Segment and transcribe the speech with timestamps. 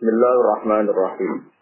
[0.00, 1.52] Bismillahirrahmanirrahim.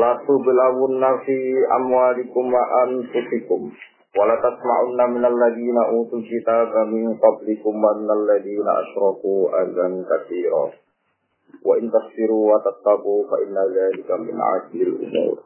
[0.00, 1.36] La tublawunna fi
[1.76, 3.68] amwalikum wa anfusikum
[4.16, 10.72] wa la tasma'unna minal ladina utul kitaba min qablikum wa minal ladina asyraku azan katsira.
[11.60, 15.44] Wa in tasfiru wa tattaqu fa inna dzalika min 'azmil umur.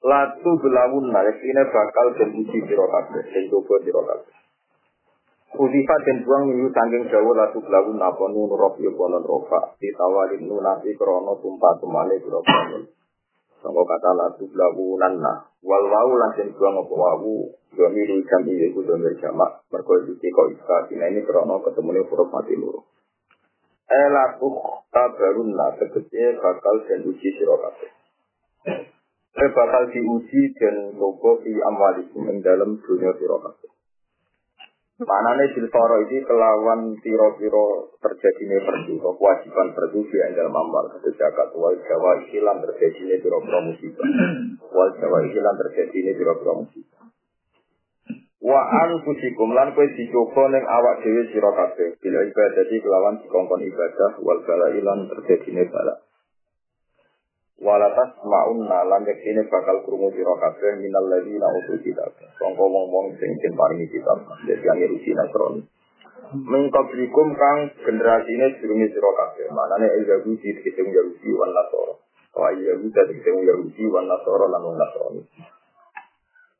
[0.00, 4.39] La tublawunna yakine bakal den uji sira kabeh, den kabeh.
[5.50, 10.94] Uzifa dan buang minggu sangking jauh lalu belagu napa nun rof yukonon rofa ditawalin nunasi
[10.94, 12.86] krono tumpah tumane biro krono.
[13.58, 18.86] Kata lalu belagu nanna wal wau lansen buang apa wawu dua miru jam iya ku
[18.86, 22.86] dua jamak merkoi suci kau iska dina ini krono ketemu nih huruf mati luru.
[23.90, 24.54] Eh laku
[24.94, 27.90] tabarunna tegese bakal dan uji sirokabe.
[29.34, 33.79] Eh bakal diuji dan logo fi amwalikum dalam dunia sirokabe.
[35.00, 41.72] Manane silfaro ini kelawan tiro-tiro terjadinya perdu, kewajiban perdu di dalam amal kata zakat wal
[41.72, 44.08] jawa ikilan terjadinya tiro-tiro musibah,
[44.68, 47.02] wal jawa ikilan terjadinya tiro-tiro musibah.
[48.44, 54.20] Wa anfusikum lan kowe dicoba ning awak dhewe sira kabeh bila ibadah kelawan dikongkon ibadah
[54.20, 56.09] wal bala ilan terjadinya bala.
[57.60, 62.08] Walatas ma'unna lan ini bakal krungu sira kabeh minal ladina utul kitab.
[62.40, 64.16] Sangka wong-wong sing den paringi kitab
[64.48, 65.68] dadi ngirusi nasron.
[66.40, 69.52] Mengkablikum kang generasine durunge sira kabeh.
[69.52, 71.94] Manane Yahudi dikete Yahudi wan Nasara.
[72.32, 75.22] Wa Yahudi dikete Yahudi wan Nasara lan wong Nasrani.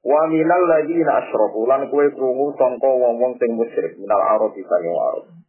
[0.04, 5.39] Wa minal ladina asyraku lan kowe krungu sangka wong-wong sing musyrik minal arab saking arab.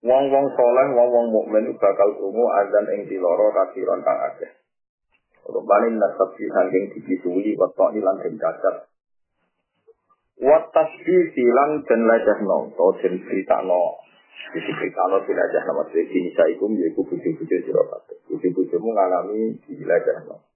[0.00, 4.48] Wong-wong soleh, wong-wong mukmin bakal krungu azan ing diloro kasiron kang akeh.
[5.44, 8.88] Rubanin nasab di sangking dibisuli watok ilan ing cacat.
[10.40, 14.00] Wat tasbih silan dan lajah no, to den beritano,
[14.56, 18.24] Jadi beritano di lajah no, maksudnya kini saikum yaitu buju-buju sirokate.
[18.24, 20.48] Buju-bujumu ngalami di lajah no.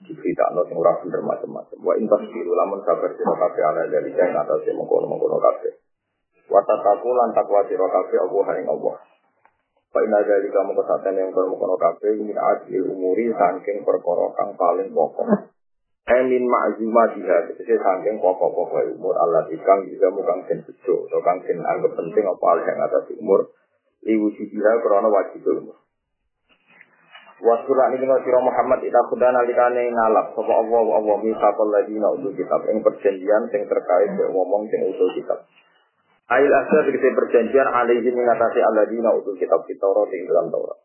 [0.00, 1.76] Di beritano sing ora bener macam-macam.
[1.76, 5.76] Wa intas biru lamun kabar sirokate ala dari kain atas yang mengkono-mengkono kabeh.
[6.48, 8.96] Watataku lan takwa sira kabeh Allah ing Allah.
[9.92, 14.88] Fa inna dari kamu kesatan yang kono kabeh min adil umuri saking perkara kang paling
[14.92, 15.28] pokok.
[16.08, 21.36] Emin ma'zuma diha, jadi saking pokok-pokok umur Allah ikang juga mukang sen bejo, atau kang
[21.44, 23.52] sen anggap penting apa hal yang atas umur.
[24.08, 25.76] Liwusi diha karena wajib umur.
[27.38, 32.34] Wasura ini dengan sirah Muhammad ita kuda nalikane ngalap Sapa Allah Allah misakol ladina utul
[32.34, 35.46] kitab Yang perjanjian yang terkait dengan yang utul kitab
[36.28, 40.78] Ail asal begitu perjanjian alaihi mengatasi aladina utul kitab kita Taurat di dalam Taurat.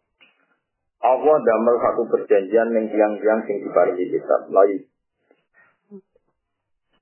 [1.04, 4.88] Allah damel satu perjanjian yang tiang-tiang sing diparingi kitab lain.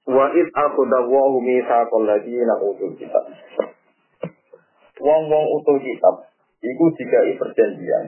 [0.09, 3.29] Wa id aku dawahu misaqal ladina utul kitab.
[4.97, 6.25] Wong-wong utul kitab
[6.65, 8.05] iku dikai perjanjian.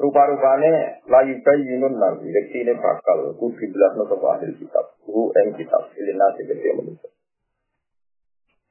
[0.00, 6.48] Rupa-rupane layu bayyinun nabi, ini bakal kudu belas nopo ahli kitab, ku eng kitab, ilinasi
[6.48, 7.19] gede manusia.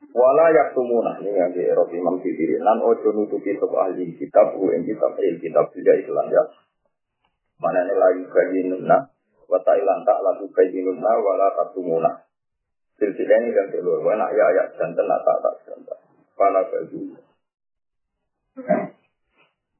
[0.09, 2.57] Wala yaktumuna ini yang di Eropa Imam Sibiri.
[2.57, 6.43] Lan ojo nutupi sop ahli kitab, u ing kitab, il kitab tidak Islam ya.
[7.61, 8.97] Mana ini lagi kajinuna,
[9.45, 12.25] wata ilan tak lagu kajinuna, wala taktumuna.
[12.97, 15.79] Silsilah ini kan keluar, wana ya ayat dan tenak tak tak dan
[16.33, 16.99] Pada baju.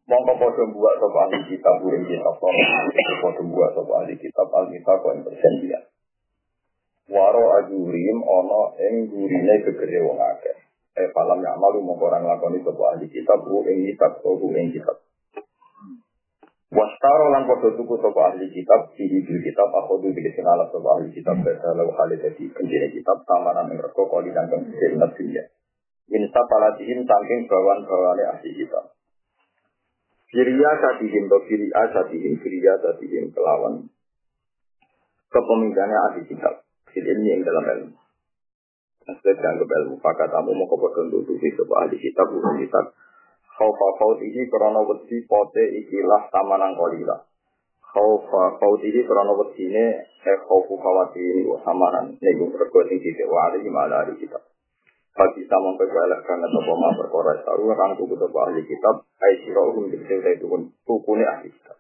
[0.10, 4.70] Mongko podo buat sop ahli kitab, u ing kitab, podo buat sop ahli kitab, al
[4.70, 5.89] kitab, kau yang perjanjian.
[7.10, 10.58] Waro ajurim ono ing gurine gegere wong akeh.
[10.94, 14.70] Eh falam ya malu mongko ora nglakoni sapa ahli kitab ku ing kitab ku ing
[14.70, 14.98] kitab.
[16.70, 20.88] Wastaro lan padha tuku sapa ahli kitab sihi bil kitab aku du dikene ala sapa
[21.02, 25.10] ahli kitab beda lalu hale dadi kendine kitab tamanan ing reko kali dan kang sirna
[25.10, 25.50] dunya.
[26.10, 28.94] Insa palatihim saking bawan-bawane ahli kitab.
[30.30, 33.90] Firia satihim do firia satihim firia satihim kelawan
[35.34, 37.98] kepemimpinannya ahli kitab fil ilmi yang dalam ilmu.
[39.10, 39.96] Maksudnya dianggap ilmu.
[39.98, 42.30] Maka tamu mau kepada tutupi sebuah ahli kitab,
[42.62, 42.86] kitab.
[43.60, 47.28] Khawfa khawtihi karena wedi pote ikilah tamanang kolila.
[47.84, 52.16] Khawfa khawtihi karena wedi ini eh khawfu khawati ini samanan.
[52.16, 54.46] Ini berkuat yang kita wali gimana ahli kitab.
[55.12, 59.04] Bagi sama karena sebuah ma perkara tahu rangku butuh ahli kitab.
[59.20, 61.76] Hai sirah hukum dikisah itu pun tukune ahli kitab.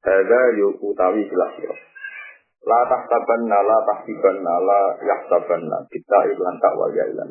[0.00, 1.78] Hada sirah.
[2.66, 7.30] La tahtabanna la tahtibanna la yahtabanna kita ilan tak wal ilan.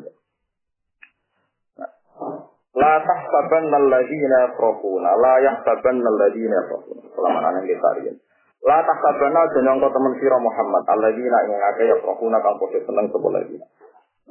[2.72, 7.02] La tahtabanna alladhina yafrahuna la yahtabanna alladhina yafrahuna.
[7.12, 8.16] Selama nang kita riyen.
[8.64, 13.28] La tahtabanna jeneng kau teman sira Muhammad alladhina ing akeh yafrahuna kang padha seneng sapa
[13.28, 13.56] lagi.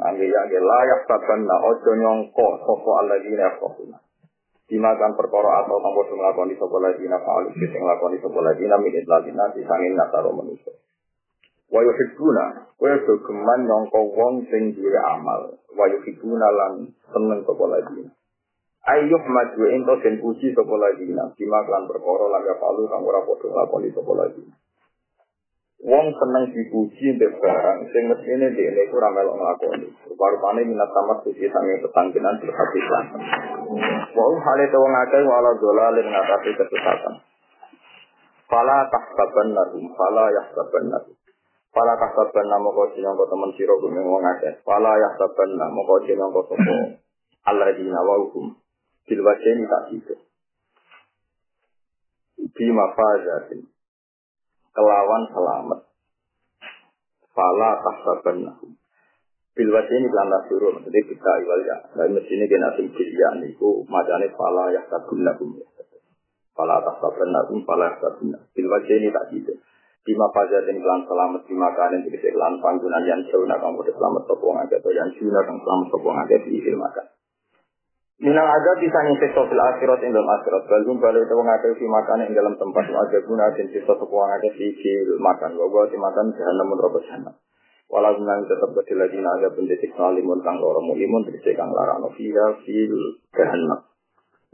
[0.02, 4.02] Nangge yang la yahtabanna ojo nyongko sapa alladhina yafrahuna.
[4.66, 9.94] Dimakan perkara atau tanpa nglakoni sapa ladina fa'alu sing nglakoni sapa ladina min idlalina disangin
[9.94, 10.74] nasaro manusia.
[11.65, 12.45] Wa yuhibbuna
[12.77, 15.57] kowe do geman nyangka wong sing duwe amal.
[15.73, 16.73] Wa yuhibbuna lan
[17.09, 18.12] seneng sapa ladina.
[18.85, 21.33] Ayyuh maju ento den puji sapa ladina.
[21.33, 24.53] Dimakan perkara lan fa'alu kang ora padha nglakoni sapa ladina.
[25.85, 29.89] Wong seneng dipuji mbek barang sing mestine dhekne iku ora melok nglakoni.
[30.09, 33.06] Rupa-rupane minat tamat suci sange petangkinan berhabisan.
[34.13, 37.15] Wa hale to wong akeh wala dolalin ngatasi kesesatan.
[38.45, 40.94] Fala tahsaban lahum, fala yahsaban
[41.75, 41.83] lahum.
[41.83, 44.63] Fala tahsaban namo kau sinangko temen sira gumeng wong akeh.
[44.63, 47.04] Fala yahsaban namo kau sinangko sapa.
[47.51, 48.56] Allah di nawahum.
[49.06, 50.16] Bil wajeni tak situ.
[52.56, 53.68] Bima fajatin
[54.72, 55.80] kelawan selamat.
[57.36, 58.71] Fala tahsaban lahum.
[59.56, 61.78] Bil ini kelanda suruh, maksudnya kita iwal ya.
[61.95, 65.56] Dan mesti ini kena sing ya niku macane fala ya sabun lahum.
[66.51, 68.48] Fala tahsaban lahum, fala yahsabun lahum.
[68.51, 69.56] Bil ini tak gitu.
[70.06, 74.54] Bima fajar dan kelan selamat di makanan jadi kelan panggungan yang nak kamu selamat sopong
[74.62, 77.06] aja atau yang jauh nak selamat sopong aja di ilmu makan.
[78.16, 80.63] Minang ada bisa nyiksa fil akhirat ing dalam akhirat.
[80.72, 84.68] Balum balik itu mengakai si makan ing dalam tempat ada guna dan sepuang ada di
[84.72, 85.52] fil makan.
[85.60, 87.36] Bahwa si makan jahanam menurut jahanam.
[87.92, 92.46] Walau nang tetap berdiri lagi naga pendidik salimun kang loro mulimun terisi kang larano fiha
[92.63, 92.96] fil
[93.36, 93.84] jahanam.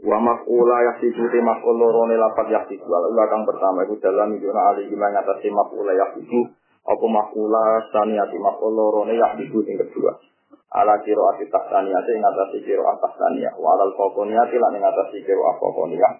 [0.02, 2.90] Wa makula yasibu te makul loro ne lapat yasibu.
[2.90, 6.50] Lalu kang pertama itu dalam yuna ali gimana ngatasi makula yasibu.
[6.82, 10.18] Apa makula saniati makul loro ne yasibu yang kedua.
[10.72, 16.18] Ala kiro ati tahtaniyah ing atasi kiro tahtaniyah walal fokoniyah lan ing atasi kiro afokoniyah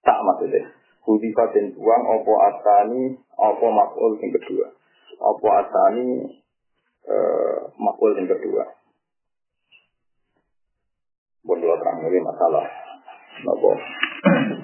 [0.00, 4.68] tak maksudnya Hudifa dan buang opo atani opo makul yang kedua.
[5.16, 6.28] Opo atani
[7.08, 8.79] eh, makul yang kedua
[11.80, 12.64] terang ini masalah
[13.48, 13.72] Nopo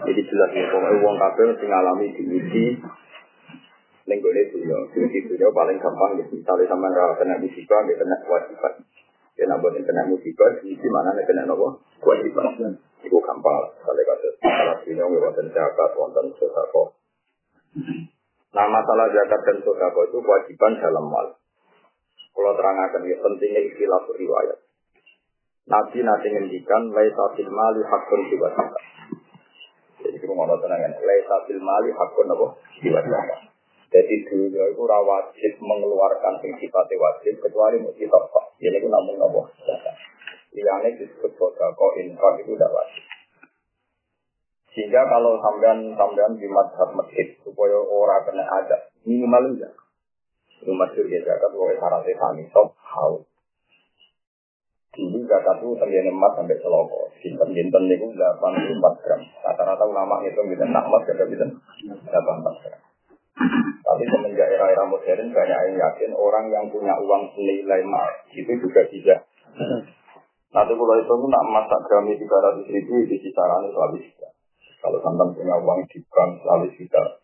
[0.05, 2.65] Jadi jelas ya Pokoknya uang kabel Yang ngalami diuji
[4.07, 6.39] Neng gue dunia, dunia dunia paling gampang gitu.
[6.39, 8.75] Misalnya sama nggak kena musibah, nggak kena kewajiban.
[9.35, 12.79] Ya nambah yang kena musibah, di mana nih kena nopo kewajiban.
[13.03, 13.67] Itu gampang.
[13.83, 16.95] Kalau kata masalah dunia, nggak wonten zakat, wonten sodako.
[18.55, 21.27] Nah masalah zakat dan sodako itu kewajiban dalam mal.
[22.31, 24.59] Kalau terangkan ya pentingnya istilah riwayat.
[25.67, 28.85] Nabi nanti ngendikan laisa fil mali hakun jiwa zakat.
[29.99, 32.47] Jadi kita ngomong tenang laisa fil mali hakun apa
[32.79, 33.41] jiwa zakat.
[33.91, 38.45] Jadi dunia itu wajib mengeluarkan sing sifatnya wajib kecuali kita pak.
[38.63, 39.51] Jadi itu namun nopo.
[40.57, 43.05] Yang disebut kok infak itu tidak wajib.
[44.77, 48.77] Sehingga kalau sampean sampean di madhab masjid supaya orang kena ada
[49.09, 49.73] minimal enggak.
[50.61, 53.25] Itu masyur ya zakat oleh syaratnya kami sok hal.
[54.97, 57.13] Dulu zakat itu terjadi emas sampai seloko.
[57.21, 59.21] Sinten itu 84 gram.
[59.45, 62.81] Rata-rata ulama itu bisa nakmat kada bisa 84 gram.
[63.85, 68.89] Tapi semenjak era-era modern banyak yang yakin orang yang punya uang senilai emas itu juga
[68.89, 69.15] bisa.
[70.57, 74.33] Nanti kalau itu nak masak grami 300 ribu di kisaran selalu bisa.
[74.81, 77.21] Kalau santan punya uang di bank selalu bisa.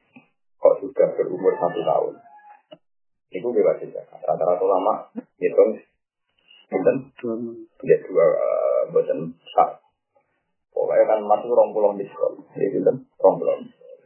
[0.60, 2.14] Kok sudah berumur satu tahun.
[3.32, 4.04] Itu bebas saja.
[4.20, 5.08] Rata-rata lama
[5.40, 5.80] hitung
[6.72, 6.96] Bukan,
[7.84, 9.84] ya dua uh, buatan sak.
[10.72, 13.60] Pokoknya kan masuk rong pulau diskon, itu kan rong pulau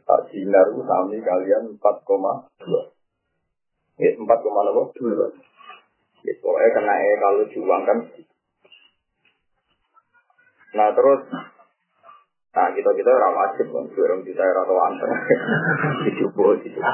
[0.07, 1.83] tak sinar sami kalian 4,2
[3.99, 4.23] ya 4,2
[6.23, 7.97] ya pokoknya kena e kalau diuangkan.
[10.79, 11.21] Nah terus
[12.55, 15.09] nah kita kita orang wajib kan orang kita atau antar
[16.07, 16.91] dicoba dicoba.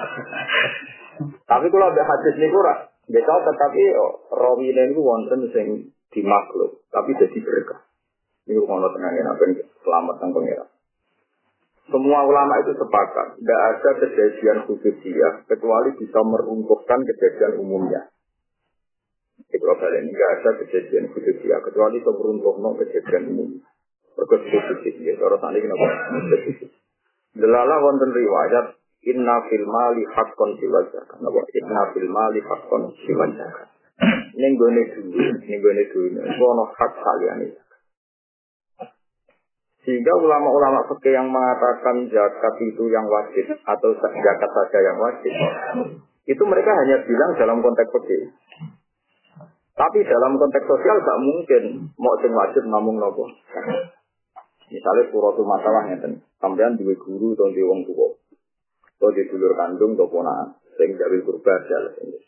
[1.45, 7.11] Tapi kalau ada hadis ini kurang besok tetapi oh, rawi ini wonten sing dimakhluk tapi
[7.19, 7.81] jadi berkah
[8.47, 9.43] ini kalau tenangin apa
[9.83, 10.69] selamat tentang pengirat
[11.91, 18.07] semua ulama itu sepakat, tidak ada kejadian khususiyah kecuali bisa meruntuhkan kejadian umumnya.
[19.51, 23.49] Itu ini tidak ada kejadian khususiyah kecuali bisa meruntuhkan kejadian umum.
[24.15, 25.87] Berkhususiyah, ya, cara tadi kenapa?
[27.35, 28.65] Delala wonten riwayat
[29.03, 31.17] inna fil mali haqqon siwal zakat.
[31.19, 31.39] Napa?
[31.51, 33.67] Inna fil mali haqqon siwal zakat.
[34.33, 37.47] Ning gone dunya, ning gone dunya, ono hak saliyane.
[39.83, 45.33] Sehingga ulama-ulama fikih yang mengatakan zakat itu yang wajib atau zakat saja yang wajib,
[46.23, 48.31] itu mereka hanya bilang dalam konteks fikih.
[49.73, 51.63] Tapi dalam konteks sosial tak mungkin
[51.99, 53.27] mau sing wajib ngomong nopo.
[54.71, 58.07] Misalnya suratul masalah ngeten, sampean duwe guru atau duwe wong tuwa.
[58.97, 62.19] Atau di dulur kandung atau ponaan, sing jawil kurba jalan ini.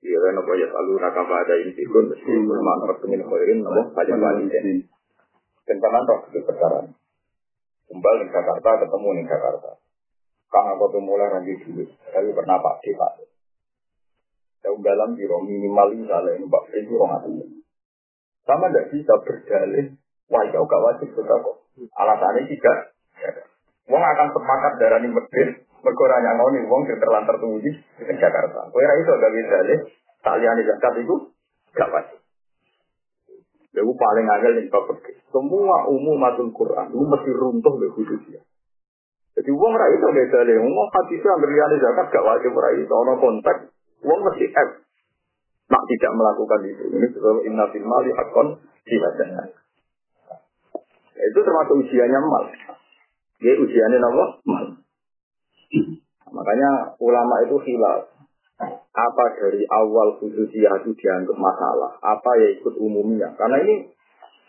[0.00, 4.48] Iya kan apa ya selalu nakaba ada intikun, mesti ulama pengen khairin nopo paling paling
[5.68, 6.82] Dan sampean toh itu perkara.
[7.90, 9.70] Kembali ke Jakarta, ketemu di Jakarta.
[10.50, 13.12] Kang aku tuh mulai nanti dulu, tapi pernah Pak D Pak.
[14.60, 17.62] Saya dalam biro minimal misalnya ini Pak itu orang itu.
[18.44, 19.94] Sama tidak bisa berdalih,
[20.26, 21.56] wah jauh gak wajib sudah kok.
[21.94, 22.72] Alasannya juga,
[23.90, 27.74] Wong akan sepakat darah ini medit, berkurang yang ngoni, wong yang terlantar tunggu di
[28.06, 28.70] Jakarta.
[28.70, 29.78] Kue ra iso gak bisa deh,
[30.22, 31.14] talian zakat itu
[31.74, 32.18] gak wajib.
[33.70, 34.94] Lalu paling agak yang kau
[35.30, 38.42] Semua umum matul Quran itu mesti runtuh di khususnya.
[39.38, 40.58] Jadi uang rai itu beda deh.
[40.58, 42.90] Uang hati itu ambil liane zakat gak wajib rai itu.
[42.90, 43.70] Ono konteks
[44.06, 44.70] uang mesti F.
[45.70, 46.84] Nak tidak melakukan itu.
[46.98, 48.58] Ini sebab inna fil mali hakon.
[51.20, 52.44] Itu termasuk ujiannya mal.
[53.40, 54.24] Ya ujiannya apa?
[54.44, 54.66] Mal.
[56.30, 56.70] Makanya
[57.00, 58.10] ulama itu hilaf
[58.90, 63.32] apa dari awal khususiyah itu dianggap masalah, apa ya ikut umumnya.
[63.40, 63.88] Karena ini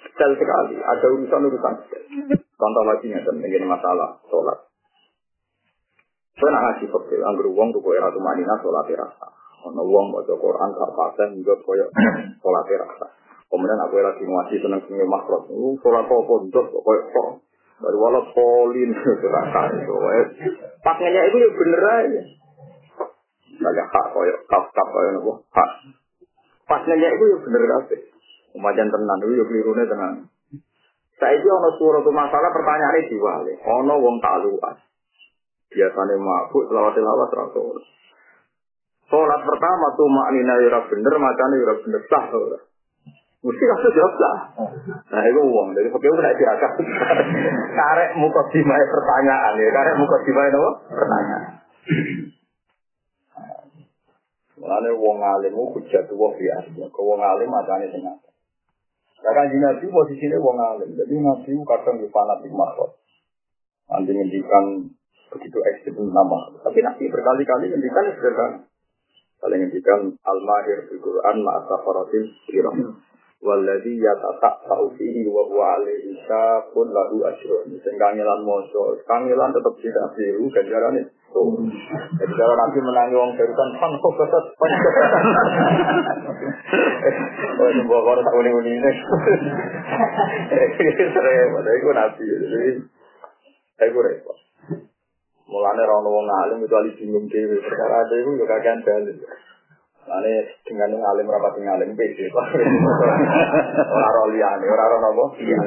[0.04, 1.76] detail sekali, ada urusan-urusan
[2.62, 4.70] Contoh lagi nih, ini masalah sholat.
[6.38, 9.28] Saya nak ngasih fakir, anggur uang tuh kaya ratu manina sholat rasa.
[9.66, 11.86] Ono uang baca Quran, karpaten juga kaya
[12.38, 13.08] sholat rasa.
[13.50, 15.50] Kemudian aku lagi ngasih seneng seneng makhluk,
[15.82, 17.30] sholat untuk kaya kok.
[17.82, 18.94] Baru walau polin,
[19.34, 19.94] rasa itu.
[20.86, 22.22] Pakainya itu ya bener aja.
[23.62, 25.70] Kayak hak koyok kaf kaf koyok nopo hak.
[26.70, 28.02] Pas nanya itu ya bener kabeh.
[28.54, 30.14] Umajan tenan itu ya kelirune tenan.
[31.18, 33.54] Saya itu ono suara masalah pertanyaannya diwale.
[33.62, 34.78] Ono wong tak luas.
[35.70, 37.78] Biasanya mabuk selawat selawat rasul.
[39.12, 42.26] Sholat pertama tuh maknina yura bener, macamnya yura bener sah.
[43.42, 44.38] Mesti kasus jawab lah.
[45.10, 46.72] Nah itu uang dari fakir udah dirakat.
[47.74, 50.72] Karek muka dimai pertanyaan ya, karek muka dimai apa?
[50.94, 51.44] Pertanyaan.
[54.62, 56.86] Mulane wong alim ku hujat wong biasa.
[56.94, 58.30] Kau wong alim macane sing apa?
[59.26, 60.94] Lah kan Nabi posisine wong alim.
[60.94, 63.02] Jadi Nabi kadang di fanatik makhluk.
[63.90, 64.86] Nanti ngendikan
[65.34, 66.54] begitu ekstrim nama.
[66.62, 68.70] Tapi Nabi berkali-kali ngendikan sederhana.
[69.42, 73.02] Kali ngendikan al-mahir di Quran ma'asafaratil kiram.
[73.42, 77.74] Walladhi yatatak ta'ufihi wa huwa alaihi syafun lahu asyrun.
[77.82, 78.94] Sing kangelan moso.
[79.10, 81.10] Kangelan tetap tidak biru ganjarannya.
[82.22, 84.72] Jadi kalau nanti menangi wong barusan pan kok kesat pan
[87.62, 88.92] Oh itu bawa koran tak unik unik ini.
[91.18, 92.24] Sering, ada itu nabi.
[92.26, 92.72] Jadi,
[93.80, 94.38] aku repot.
[95.50, 97.58] Mulanya orang wong alim itu alih bingung dewi.
[97.64, 99.18] Perkara ada itu juga kagian dalil.
[100.02, 102.26] Mulanya dengan alim rapat yang alim beda.
[103.94, 105.30] Orang orang liane, orang orang?
[105.38, 105.58] Iya.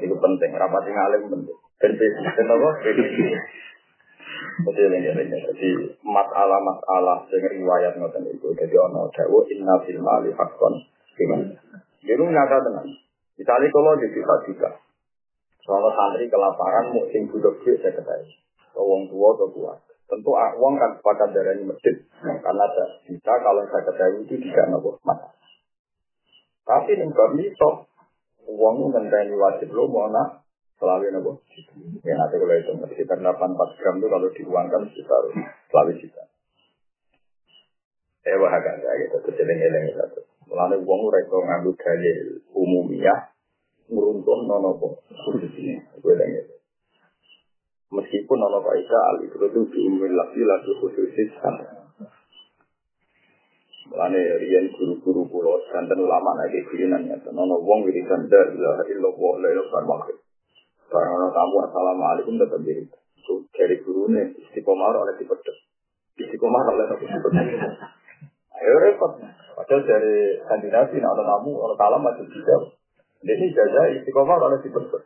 [0.00, 1.58] Itu penting, rapat yang alim penting.
[1.76, 2.68] Dan beda, kenapa?
[2.80, 3.02] Jadi
[4.64, 5.68] ini jadi
[6.00, 8.48] masalah-masalah dengan riwayat ngoten itu.
[8.56, 10.74] Jadi ono dawu inna fil mali hakon
[11.16, 11.52] gimana?
[12.00, 12.86] Jadi nyata dengan.
[13.36, 14.70] Misalnya kalau di kita tiga,
[15.60, 18.32] soal santri kelaparan musim budak dia saya ketahui.
[18.76, 19.72] Wong tua atau tua.
[20.06, 21.94] Tentu uang kan sepakat dari masjid.
[22.22, 25.34] Karena ada bisa kalau saya ketahui itu tidak nopo masalah.
[26.62, 27.70] Tapi nih bab itu
[28.46, 30.46] uang ngenteni wajib lo mau nak
[30.78, 31.42] selalu nopo.
[32.06, 35.22] Ya nanti kalau itu sekitar 84 gram itu kalau diuangkan sekitar
[35.74, 36.22] selalu juta.
[38.26, 40.22] Saya wah agak gitu, kecilin eleng itu.
[40.50, 42.18] Mulanya uang mereka ngambil dalil
[42.54, 43.14] umumnya,
[43.86, 44.94] meruntuh nono kok
[46.02, 46.55] gue itu.
[47.96, 51.52] Meskipun nono kaidah al itu itu diumumkan lagi lagi khususnya
[53.86, 59.32] Mulane riyen guru-guru pulau santen ulama lagi kulinan ya, nono wong wiridan dar ilaha illallah
[59.40, 60.26] la ilaha illallah
[60.86, 62.86] karena tamu assalamualaikum tetap diri.
[63.26, 65.58] Dari gurunya istiqomah oleh dipedes.
[66.14, 67.46] Istiqomah oleh dipedes.
[68.54, 69.18] Ayo repot.
[69.56, 72.76] Padahal dari kandidasi, nah, ada tamu, orang talam masih tidak.
[73.26, 75.04] Ini jaga istiqomah oleh dipedes.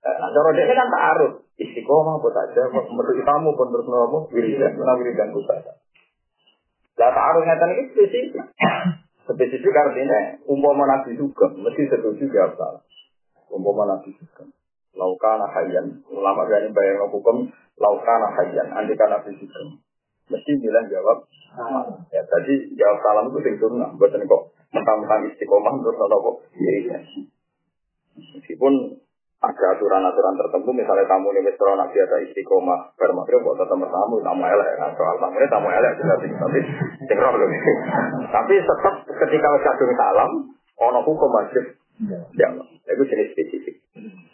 [0.00, 1.32] Nah, cara dia kan tak arut.
[1.60, 5.76] Istiqomah apa saja, menurut tamu pun terus ngomong, wiridan, mana wiridan saja.
[6.96, 8.44] Lah tak arut ngeten ini spesifik.
[9.28, 12.82] Spesifik artinya umpama nabi juga, mesti setuju jawab salah
[13.52, 14.46] umpama nabi juga.
[14.94, 17.46] Laukana hayyan, ulama berani bayang hukum
[17.78, 19.60] laukana hayyan, andika nabi juga.
[20.30, 21.26] Mesti bilang jawab,
[22.14, 26.98] ya tadi jawab salam itu sing sunnah, buatan kok mentang-mentang istiqomah terus kok dirinya.
[28.14, 28.72] Meskipun
[29.40, 34.20] ada aturan-aturan tertentu, misalnya tamu ini mistro nak biasa istiqomah, bar maghrib buat tamu tamu,
[34.20, 36.58] tamu elek, nah, soal tamu ini tamu elek juga tapi
[37.08, 37.48] sing roh loh.
[38.28, 40.30] Tapi tetap ketika kadung salam,
[40.76, 42.48] ono hukum wajib Ya,
[42.96, 43.76] itu jenis spesifik.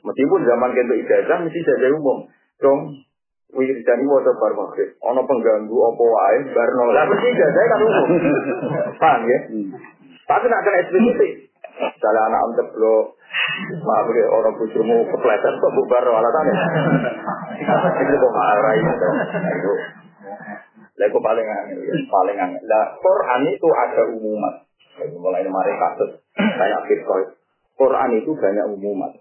[0.07, 2.31] Meskipun zaman kento ijazah mesti ijazah umum.
[2.63, 3.03] Dong,
[3.51, 4.95] wiridani wajah bar maghrib.
[5.03, 6.95] Ono pengganggu apa wae bar nol.
[6.95, 8.09] Lah mesti ijazah kan umum.
[9.03, 9.39] Paham ya?
[10.31, 11.33] Tapi nak kena spesifik.
[11.75, 13.16] Misalnya anak om teblo
[13.57, 16.55] Maaf ya, orang bujumu kepleset kok bubar alasannya.
[18.05, 19.07] Itu kok marah itu.
[19.55, 19.73] Itu.
[20.97, 22.63] Lah paling angin, ya, paling angin.
[22.65, 24.55] Lah Quran itu ada umuman.
[24.97, 27.37] Mulai mari kasus kayak Bitcoin.
[27.77, 29.13] Quran itu banyak umuman.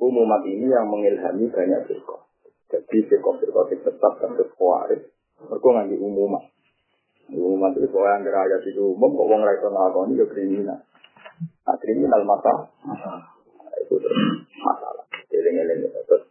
[0.00, 2.24] Umuman ini yang mengilhami banyak Bitcoin.
[2.70, 5.02] Jadi Bitcoin-Bitcoin tetap kasus kuaris.
[5.40, 6.42] Mereka nganti umuman.
[7.30, 10.80] Umuman itu kalau yang ayat itu umum, kok orang rakyat ngakoni ya kriminal.
[11.62, 12.66] Nah, kriminal masalah
[13.80, 13.96] itu
[14.60, 15.04] masalah.
[15.30, 16.30] Eleng-eleng terus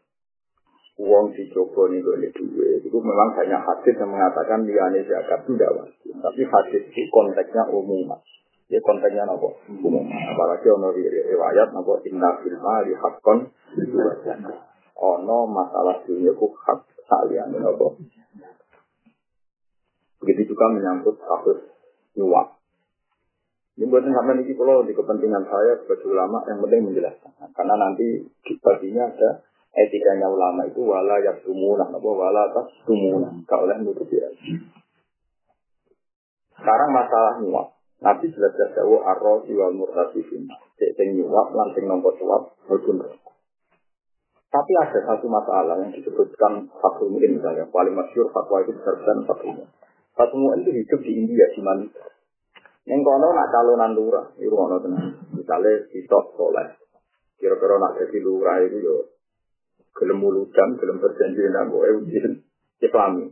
[1.00, 2.84] uang si Joko ini boleh duit.
[2.84, 6.14] Itu memang banyak hadis yang mengatakan liane zakat tidak wajib.
[6.20, 8.20] Tapi hadis itu konteksnya umum.
[8.68, 9.50] Ya konteksnya apa?
[9.72, 10.06] Umum.
[10.06, 13.40] Apalagi ono riwayat apa inna fil mali haqqan
[15.00, 17.88] ono masalah dunia ku hak salian apa?
[20.20, 21.64] Begitu juga menyangkut kasus
[22.20, 22.59] nyuap.
[23.80, 27.32] Ini buatan sampai ini kalau di kepentingan saya sebagai ulama yang penting menjelaskan.
[27.56, 28.28] Karena nanti
[28.60, 29.40] baginya ada
[29.72, 33.40] etikanya ulama itu wala ya sumuna, apa wala tas sumuna.
[33.48, 34.20] Kalau oleh nutupi
[36.60, 37.80] Sekarang masalah nyuap.
[38.04, 40.52] Nabi jelas-jelas jauh arro wal murtasifin.
[40.76, 43.00] Cek nyuap, langsung nombor suap, berpun
[44.52, 47.64] Tapi ada satu masalah yang disebutkan satu mungkin misalnya.
[47.72, 49.48] Paling masyur fatwa itu besar-besar satu
[50.20, 52.09] Satu itu hidup di India, di Malaysia.
[52.90, 55.14] Yang kono nak calonan lurah, itu kono tenang.
[55.38, 56.74] Misalnya sitok soleh.
[57.38, 58.96] Kira-kira nak jadi lurah itu yo
[59.94, 62.42] gelem muludan, gelem berjanji dengan gue ujian
[62.82, 63.30] islami.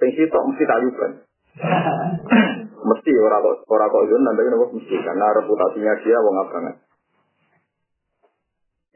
[0.00, 1.12] Sing sitok mesti tayuban.
[2.88, 6.76] mesti orang kok orang kok itu nanti kenapa mesti karena reputasinya dia wong abangan.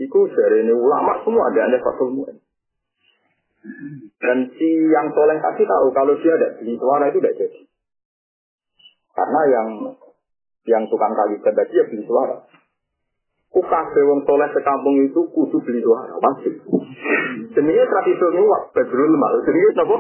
[0.01, 2.41] Iku dari ini ulama semua ada ada fatul mu'in.
[4.17, 7.61] Dan si yang soleh tadi tahu kalau dia ada di suara itu tidak jadi.
[9.15, 9.69] Karena yang
[10.69, 12.47] yang tukang kayu tadi ya beli suara.
[13.51, 16.55] Kukabe wong soleh sekampung itu kudu beli suara, wajib.
[17.51, 19.35] Jenenge tradisi nyuwak, bedrul mal.
[19.43, 19.97] Jenenge apa?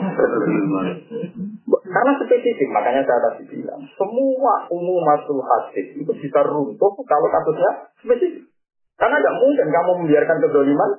[1.91, 7.91] Karena spesifik, makanya saya tadi bilang, semua umum masuk hadis itu bisa runtuh kalau kasusnya
[7.99, 8.47] spesifik.
[8.95, 10.91] Karena tidak mungkin kamu membiarkan kedoliman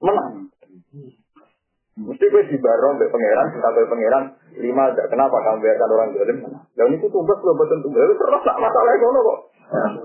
[0.00, 0.30] menang.
[1.98, 4.24] Mesti gue dibarong be pangeran, kita be pangeran
[4.62, 5.02] lima aja.
[5.10, 6.38] Kenapa kamu biarkan orang dolim?
[6.78, 8.06] Dan itu tugas lo betul tugas.
[8.06, 9.40] Itu terus lah masalah itu kok.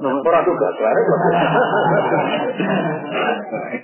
[0.01, 0.73] Orang tugas,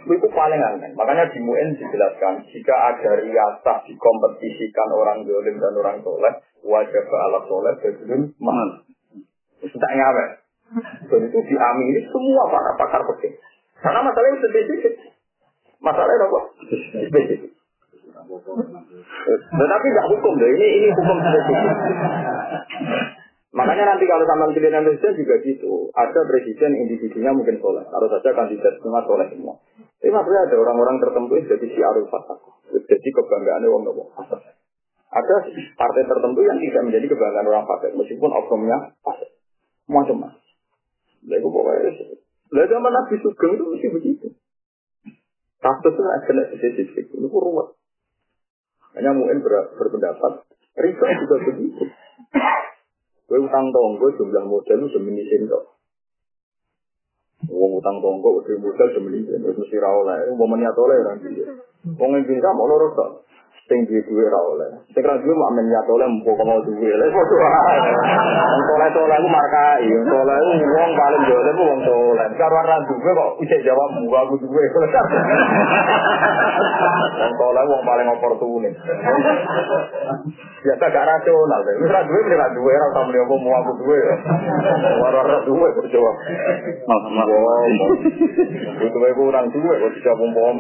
[0.09, 0.89] itu paling aneh.
[0.97, 6.33] Makanya di MUN dijelaskan jika ada riasah dikompetisikan orang dolim dan orang soleh,
[6.65, 8.69] wajib ke alat soleh sebelum mahal.
[9.61, 10.25] Tak ngawe.
[11.13, 13.37] Dan itu diamini semua para pakar penting.
[13.79, 14.97] Karena masalahnya spesifik.
[15.79, 16.39] Masalahnya apa?
[17.07, 17.58] Spesifik.
[19.49, 20.49] Tetapi tidak hukum deh.
[20.55, 21.77] Ini ini hukum spesifik.
[23.49, 25.89] Makanya nanti kalau sama pilihan presiden juga gitu.
[25.97, 27.81] Ada presiden individunya mungkin soleh.
[27.89, 29.57] Harus saja kandidat semua soleh semua.
[29.97, 32.37] Tapi maksudnya ada orang-orang tertentu yang jadi si arul fatah.
[32.69, 34.13] Jadi kebanggaan orang nopo.
[35.09, 35.35] Ada
[35.73, 37.97] partai tertentu yang tidak menjadi kebanggaan orang fasik.
[37.97, 39.33] Meskipun oknumnya fasik.
[39.89, 40.37] Macam-macam.
[41.25, 41.91] Lalu pokoknya.
[42.53, 44.27] Lalu zaman Nabi Sugeng itu mesti begitu.
[45.57, 47.09] Kasusnya kena spesifik.
[47.09, 47.78] Itu ruwet.
[48.99, 50.43] Hanya mungkin ber, berpendapat,
[50.75, 51.83] riba juga begitu.
[53.31, 55.63] Gue utang tonggo jumlah modal itu mini sendok.
[57.47, 61.47] Wong utang tonggo udah modal demi sendok mesti rawol Wong meniat oleh orang dia.
[61.95, 62.99] Wong yang bisa mau lorot
[63.69, 64.81] sing duwe duwe ra oleh.
[64.97, 66.89] Sing ra duwe mak menyat oleh kono duwe.
[66.89, 67.93] Lha padha wae.
[68.65, 68.81] Wong
[70.73, 71.21] wong paling
[71.53, 71.79] ku wong.
[72.33, 74.63] Karo ra duwe kok isih jawab aku duwe.
[77.37, 78.73] Wong wong paling oportunis.
[80.65, 81.61] Biasa gak rasional.
[81.61, 83.99] Wis ra duwe ra duwe ra mau aku duwe.
[84.97, 86.15] Ora ra duwe kok jawab.
[88.97, 90.33] Wae kurang duwe kok dijawab.
[90.41, 90.57] Wong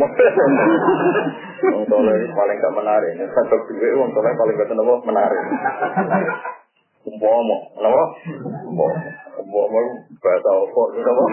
[1.89, 3.31] paling gak menarik menarik.
[3.31, 5.41] Satu duit uang soleh paling betul nopo menarik.
[7.07, 8.03] Umpama, nopo?
[8.67, 8.99] Umpama,
[9.39, 9.79] umpama
[10.19, 11.23] bahasa opo, nopo?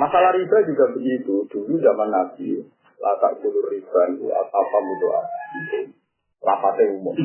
[0.00, 1.44] Masalah riba juga begitu.
[1.52, 2.64] Dulu zaman Nabi,
[2.96, 5.22] latak kulur riba itu apa mudoa.
[6.42, 7.16] Lapatnya umum.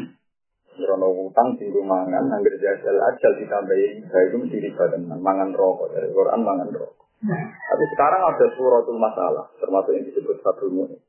[0.78, 5.18] Rono utang di mangan, anggar jajal ajal ditambahin, itu mesti riba tenan.
[5.18, 7.02] Mangan rokok dari Quran, mangan rokok.
[7.42, 11.02] Tapi sekarang ada suratul masalah, termasuk yang disebut satu mu'in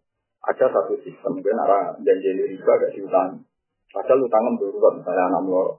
[0.47, 3.43] ada satu sistem kan arah janji riba gak diutang
[3.91, 5.75] padahal utangnya berubah misalnya anak mloro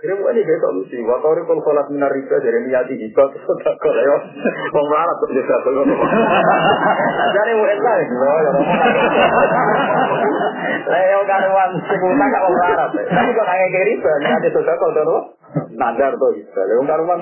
[0.00, 0.96] Kira bukan ini solusi.
[1.04, 4.16] Watori kalau sholat minar riba dari niati riba terus tak ya.
[4.72, 5.84] Mau melarat tuh juga tuh.
[7.36, 8.52] Jadi mau enak ya.
[10.88, 12.90] Leo karuan sebutan gak mau melarat.
[12.96, 15.20] Tapi kok kayak riba niati sudah kau tuh
[15.76, 16.32] nadar tuh.
[16.48, 17.20] Leo karuan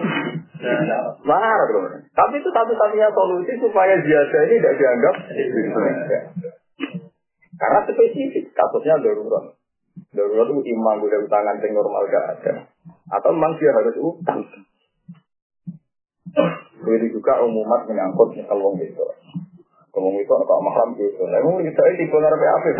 [1.22, 1.80] Marah bro.
[2.10, 5.14] Tapi itu satu-satunya solusi supaya ziyadah ini tidak dianggap
[7.58, 9.54] Karena spesifik, kasusnya darurat.
[10.14, 12.52] Darurat itu imam udah utangan yang normal gak ada.
[13.10, 14.46] Atau memang dia harus utang.
[16.82, 19.04] Begitu juga umumat menyangkut kalau itu.
[19.90, 21.26] Kalau itu apa mahram gitu.
[21.26, 22.68] Nah, itu ini tipe narape apa?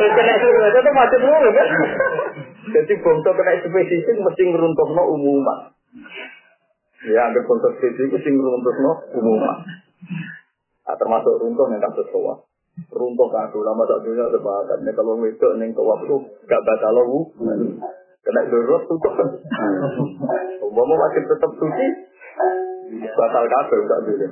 [0.00, 1.68] Kena itu macam dulu kan.
[2.60, 5.58] Jadi bongso kena spesifik mesti ngeruntuhno umuman.
[7.08, 9.56] Ya, ada bongso spesifik mesti ngeruntuhno umuman.
[10.84, 12.34] Nah, termasuk runtuh yang kasus tua.
[12.90, 14.78] Runtuh kan lama tak dunia sepakat.
[14.82, 16.16] Nih kalau itu neng tua itu
[16.50, 17.30] gak batal lu.
[18.20, 19.28] Kena dorot tutup kan.
[20.60, 21.86] Umpama masih tetap suci,
[23.16, 24.26] batal kabel gak dulu.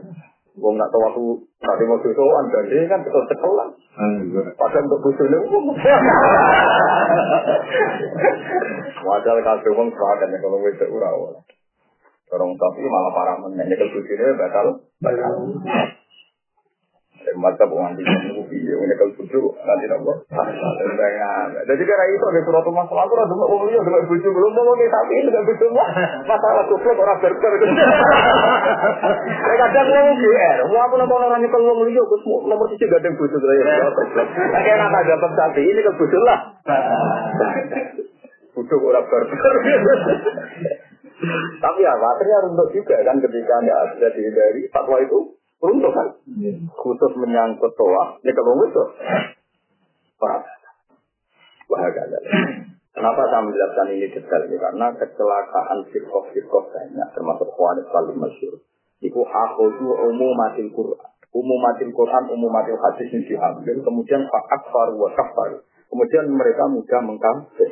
[0.59, 1.25] Wong nak tahu aku
[1.63, 3.67] tadi mau susuan dan dia kan betul sekolah.
[4.59, 5.71] Padahal untuk busuknya umum.
[9.09, 11.41] Wajar kabel wong sepakat ya kalau ora ora.
[12.29, 14.83] Orang tapi malah parah menanya ke busuknya batal.
[14.99, 15.35] Batal.
[17.37, 20.13] Mata piye kalau nanti nopo.
[21.69, 25.45] Jadi karena itu ada aku rada mau ngomong dengan belum mau tapi dengan
[25.77, 25.89] mah
[26.25, 27.53] masalah orang berker.
[29.29, 33.01] Saya kadang ngomong GR, mau aku nonton orang nyekel ngomong liyo, terus nomor tujuh gak
[33.05, 33.87] ada bujuk saya.
[34.65, 36.39] Kayak nata dapat sapi ini ke bujuk lah.
[38.59, 39.55] Orang berker.
[41.59, 46.09] Tapi ya, akhirnya runtuh juga kan ketika ada dari fatwa itu Runtuh kan?
[46.39, 46.55] Iya.
[46.71, 48.85] Khusus menyangkut toa, ini kalau itu.
[50.19, 50.43] Pak,
[51.67, 52.19] bahagia.
[52.95, 54.59] Kenapa saya menjelaskan ini detail ini?
[54.59, 58.59] Karena kecelakaan sirkoh-sirkoh banyak, termasuk Khawanis paling masyur.
[58.99, 61.11] Itu itu umum mati Quran.
[61.31, 63.77] Umum mati Quran, umum mati hadis yang diambil.
[63.87, 65.63] Kemudian Pak Akbar wa Kafar.
[65.87, 67.71] Kemudian mereka mudah mengkampen.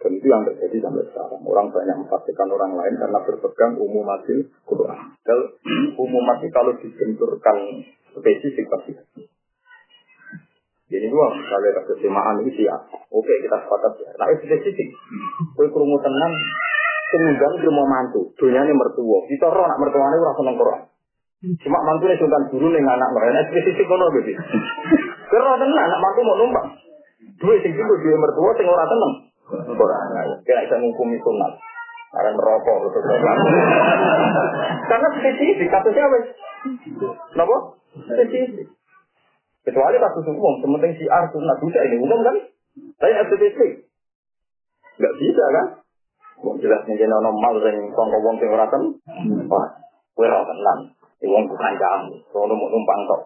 [0.00, 1.44] Dan itu yang terjadi sampai sekarang.
[1.44, 5.12] Orang banyak mempastikan orang lain karena berpegang umum hasil Quran.
[5.20, 5.38] Dan
[6.00, 7.84] umum mati kalau dibenturkan
[8.16, 8.96] spesifik pasti.
[10.90, 12.74] Jadi dua, kalau ada kesemaan ini sih ya.
[13.12, 14.10] Oke, kita sepakat ya.
[14.16, 14.88] Nah, spesifik.
[15.54, 16.32] Kue kerungu tenang,
[17.12, 18.32] kemudian dia mau mantu.
[18.40, 19.18] Dunia ini mertua.
[19.28, 20.80] Kita roh anak mertuanya orang seneng Quran.
[21.40, 23.52] Cuma mantu ini cuma guru nih anak mereka.
[23.52, 24.32] Spesifik kono gitu.
[25.30, 26.68] Kerana tenang, anak mantu mau numpang.
[27.36, 29.29] Dua sing itu dua mertua, sing orang tenang.
[30.46, 31.52] Kira bisa menghukumi sunat.
[32.10, 33.02] Karena merokok betul
[34.90, 36.18] Karena spesifik kasusnya apa?
[37.30, 37.56] Kenapa?
[37.94, 38.66] Spesifik.
[39.60, 42.36] Kecuali kasus umum, sementing si ar sunat bisa ini umum kan?
[42.98, 43.86] Tapi spesifik.
[44.98, 45.66] Gak bisa kan?
[46.40, 48.82] Wong jelas nih jadi orang mal yang kongko wong sing ora ten.
[49.46, 49.66] Wah,
[50.16, 50.78] kowe ora tenan.
[51.20, 53.22] Wong bukan kamu, sono mau numpang tok.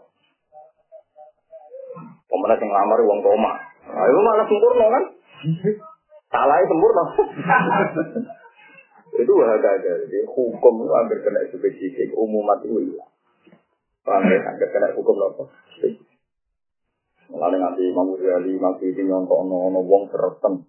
[2.27, 3.53] Pemenang sing lamar wong koma.
[3.87, 5.05] Ayo malah sempurna kan?
[6.35, 7.05] Salah itu sempurna.
[9.23, 12.11] itu ada Jadi hukum itu hampir kena spesifik.
[12.19, 13.13] Umumat itu hilang.
[14.03, 14.43] Paham ya?
[14.43, 15.47] Hampir kena hukum apa?
[17.31, 20.67] Mulai nanti Imam Ghazali masih ini nyontok ono wong sereten.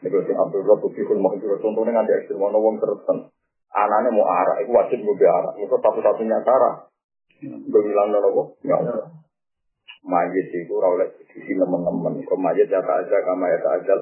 [0.00, 1.60] Ini sing Abdul Rabb Fikul Mahjur.
[1.60, 3.28] Contohnya nanti ekstrim ono wong sereten.
[3.76, 5.52] Anaknya mau arah, itu wajib mau arah.
[5.60, 6.88] Itu satu-satunya cara.
[7.44, 9.12] Gue bilang nopo, ya Allah.
[10.06, 12.24] Majid itu rawlek di sini teman-teman.
[12.24, 13.94] Kau majid ya aja, kama ya aja.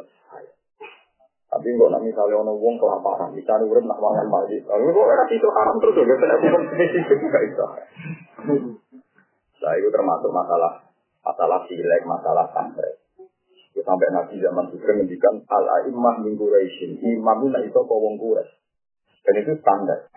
[1.54, 4.58] Tapi kok nak misalnya ono wong kelaparan, misalnya urip nak mangan mati.
[4.58, 7.64] Lalu kok ora itu haram terus ya, kena hukum spesifik juga itu.
[9.62, 10.82] Nah, itu termasuk masalah
[11.22, 12.98] masalah silek, masalah sampai.
[13.70, 16.98] Itu sampai nabi zaman itu mendikan al aimah min Quraisyin.
[16.98, 18.18] Imam itu itu kok wong.
[18.18, 20.10] Dan itu standar.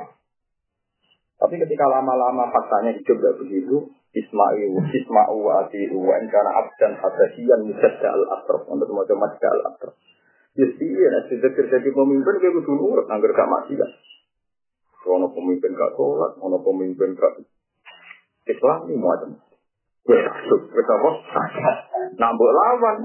[1.38, 8.10] Tapi ketika lama-lama faktanya hidup gak begitu, Ismail, wa Atiru, wa karena abdan hadasiyan musadda
[8.10, 9.94] al-atraf, untuk macam-macam al-atraf.
[10.58, 13.92] Ya iya, nah sudah jadi pemimpin kayak kudu nurut, anggar gak kan.
[15.06, 17.46] Ono pemimpin gak sholat, ono pemimpin gak
[18.50, 19.38] Islam ini macam.
[20.10, 21.10] Wes apa?
[22.18, 22.98] Nambah lawan.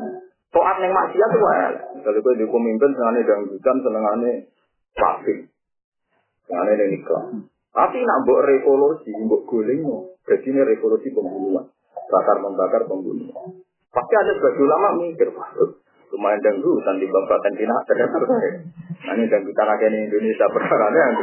[0.53, 1.69] Toat yang maksiat tuh wae.
[2.05, 4.33] Kalau gue di pemimpin senengane dangdutan, senengane
[4.93, 5.35] pasti.
[6.45, 7.25] Senengane nikah.
[7.73, 9.81] Tapi nak mbok revolusi, mbok guling,
[10.29, 11.73] jadi ini revolusi pembunuhan.
[12.09, 13.65] Bakar membakar pembunuhan.
[13.93, 15.29] Pasti ada sebagian ulama mikir,
[16.13, 17.77] lumayan dangdutan di babakan Cina
[19.03, 21.17] nah ini aja di Indonesia perkaranya yang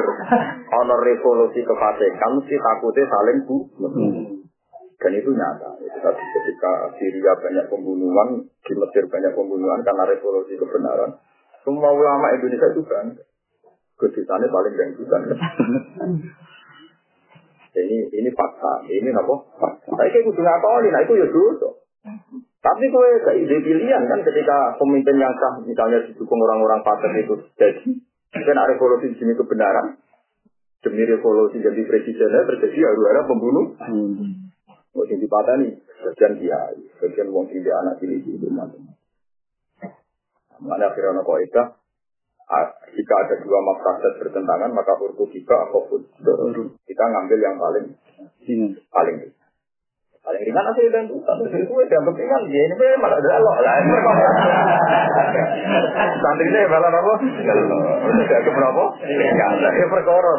[0.76, 3.58] honor revolusi kefasikan mesti takutnya saling bu
[5.00, 5.80] dan itu nyata.
[5.80, 11.16] Tadi ketika Syria banyak pembunuhan di Mesir banyak pembunuhan karena revolusi kebenaran.
[11.64, 13.16] Semua ulama Indonesia itu kan
[13.96, 15.22] kedutannya paling dangdutan.
[17.70, 18.84] Ini ini fakta.
[18.92, 19.36] Ini apa?
[19.56, 19.88] Fakta.
[19.96, 20.92] Tapi kayak kudu ngakoni.
[20.92, 21.80] Nah itu ya dulu
[22.60, 27.36] tapi kowe gak ide pilihan kan ketika pemimpin yang sah misalnya didukung orang-orang fasik itu
[28.30, 29.98] jadi ada revolusi demi kebenaran,
[30.86, 33.74] demi revolusi jadi presidennya terjadi ada pembunuh.
[33.82, 34.54] Hmm.
[34.94, 38.70] Oh, yang dipatani, sebagian kiai, sebagian wong tidak anak ini di rumah.
[40.60, 41.64] Mana akhirnya kok itu,
[42.98, 46.02] jika ada dua maksud bertentangan, maka huruf kita apa pun
[46.86, 47.86] kita ngambil yang paling
[48.50, 48.70] hmm.
[48.90, 49.18] paling
[50.30, 53.74] paling ringan asli dan satu itu yang penting kan ya ini malah Allah lah
[56.22, 57.14] santri ini malah apa?
[58.30, 60.32] Ke berapa ya ya perkara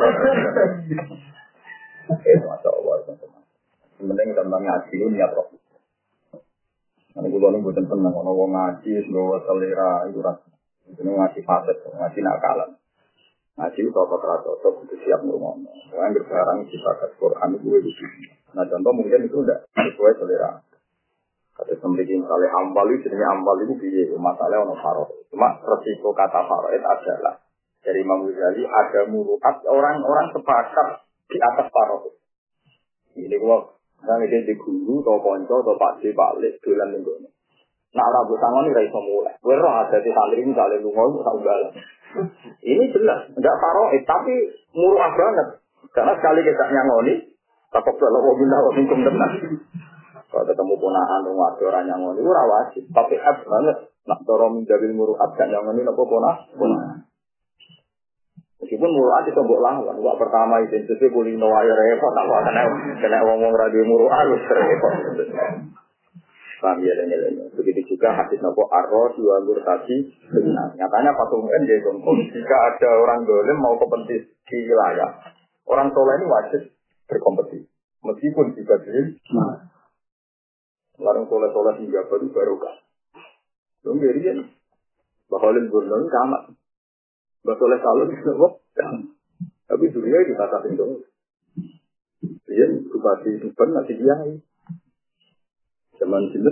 [2.11, 3.42] itu masya Allah teman-teman.
[3.98, 5.46] Penting tentang ngaji ini niat roh
[7.11, 10.38] Nanti gue nih bukan tenang, kalau ngaji, gue selera itu ras,
[10.87, 12.70] itu ngaji faset, ngaji nakalan.
[13.61, 15.61] Ngaji itu cocok cocok itu siap ngomong.
[15.92, 18.25] Yang berbarang ke Quran di sini.
[18.57, 20.64] Nah contoh mungkin itu udah sesuai selera.
[21.61, 25.05] Kata memiliki misalnya ambal itu jenisnya ambal itu biaya masalah ono faro.
[25.29, 27.37] Cuma resiko kata faro itu adalah
[27.85, 32.16] dari Imam Ghazali ada muruat orang-orang sepakat di atas faro.
[33.12, 37.29] Ini gua Nah, dia di guru, atau ponco, atau pak balik, dolan minggu ini.
[37.92, 39.37] Nah, rambut tangan ini raiso mulai.
[39.44, 41.37] Gue roh ada di santri misalnya lu ngomong tak.
[42.70, 44.35] Ini jelas, enggak faroid, tapi
[44.78, 45.48] murah banget.
[45.90, 47.30] Karena sekali kita nyangoni,
[47.70, 49.35] Takut kalau mau bina kok minum tenang.
[50.30, 52.80] Kalau ketemu ponakan rumah ada orang yang itu rawasi.
[52.90, 53.76] Tapi ab banget.
[54.11, 56.50] Nak dorong menjadi muruat yang ini nopo ponah.
[58.59, 59.96] Meskipun muruat itu mbok lawan.
[60.02, 62.11] Wah pertama itu itu boleh air repot.
[62.11, 62.62] Tak kena
[62.98, 64.94] kena ngomong radio muruat harus repot.
[66.61, 67.09] Paham ya dan
[67.57, 70.77] Begitu juga hadis nopo arroh dua murtasi benar.
[70.77, 72.12] Nyatanya patungan dia contoh.
[72.29, 75.11] Jika ada orang golem mau ke di wilayah,
[75.64, 76.62] orang soleh ini wajib
[77.09, 77.64] berkompetisi.
[78.01, 79.68] Meskipun juga jadi, nah.
[81.01, 82.77] Larang soleh-soleh hingga baru kan.
[83.81, 84.38] Dong kan,
[85.33, 86.42] bahalin gurnong kamat.
[87.40, 88.53] Basoleh salon kok,
[89.64, 90.44] tapi dunia kita
[90.77, 91.01] dong.
[92.20, 94.49] Dia bupati Tuban nanti kiai.
[96.00, 96.50] Zaman sini,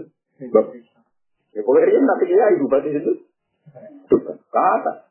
[1.56, 3.12] ya boleh dia nanti kiai bupati itu.
[4.12, 5.08] Tuban, kata.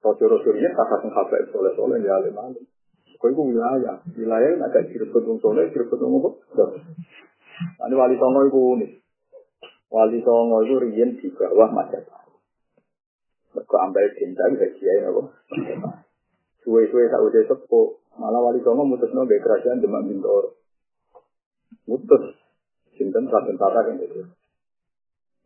[0.00, 2.64] Rojo-rojonya kata penghabat soleh-soleh ya alim-alim.
[3.20, 6.30] Kau itu wilayah, wilayah yang ada direbut wong soleh, direbut wong apa?
[7.84, 8.92] Ini wali songo itu unik.
[9.92, 12.40] Wali songo itu rian di bawah Majapahit.
[13.52, 15.36] Mereka ambil cinta bisa kiai apa?
[16.64, 20.56] Suwe-suwe tak udah sepo, malah wali songo mutus nabe kerajaan Demak Bintoro.
[21.84, 22.40] Mutus,
[23.00, 24.28] cinta raden tata kan itu.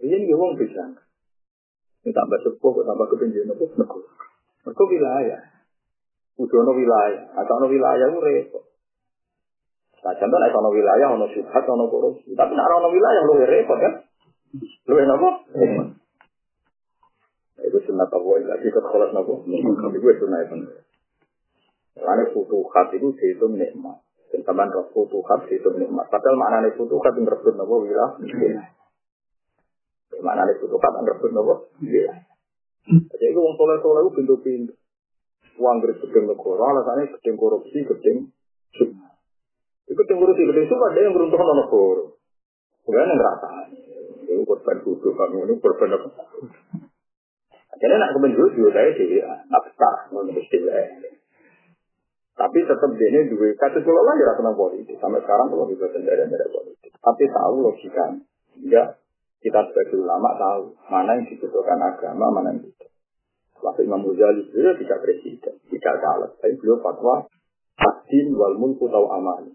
[0.02, 0.82] Rian dia wong bisa.
[2.02, 3.64] Ini tambah sepo, tambah kepinjauan apa?
[4.66, 5.40] Mereka wilayah.
[6.34, 8.64] Udono wilayah, atau wilayah itu repot.
[10.04, 13.94] Nah, contoh nek ono wilayah ono syubhat korupsi, tapi nek ono wilayah lu repot kan?
[14.84, 15.30] Lu apa?
[17.64, 19.48] Itu sunat Allah lagi ke kholat nopo.
[19.48, 20.56] Tapi gue sunat itu.
[21.96, 24.03] Karena futuhat itu dihitung nikmat.
[24.42, 26.10] Tambahan roh futuhat dihitung nikmat.
[26.10, 28.10] Padahal maknanya futuhat yang rebut nopo wilayah.
[30.18, 32.18] Maknanya futuhat yang rebut nopo wilayah.
[32.84, 34.74] Jadi itu orang soleh-soleh itu pintu-pintu
[35.54, 38.34] uang dari gedeng negara, alasannya gedeng korupsi, gedeng
[38.74, 39.14] sunnah.
[39.86, 42.04] Itu gedeng korupsi, gedeng sunnah ada yang beruntung sama negara.
[42.84, 43.50] Bukan yang rata.
[44.24, 46.08] Ini korban kudu, kami ini korban apa?
[47.74, 49.18] Jadi nak kemen jujur, saya sih
[49.50, 51.13] nafkah, menurut istilah.
[52.34, 54.98] Tapi tetap dia ini dua kata lah ya tentang politik.
[54.98, 56.90] Sampai sekarang kalau juga dari politik.
[56.98, 58.06] Tapi tahu logika.
[58.58, 58.98] Ya,
[59.38, 62.90] kita sebagai ulama tahu mana yang dibutuhkan agama, mana yang tidak.
[63.62, 66.30] Waktu Imam Ghazali beliau tidak presiden, tidak caleg.
[66.42, 67.24] Tapi beliau fatwa
[67.74, 69.50] Adin wal mulku tau aman.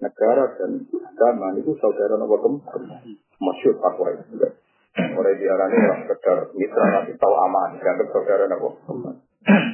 [0.00, 3.04] Negara dan agama itu saudara nomor keempat.
[3.38, 4.48] Masyur fatwa itu.
[4.90, 7.78] Orang diarani sekedar mitra tapi tahu aman.
[7.78, 9.16] Dianggap saudara nomor keempat.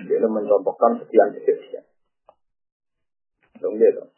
[0.07, 1.85] Dia mencontohkan sekian kejadian.
[3.61, 4.11] Dong dia dong.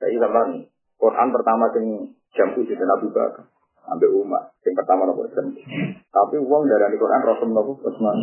[0.00, 0.48] Jadi zaman
[0.96, 1.86] Quran pertama yang
[2.36, 3.44] jam tujuh dan Abu Bakar
[3.86, 4.50] ambil umat.
[4.66, 8.16] Yang pertama nopo Tapi uang dari Quran Rasul nopo Utsman.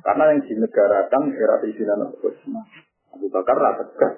[0.00, 2.64] Karena yang dinegarakan era istilah nopo Utsman.
[3.12, 4.08] Abu Bakar rata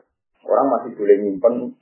[0.42, 1.78] Orang masih boleh nyimpen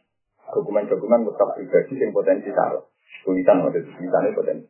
[0.53, 2.85] dokumen-dokumen mutaf pribadi yang potensi salah.
[3.25, 4.69] Tulisan waktu itu potensi.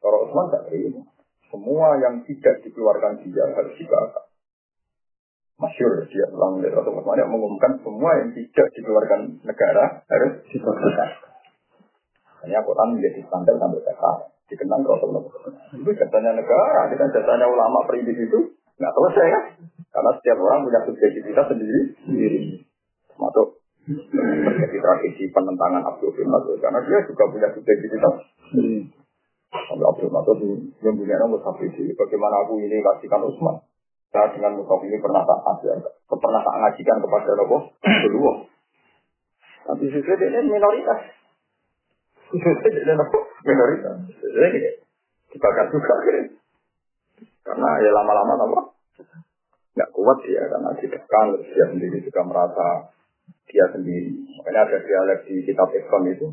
[0.00, 1.04] Kalau Utsman tak terima.
[1.52, 4.31] Semua yang tidak dikeluarkan dia harus dibakar.
[5.60, 11.10] Masyur dia ulang dari Rasul Utsman yang mengumumkan semua yang tidak dikeluarkan negara harus dibakar.
[12.42, 14.18] Hanya Quran menjadi standar sampai sekarang.
[14.50, 15.22] Dikenang Rasulullah.
[15.70, 19.44] Itu jatahnya negara, kan jatahnya ulama perintis itu nggak selesai kan?
[19.92, 21.80] Karena setiap orang punya subjektivitas sendiri.
[22.02, 22.40] sendiri.
[23.12, 28.14] Termasuk terjadi tradisi penentangan Abdul bin Masud karena dia juga punya subjektivitas.
[29.52, 30.38] Sampai Abdul Masud
[30.82, 33.62] yang punya nomor satu bagaimana aku ini kasihkan Utsman.
[34.12, 38.32] Saya dengan musof ini pernah tak ajar, pernah tak ngajikan kepada Nopo kedua.
[39.64, 41.00] Tapi sesuai dengan minoritas.
[42.36, 43.96] Dengan Nopo minoritas.
[44.20, 44.60] Jadi
[45.32, 46.28] dibakar juga akhirnya.
[47.40, 48.60] Karena ya lama-lama Nopo
[49.72, 52.92] nggak kuat dia karena ditekan, dia sendiri juga merasa
[53.48, 54.28] dia sendiri.
[54.36, 56.28] Makanya ada dialek di kitab Ekon itu.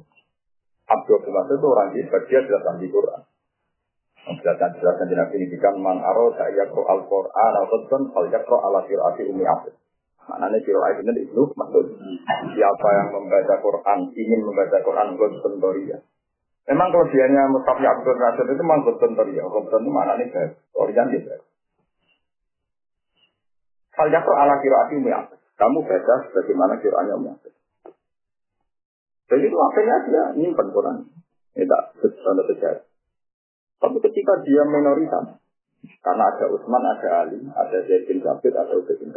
[0.90, 3.22] Abdul Masud itu orang hebat, dia di Quran.
[4.30, 8.62] Menjelaskan jelaskan di Nabi kan man aro saya yakro al Quran al Quran al yakro
[8.62, 9.74] ala firati umi abid.
[10.30, 11.86] Maknanya kiro ayat ini itu maksud
[12.54, 15.98] siapa yang membaca Quran ingin membaca Quran Quran Doria.
[16.70, 19.42] Memang kelebihannya Mustafa Abdul Rasul itu memang Quran Doria.
[19.50, 21.44] Quran itu maknanya baik, Dorian dia baik.
[23.98, 25.42] Al yakro ala firati umi abid.
[25.58, 27.54] Kamu baca sebagaimana kiranya umi abid.
[29.34, 30.98] Jadi itu akhirnya dia nyimpan Quran.
[31.58, 32.89] Ini tak sejarah.
[33.80, 35.40] Tapi ketika dia minoritas,
[36.04, 39.16] karena ada Utsman, ada Ali, ada Zaid bin Sabit, ada Ubay bin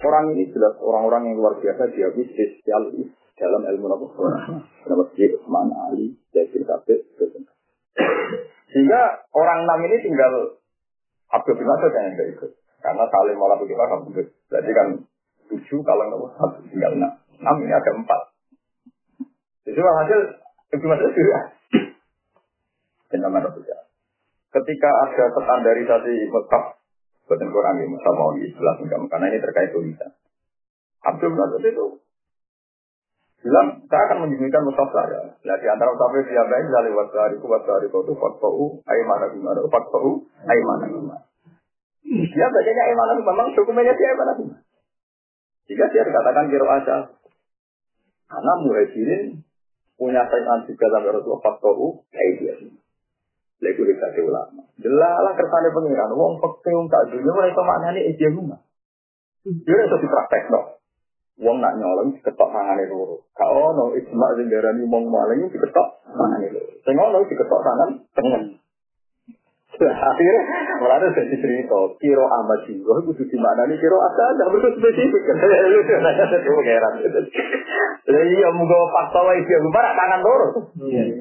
[0.00, 2.88] Orang ini jelas orang-orang yang luar biasa dia spesial
[3.36, 7.02] dalam ilmu Nama dia Utsman, Ali, Zaid bin Sabit,
[8.70, 10.62] Sehingga orang enam ini tinggal
[11.34, 12.50] Abdul bin Mas'ud yang tidak ikut.
[12.80, 14.00] Karena saling malah begitu kan
[14.48, 14.88] Berarti kan
[15.50, 17.12] tujuh kalau nggak satu tinggal enam.
[17.42, 18.20] Enam ini ada empat.
[19.66, 20.20] Jadi hasil
[20.78, 21.38] Ibnu Mas'ud juga
[23.10, 23.42] Nama
[24.50, 26.64] Ketika ada standarisasi Mekah,
[27.30, 30.10] buatan Quran ini Mekah mau istilah karena ini terkait tulisan.
[31.00, 31.86] Abdul Nasir itu
[33.40, 35.32] bilang, saya akan menyembunyikan mushaf saya.
[35.32, 40.10] Nah, di antara mushaf itu yang dari wasari ku wasari itu fatfa'u aimana gimana, fatfa'u
[40.44, 41.24] aimana gimana.
[42.10, 44.60] Dia bacanya aimana gimana, memang dokumennya dia aimana gimana.
[45.70, 46.96] Jika dia dikatakan kiro aja,
[48.28, 49.22] karena muhajirin
[49.94, 51.86] punya saingan juga sampai Rasulullah fatfa'u
[53.60, 54.62] aimana Lego di ulama.
[54.80, 56.16] Jelalah kersane pengiran.
[56.16, 58.60] Wong pekeh wong tak dunia mulai itu maknanya ijazah rumah.
[59.44, 60.60] Dia itu dipraktek no.
[61.40, 63.24] Wong nak nyolong diketok tangane loro.
[63.36, 66.72] Kau no ijma sing darani wong maling diketok tangane loro.
[66.84, 68.44] Sing ngono diketok tangan tengen.
[69.80, 70.42] Akhirnya,
[70.76, 75.22] mulai jadi cerita, kiro amat jiwa, itu mana nih kiro asal, tidak perlu spesifik.
[75.72, 76.92] Lu nanya satu pengeran.
[78.04, 80.46] Jadi ya mungkin fakta dia gimana tangan loro.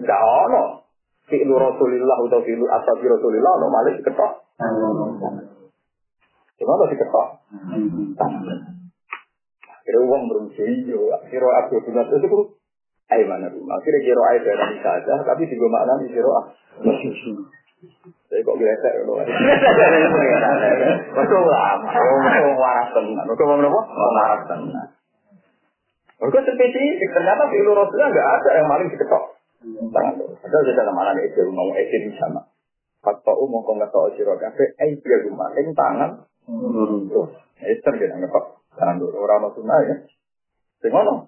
[0.03, 0.88] Gak ono
[1.29, 4.31] fi'lu Rasulillah atau fi'lu ashabi Rasulillah no malah diketok.
[6.59, 7.27] Gimana diketok?
[9.69, 12.59] Akhirnya uang iyo, akhirnya aku punya itu tuh
[13.09, 13.65] Ayo mana tuh?
[13.65, 16.45] Akhirnya kira air dari saja, tapi juga makna di kira ah.
[18.29, 19.17] Saya kok gesek loh.
[21.17, 23.25] Betul lah, mau waras tenan.
[23.25, 23.81] Betul mau apa?
[23.97, 24.87] Waras tenan.
[26.21, 29.38] Mereka spesifik, ternyata fi'lu Rasulullah nggak ada yang maling diketok.
[29.59, 32.47] Padahal di dalam mana itu mau di sana.
[33.03, 36.27] Fakta umum kau nggak tahu siro kafe, eh dia rumah, ing tangan.
[36.47, 37.27] Tuh,
[37.59, 39.23] Esther dia nggak kok tangan dulu.
[39.23, 39.95] Orang mau ya.
[40.79, 41.27] Sengono.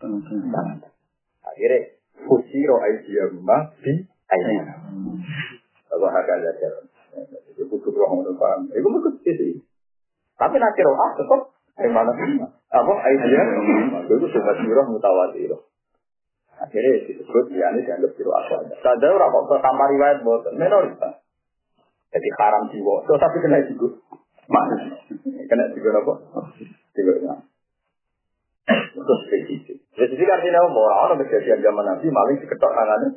[0.00, 0.76] Tangan.
[1.44, 1.78] Akhirnya
[2.24, 4.80] kusiro eh dia rumah di ayah.
[5.88, 6.68] Kalau harga aja.
[7.52, 8.68] Itu butuh ruang untuk paham.
[8.72, 9.60] Itu butuh sih.
[10.36, 11.40] Tapi nanti roh ah tetap.
[11.74, 12.12] Yang mana?
[12.70, 12.92] Apa?
[13.02, 13.46] Aisyah.
[14.06, 15.73] Itu semua sirah mutawatirah.
[16.64, 18.64] Akhirnya disebut ya ini dianggap biru asal.
[18.80, 21.20] Saja orang kok tanpa riwayat buat minoritas.
[22.08, 23.04] Jadi haram jiwa.
[23.04, 24.00] So tapi kena juga.
[24.48, 24.96] Mana?
[25.20, 26.14] Kena juga apa?
[26.96, 27.12] Juga
[28.94, 29.76] Terus spesifik.
[29.92, 33.08] Spesifik artinya mau orang kejadian zaman Nabi maling diketok tangannya.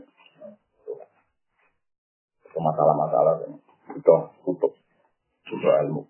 [2.43, 3.47] Itu masalah-masalah
[3.95, 4.73] itu tutup
[5.47, 6.03] tutup ilmu.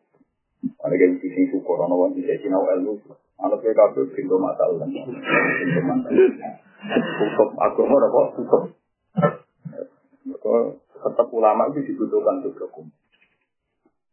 [0.81, 2.97] Ada yang sisi syukur orang orang bisa sinau ilmu.
[3.37, 4.81] Anak saya kabel pintu masalah.
[4.89, 6.29] Pintu masalah.
[6.97, 8.21] Hukum agama apa?
[8.33, 8.63] Hukum.
[10.27, 10.53] Maka
[10.97, 12.93] tetap ulama itu dibutuhkan untuk dokumen.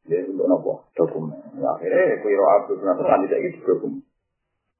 [0.04, 0.72] Ya untuk apa?
[0.92, 1.40] Dokumen.
[1.56, 4.04] Ya, akhirnya kiro abdul kenapa kan tidak itu dokumen.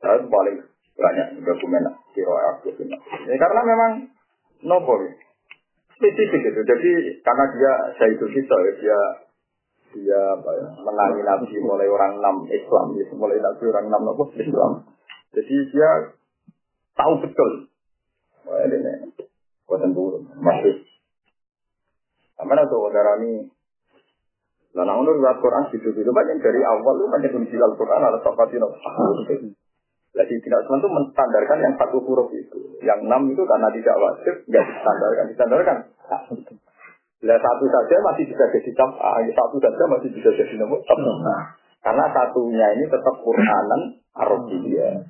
[0.05, 0.57] Saya paling
[0.95, 3.93] banyak dokumen kiro abdul Ya karena memang
[4.69, 5.13] nopo ya.
[5.97, 6.61] Spesifik itu.
[6.61, 6.91] Jadi
[7.25, 8.99] karena dia saya itu kita ya dia
[9.95, 14.29] dia apa ya, menangi nabi mulai orang enam Islam, ya, mulai nabi orang enam nopo
[14.35, 14.91] Islam.
[15.31, 15.91] Jadi dia
[16.99, 17.71] tahu betul
[18.45, 18.77] Wah, ini
[19.65, 20.85] buatan turun, masih.
[22.37, 23.49] Sama ada saudara ini.
[24.75, 28.59] Nah, nah, menurut Al-Quran gitu gitu banyak dari awal lu banyak kunci Al-Quran ada topati
[28.59, 28.75] no.
[30.15, 34.35] Jadi tidak cuma itu menstandarkan yang satu huruf itu, yang enam itu karena tidak wajib,
[34.47, 35.77] nggak distandarkan, distandarkan.
[36.07, 36.23] Nah,
[37.25, 38.91] satu saja masih bisa jadi cap,
[39.33, 40.85] satu saja masih bisa jadi nomor
[41.85, 45.05] Karena satunya ini tetap Quranan Arabia.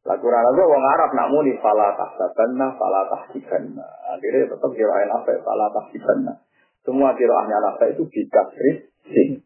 [0.00, 3.84] Lah Quran itu wong Arab nak muni fala tahsabanna fala tahsibanna.
[4.16, 6.40] Akhirnya tetap kirain apa fala tahsibanna.
[6.80, 9.44] Semua kiraannya apa itu bikasri sing.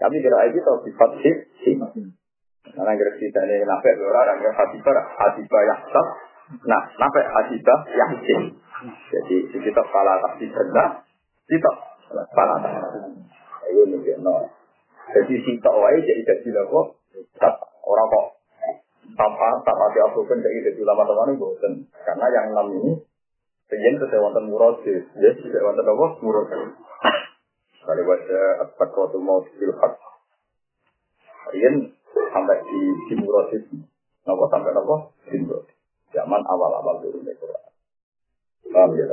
[0.00, 1.34] Tapi kira itu tahu sifat sih.
[2.64, 6.06] Karena kira kita ini nafek orang yang hatibah hatibah yahsab.
[6.64, 8.42] Nah, nafek hatibah yahsin.
[9.12, 10.40] Jadi kita pala tak
[12.32, 12.74] pala tak.
[13.68, 14.48] Ayo nih no.
[15.12, 16.86] Jadi kita wae jadi jadi kok
[17.84, 18.26] orang kok
[19.14, 21.72] tanpa tanpa diaproven jadi jadi lama teman bosen.
[21.92, 22.92] Karena yang enam ini
[23.64, 26.06] Sejen itu wonten murosis, ya, tidak wonten apa?
[26.20, 26.76] Murosis.
[27.84, 29.96] Kali baca at-taqwatul maut fil haq.
[31.52, 33.64] Rian sampai di di murosis.
[34.28, 35.08] Napa sampai napa?
[35.32, 35.76] Murosis.
[36.12, 37.72] Zaman awal-awal turun Quran.
[38.68, 39.04] Paham ya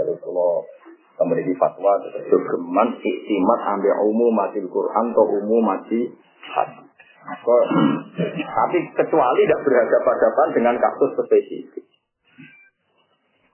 [1.20, 6.08] memiliki fatwa terus geman iktimat ambil umum mati Quran atau umum mati
[6.42, 6.88] hadis.
[8.58, 11.86] Tapi kecuali tidak berhadapan-hadapan dengan kasus spesifik.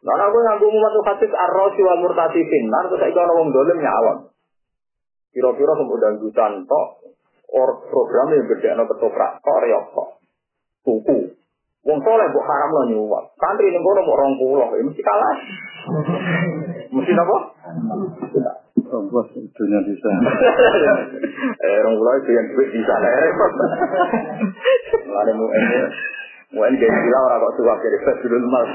[0.08, 4.32] Nah, aku nganggo umat hadis ar-rasi wal murtasi finnar terus saiki ana wong dolim nyawang.
[5.36, 6.88] Kira-kira kemudian jutaan tok
[7.52, 9.96] or program yang gede ana ketoprak tok reok.
[10.88, 11.36] Tuku.
[11.84, 13.36] Wong soleh mbok haram lo nyuwak.
[13.36, 15.36] Santri ning kono mbok 20, ya mesti kalah.
[16.98, 17.38] mesti apa?
[18.88, 20.10] Bos dunia bisa.
[21.66, 22.94] eh, orang pulau itu yang duit bisa.
[25.06, 25.80] Lalu mau ini
[26.48, 28.72] Mungkin kayak gila orang kok suka jadi Fadlul Mas.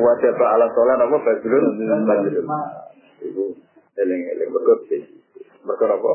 [0.00, 1.76] Wajah ke ala sholat apa Fadlul
[2.08, 2.44] Fadlul
[3.20, 3.44] Itu
[4.00, 5.04] eling-eling berkut sih.
[5.60, 6.12] Berkut apa?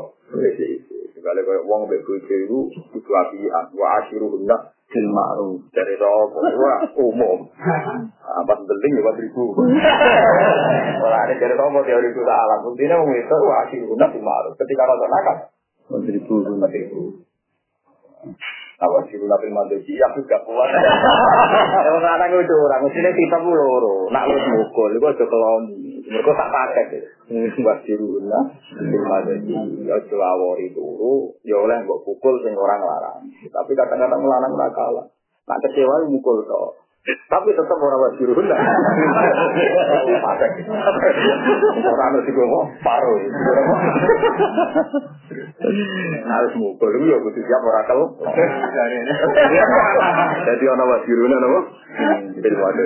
[0.58, 0.82] Sih.
[1.14, 2.60] Sekali kayak uang beku itu
[2.98, 3.64] itu apian.
[3.78, 5.60] Wa asyiru hendak fil ma'ruf.
[5.74, 7.38] Dari rokok wah umum.
[8.42, 9.44] Apa penting ya buat ribu.
[9.54, 12.60] Kalau ada dari rokok teori itu alam.
[12.70, 14.52] Intinya itu wa asyiru hendak fil ma'ruf.
[14.58, 15.36] Ketika rokok nakal.
[16.06, 16.34] Ribu.
[16.46, 17.00] Ribu.
[18.76, 20.68] Awak siru nabi mandoji, aku gak kuat.
[21.88, 24.12] Emang anak itu orang, mestinya kita loro.
[24.12, 25.85] Nak lu mukul, itu aja keloni.
[26.06, 27.02] Mereka tak pakai.
[27.58, 33.26] Buat siru nabi mandoji, ya celawori turu, ya oleh mbok pukul sing orang larang.
[33.50, 35.06] Tapi kadang-kadang melarang nak kalah.
[35.50, 36.78] Nak kecewa mukul toh.
[37.06, 38.58] Tapi tetap orang wajib runda.
[41.86, 43.18] Orang harus ngomong paruh.
[46.26, 48.06] Harus mukul itu ya butuh siap orang kalau.
[50.50, 51.60] Jadi orang runda nopo.
[52.42, 52.84] Film ada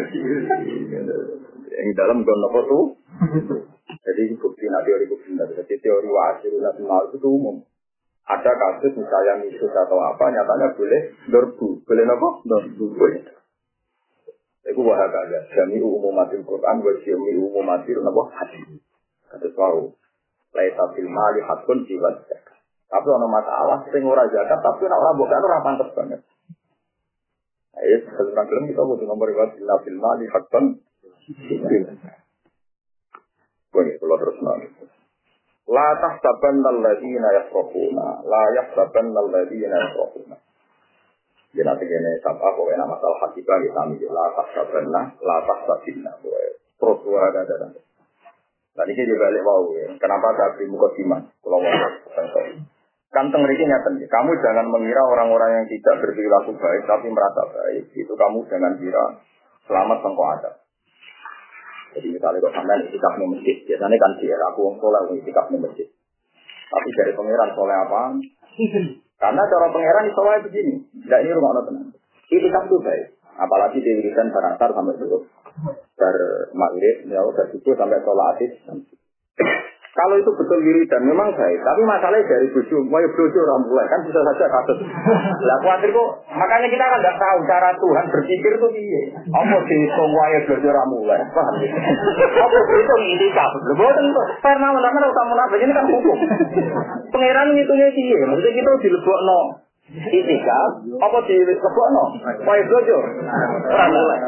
[1.81, 2.85] yang dalam gon nopo tuh.
[3.91, 5.57] Jadi bukti nanti teori bukti nanti.
[5.57, 6.70] Jadi teori wajib runda
[7.09, 7.64] itu umum.
[8.28, 11.01] Ada kasus misalnya misus atau apa, nyatanya boleh
[11.33, 11.83] dorbu.
[11.89, 12.28] Boleh nopo?
[12.45, 12.85] Dorbu.
[12.95, 13.24] Boleh.
[14.70, 18.78] Iku wahakaya, jami umumatil Quran, wa jami umumatil nabo hadis.
[19.33, 19.97] Kata tahu,
[20.53, 22.61] laisa fil mali hakun jiwa zakat.
[22.93, 26.20] Tapi ada masalah, sing ora zakat, tapi nak ora bukan ora pantes banget.
[27.81, 30.64] Ayo, sekarang kelem kita butuh nomor riwayat bila fil mali hakun
[33.70, 34.66] Gue kalau terus nanti.
[35.70, 40.37] La tahsabanna alladhina yasrafuna, la yahsabanna alladhina yasrafuna.
[41.55, 46.11] Ya nanti gini, sabah pokoknya masalah hakikah kita ambil la tahsabanna, la tahsabinna.
[46.78, 47.43] Terus dua ada.
[48.70, 49.87] Dan ini juga balik mau ya.
[49.99, 51.26] Kenapa saya beri muka siman?
[51.43, 51.74] Kalau mau
[53.11, 57.91] Kan tengeriki nyata Kamu jangan mengira orang-orang yang tidak berperilaku baik tapi merasa baik.
[57.91, 59.05] Itu kamu jangan kira
[59.66, 60.51] selamat tengkok ada.
[61.91, 65.59] Jadi misalnya kok sampai itikaf di masjid, biasanya kan dia, aku wong soleh itikaf di
[65.59, 65.88] masjid.
[66.70, 68.01] Tapi dari pangeran soleh apa?
[69.18, 71.91] Karena cara pangeran soleh begini, tidak ini rumah tenang.
[72.30, 75.26] Itikaf itu baik, apalagi di wiridan baratar sampai dulu.
[75.99, 76.16] Bar
[76.55, 78.51] maghrib, ya udah sampai sholat asif.
[79.91, 84.01] Kalau itu betul wiridan memang baik, tapi masalahnya dari bojo, mau bojo orang mulai kan
[84.07, 84.86] bisa saja kasus.
[85.43, 89.03] Lah khawatir kok, makanya kita kan nggak tahu cara Tuhan berpikir itu piye.
[89.34, 91.26] Apa sih wae bojo orang mulai, ya?
[92.38, 93.51] Apa itu itikaf?
[93.66, 96.18] Lho boten kok, karena menawa utama munafik ini kan hukum.
[97.11, 98.18] Pangeran ngitungnya piye?
[98.30, 99.41] Maksudnya kita dilebokno
[99.91, 100.70] itikaf
[101.03, 102.05] apa di lebokno?
[102.47, 102.97] Wae bojo
[103.74, 104.18] orang mulai.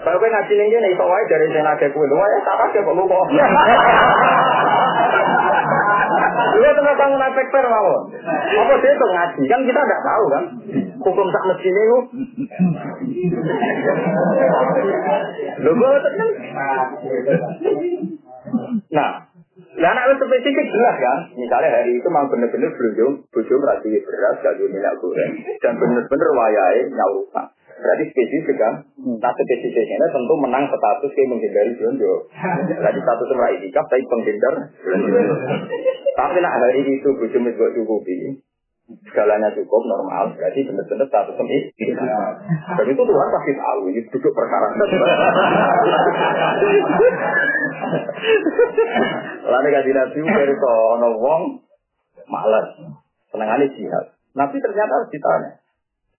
[0.00, 3.24] Kalau ngaji ning kene iso wae dari nake kowe, lho wae tak lu kok.
[6.56, 8.02] Iya tengah bangun efek per mawon.
[8.32, 9.42] Apa sih itu ngaji?
[9.46, 10.44] Kan kita nggak tahu kan.
[11.02, 11.98] Hukum tak mesti ini lu.
[15.62, 16.30] Lu gue tenang.
[18.90, 19.10] Nah,
[19.76, 21.18] Nah, anak spesifik jelas kan.
[21.36, 26.80] Misalnya hari itu memang benar-benar berujung, berujung rasi beras, gak minyak goreng, dan benar-benar wayai
[26.92, 27.46] nyaurusan.
[27.76, 28.74] Berarti spesifik kan?
[28.96, 32.12] Nah spesifiknya tentu menang status kayak menghindari jonjo.
[32.72, 34.54] Berarti status merah itikaf tapi penghindar.
[36.16, 38.40] tapi nak hari itu bujumis buat cukupi.
[38.86, 41.74] Segalanya cukup normal, berarti benar-benar status ini.
[42.70, 44.70] Dan itu Tuhan pasti tahu, ini duduk perkara.
[49.42, 51.42] Lalu kasih nabi dari ono wong
[52.30, 52.78] malas.
[53.34, 54.14] Senengannya jihad.
[54.38, 55.65] Nabi ternyata harus ditanya.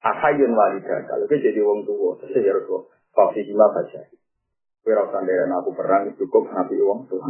[0.05, 0.99] Ahayun walidah.
[1.09, 2.85] Kalau dia jadi wong tua, terus ya Rasulullah.
[3.17, 4.01] Fafi hima baca.
[4.85, 7.25] Kue rasa aku perang cukup nabi wong tua.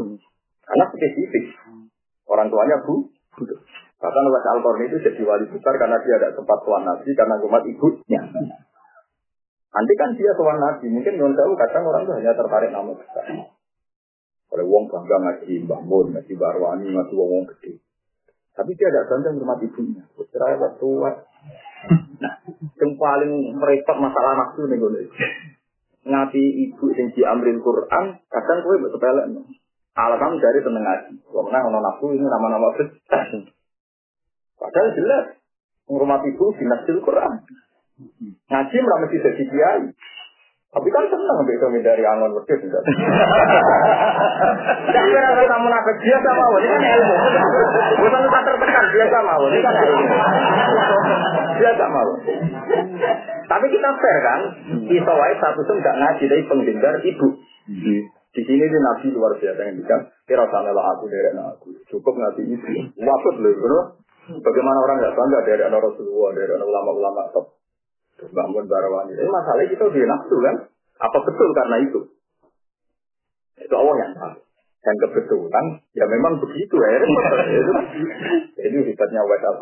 [0.67, 1.55] Karena spesifik.
[2.27, 3.07] Orang tuanya bu.
[3.97, 7.63] Bahkan Wes al itu jadi wali besar karena dia ada tempat tuan nabi karena umat
[7.65, 8.21] ibunya.
[9.73, 13.25] Nanti kan dia tuan nabi, mungkin non tahu kadang orang itu hanya tertarik nama besar.
[14.47, 17.83] Kalau wong bangga ngaji Mbah Mun, ngaji Barwani, ngaji wong wong gede.
[18.53, 20.03] Tapi dia ada bangga rumah ibunya.
[20.13, 21.11] Putra tua.
[22.17, 22.33] Nah,
[22.81, 25.01] yang paling repot masalah nafsu nih gue.
[26.07, 29.23] Ngaji ibu yang diambil Quran, kadang gue sepele.
[29.97, 31.13] Alasan dari tenang ngaji.
[31.25, 33.27] Karena ono nafsu ini nama-nama besar.
[34.57, 35.25] Padahal jelas
[35.89, 37.33] rumah ibu dinasil Quran.
[38.49, 39.85] Ngaji malah mesti jadi kiai.
[40.67, 42.83] Tapi kan senang ambil itu dari angon enggak.
[44.85, 47.15] Tidak kira kamu nafas biasa mau, ini kan ilmu.
[47.97, 49.73] Bukan tak tertekan biasa mau, ini kan.
[51.57, 52.11] Biasa mau.
[53.47, 54.41] Tapi kita fair kan,
[54.91, 57.27] wae satu tuh nggak ngaji dari penghindar ibu.
[58.37, 62.13] Di sini di nabi luar biasa yang bilang, kira sana lah aku dari aku, cukup
[62.13, 62.67] ngaji ibu.
[63.01, 63.97] Maksud loh,
[64.27, 67.55] Bagaimana orang nggak bangga dari anak Rasulullah, dari anak ulama-ulama top.
[68.27, 69.15] Bangun barawani.
[69.15, 70.55] Ini masalahnya kita udah nafsu kan?
[70.99, 71.99] Apa betul karena itu?
[73.61, 74.37] Itu Allah yang tahu.
[74.83, 76.89] Dan kebetulan, ya memang begitu ya.
[77.61, 77.71] itu,
[78.57, 79.55] itu hebatnya Wes al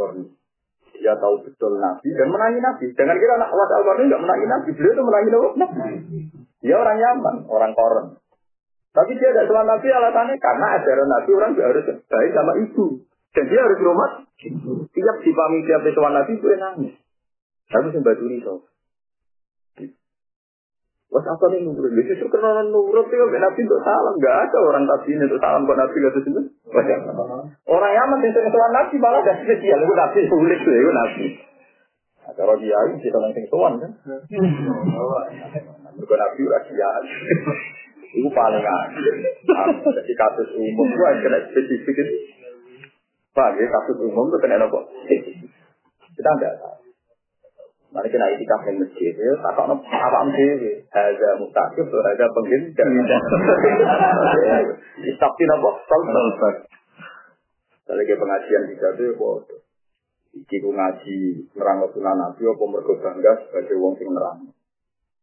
[1.00, 2.86] Dia tahu betul Nabi dan menangi Nabi.
[2.96, 4.70] Jangan kira anak Wes al nggak menangi Nabi.
[4.76, 6.20] Beliau itu menangi Nabi.
[6.66, 8.06] Dia orang Yaman, orang Koren.
[8.96, 12.86] Tapi dia tidak sama Nabi alasannya karena ajaran Nabi orang harus baik sama ibu.
[13.36, 14.24] Dan dia harus rumah.
[14.96, 16.96] Tiap dipahami tiap tuan Nabi itu nangis.
[17.68, 18.56] Tapi sing batu iso.
[21.16, 21.92] Wes apa nih nurut?
[21.96, 24.16] Justru karena nurut itu nabi untuk salam.
[24.20, 26.42] Gak ada orang tadi untuk salam buat nabi gak itu.
[27.66, 29.80] Orang yang sering soal nabi malah gak spesial.
[29.80, 31.26] Itu nabi sulit tuh, itu nabi.
[32.36, 33.92] Kalau dia ini kita langsung soal kan.
[35.96, 37.06] Bukan nabi udah kiai.
[38.16, 39.04] Itu paling aneh.
[39.84, 42.14] Jadi kasus umum itu kena spesifik itu.
[43.36, 44.80] Pak, kasus umum itu kena apa?
[46.16, 46.85] Kita enggak tahu.
[47.96, 53.22] Mari kita itikaf di masjid ya, tak kok apa mesti ada mutakif, ada penghindar.
[55.16, 55.70] Tapi apa?
[55.88, 56.56] Salsal.
[57.86, 59.62] Kalau ke pengajian kita tuh bodoh.
[60.36, 64.52] Iki ku ngaji nerang sunan nabi apa mergo bangga sebagai wong sing nerang.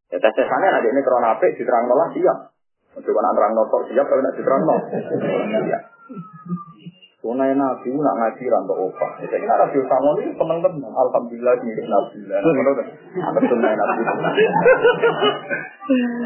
[0.08, 2.56] Ya tes tesane ada ini krono apik diterang malah siap.
[2.96, 4.96] Coba nak nerang nopo siap kalau nak diterang nopo.
[7.22, 9.14] Sunai Nabi nak ngaji rantok opah.
[9.22, 10.90] Saya kira Nabi Usamon ini teman-teman.
[10.90, 12.18] Alhamdulillah mirip Nabi.
[12.26, 14.02] Ada sunai Nabi.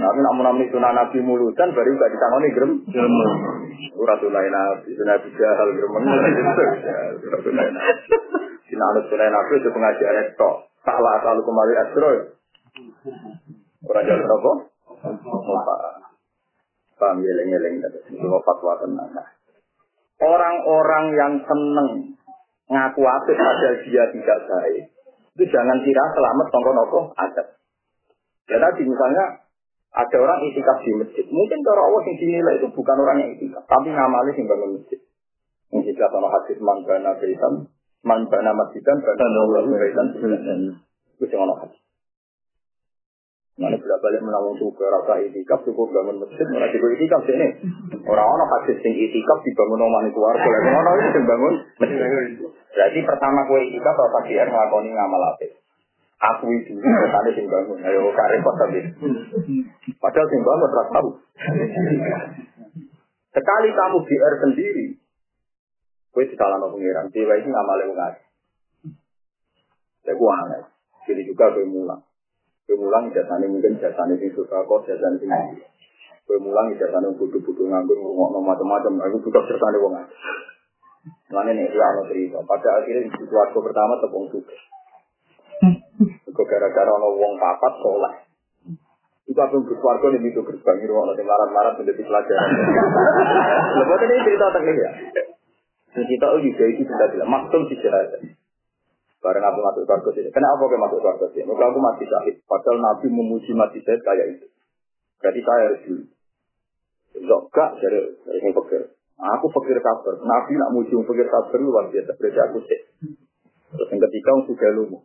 [0.00, 2.72] Tapi nak menamai sunai Nabi mulutan baru gak ditangani gerem.
[3.92, 5.92] Surat sunai Nabi, sunai Nabi jahal gerem.
[7.20, 7.92] Surat sunai Nabi.
[8.64, 10.50] Sinanut sunai Nabi itu pengajian itu.
[10.80, 12.12] Salah selalu kembali asro.
[13.84, 14.52] Orang jalan apa?
[16.96, 17.84] Paham geleng-geleng.
[17.84, 19.35] Itu fatwa tenang.
[20.16, 22.16] Orang-orang yang seneng
[22.72, 24.84] ngaku apik padahal dia tidak baik.
[25.36, 27.44] Itu jangan kira selamat tongko nopo ada.
[28.48, 29.44] Ya tadi misalnya
[29.96, 31.24] ada orang itikaf di masjid.
[31.28, 35.00] Mungkin cara Allah yang dinilai itu bukan orang yang itikaf, tapi ngamali yang bangun masjid.
[35.72, 37.54] Mungkin sama hadis man bana baitan,
[38.00, 40.06] man bana masjidan, bana Allah baitan.
[41.20, 41.85] Itu yang Allah hadis.
[43.56, 47.48] Mana bila balik menawang suka rasa itikaf cukup bangun masjid, mana cukup itikaf sih ini.
[48.04, 51.54] Orang-orang hadis sing itikaf dibangun omah nih keluarga, lagi mana itu sing bangun.
[52.76, 55.56] Berarti pertama kue itikaf apa dia ngelakoni ngamal apik.
[56.16, 58.80] Aku itu, tadi sing bangun, ayo karep tapi.
[60.04, 61.10] Padahal sing bangun terus tahu.
[63.32, 64.86] Sekali kamu GR sendiri,
[66.12, 68.12] kue di dalam pengiran, dewa itu ngamal yang nggak.
[70.04, 70.62] Ya aneh.
[71.08, 72.04] Jadi juga kue mulang.
[72.66, 75.30] Kue mulang jasane mungkin jasane sing suka kok jasane sing
[76.26, 78.98] Kue mulang jasane butuh-butuh nganggur ngomong macam-macam.
[79.06, 80.10] Aku juga jasane wong aja.
[81.30, 82.42] Mana nih ya ono cerita.
[82.42, 84.54] Pada akhirnya di keluarga pertama tepung juga.
[86.26, 88.14] Kok gara-gara ono wong papat soleh.
[89.30, 92.50] Itu aku ke keluarga nih itu gerbang itu ono sing larat-larat menjadi pelajaran.
[93.78, 94.90] Lepas ini cerita tentang ya.
[95.94, 98.18] Cerita juga itu tidak bilang maksud cerita.
[99.26, 100.30] Bareng aku masuk surga sini.
[100.30, 101.50] Kenapa aku masuk surga sini?
[101.50, 102.38] Maka aku mati syahid.
[102.46, 104.46] Padahal Nabi memuji mati syahid kayak itu.
[105.18, 106.04] Berarti saya harus dulu.
[107.26, 108.82] Enggak, dari dari yang pikir.
[109.18, 110.14] Aku pikir kabar.
[110.22, 112.14] Nabi nak muji pikir kabar luar biasa.
[112.14, 112.80] Berarti aku sih.
[113.74, 114.98] Terus yang ketiga, aku sudah lumu.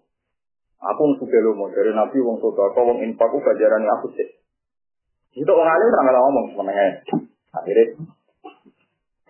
[0.86, 1.74] Aku sudah lumu.
[1.74, 4.38] Dari Nabi, wong aku wong infak, gajaran aku sih.
[5.34, 7.02] Itu orang alim orang ngomong sebenarnya.
[7.58, 7.86] Akhirnya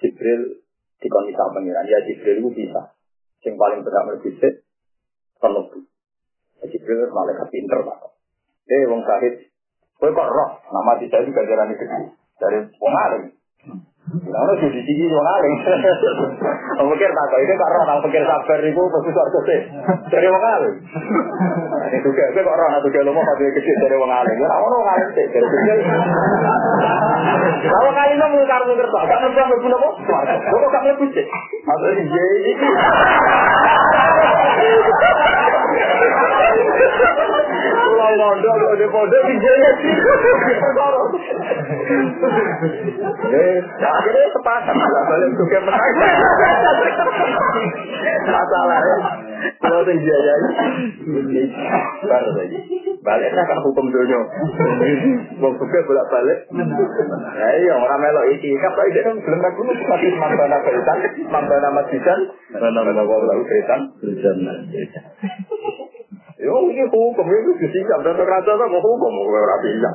[0.04, 0.66] Jibril
[1.00, 1.86] dikondisi pengiran.
[1.88, 2.92] Ya Jibril itu bisa.
[3.46, 4.66] Sing paling berat berbisik,
[5.42, 5.66] penuh.
[6.62, 8.14] Jibril malaikat pinter pak.
[8.70, 9.50] Eh, wong sahid,
[9.98, 11.86] kowe kok roh nama tidak juga jalan itu
[12.38, 13.24] dari wong alim.
[14.12, 15.54] Lalu jadi tinggi wong alim.
[16.92, 19.62] Pikir tak itu kok roh nang pikir sabar iku bagus kok sih.
[20.14, 20.76] Dari wong alim.
[21.98, 24.36] Itu gak kowe kok roh nang juga lomo padha kecil dari wong alim.
[24.38, 25.78] Ora ono wong alim sih dari kecil.
[27.22, 31.26] Kalau kali ini mengutar mengutar tak, tak mengutar mengutar nopo, nopo tak mengutar sih.
[31.62, 32.52] Ada di jadi.
[38.02, 39.96] Kalau ada ada pada di jadi sih.
[43.32, 45.94] Eh, akhirnya sepasang lah, balik suka menang.
[48.22, 48.98] Masalahnya,
[49.62, 50.36] kalau di jadi,
[52.06, 52.60] baru lagi.
[53.02, 54.20] Baliknya kan hukum dunia.
[55.42, 56.40] Mau juga bolak balik.
[56.54, 58.54] Nah iya, orang melok iki.
[58.54, 60.98] Apa ide kan belum aku nih masih mambana beritan,
[61.34, 62.20] mambana masisan,
[62.54, 63.82] mambana wabla beritan.
[66.42, 69.90] Yo, ini hukum itu disikap dan kerajaan sama hukum, ora bisa.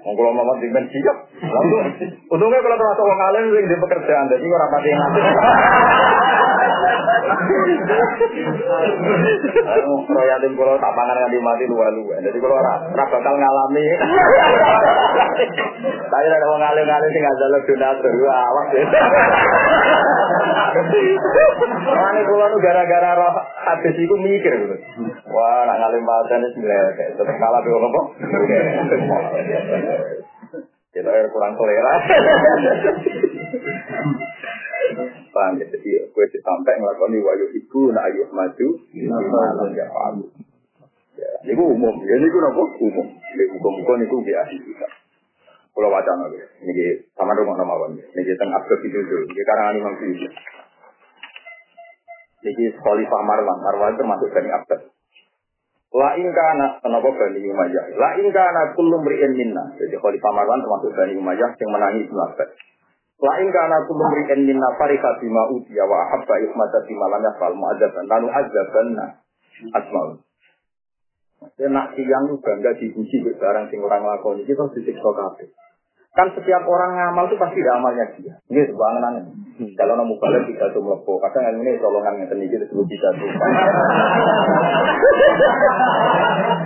[0.00, 1.84] Wong kalau mau dengan sikap, langsung.
[2.30, 5.24] Untungnya kalau terasa wong alim sing di pekerjaan, jadi orang pati ngasih.
[10.10, 12.18] Royatin kalau tak pangan nganti mati luar-luar.
[12.22, 13.86] Jadi kalau ora bakal ngalami.
[16.10, 18.84] Tapi ada wong alim-alim sing ngajak donatur, awas ya.
[21.90, 23.34] Mane kula nu gara-gara roh
[23.66, 24.54] hadis iku mikir.
[25.30, 28.00] Wah, nak ngalim paten wis mlek, tetep kalah be apa?
[30.90, 31.94] Kita kurang selera.
[35.30, 35.54] Paham
[36.20, 38.68] gue sampai ngelakoni wayu ibu, nak ayuh maju,
[39.08, 40.20] malah ya paham.
[41.16, 43.08] Ya, ini umum, ya ini nopo umum.
[43.08, 44.88] Ini hukum-hukum itu biasa kita.
[45.72, 46.28] Kalau wacana,
[46.60, 50.28] ini sama rumah nama kawan, ini tengah abad itu dulu, ini karangan imam sendiri.
[52.40, 54.80] Ini Khalifah Marwan, Marwan termasuk dari abad.
[55.90, 57.84] La ingkana kenapa Bani Umayyah?
[57.96, 59.72] La ingkana kullu mri'in minna.
[59.74, 62.50] Jadi Khalifah Marwan termasuk Bani Umayyah yang menangis Ibnu Abbas.
[63.20, 68.08] La ingkana kullu mri'in minna farika bima utiya wa ahabba ihmata bima lam yafal mu'adzaban
[68.08, 69.06] lanu adzabanna
[69.76, 70.24] asmaul.
[71.40, 75.48] Maksudnya nak siang itu bangga dipuji barang sing orang lakoni kita disiksa kabeh.
[76.10, 78.34] Kan setiap orang ngamal itu pasti ada amalnya dia.
[78.50, 79.30] Ini sebuah angan
[79.78, 81.16] Kalau nemu balik bisa tuh melepuh.
[81.22, 83.30] Kadang ini tolongan yang tinggi disebut bisa tuh.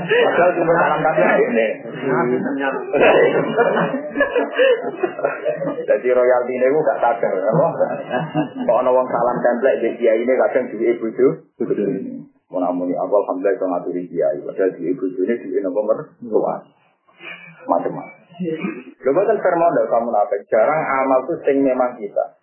[0.05, 1.67] Padahal cuma kata ini.
[5.93, 7.33] Jadi royalti ini gak sadar.
[8.65, 11.29] Kok ada orang salam template di dia ini kadang juga ibu itu.
[12.49, 14.39] Mau namuni aku alhamdulillah itu ngaturi kiai.
[14.41, 16.65] Padahal di ibu itu ini di nomor luas.
[17.69, 18.24] Macam-macam.
[19.05, 20.41] Lho boten firman ndak kamu nafek.
[20.51, 22.41] Jarang amal tuh sing memang kita.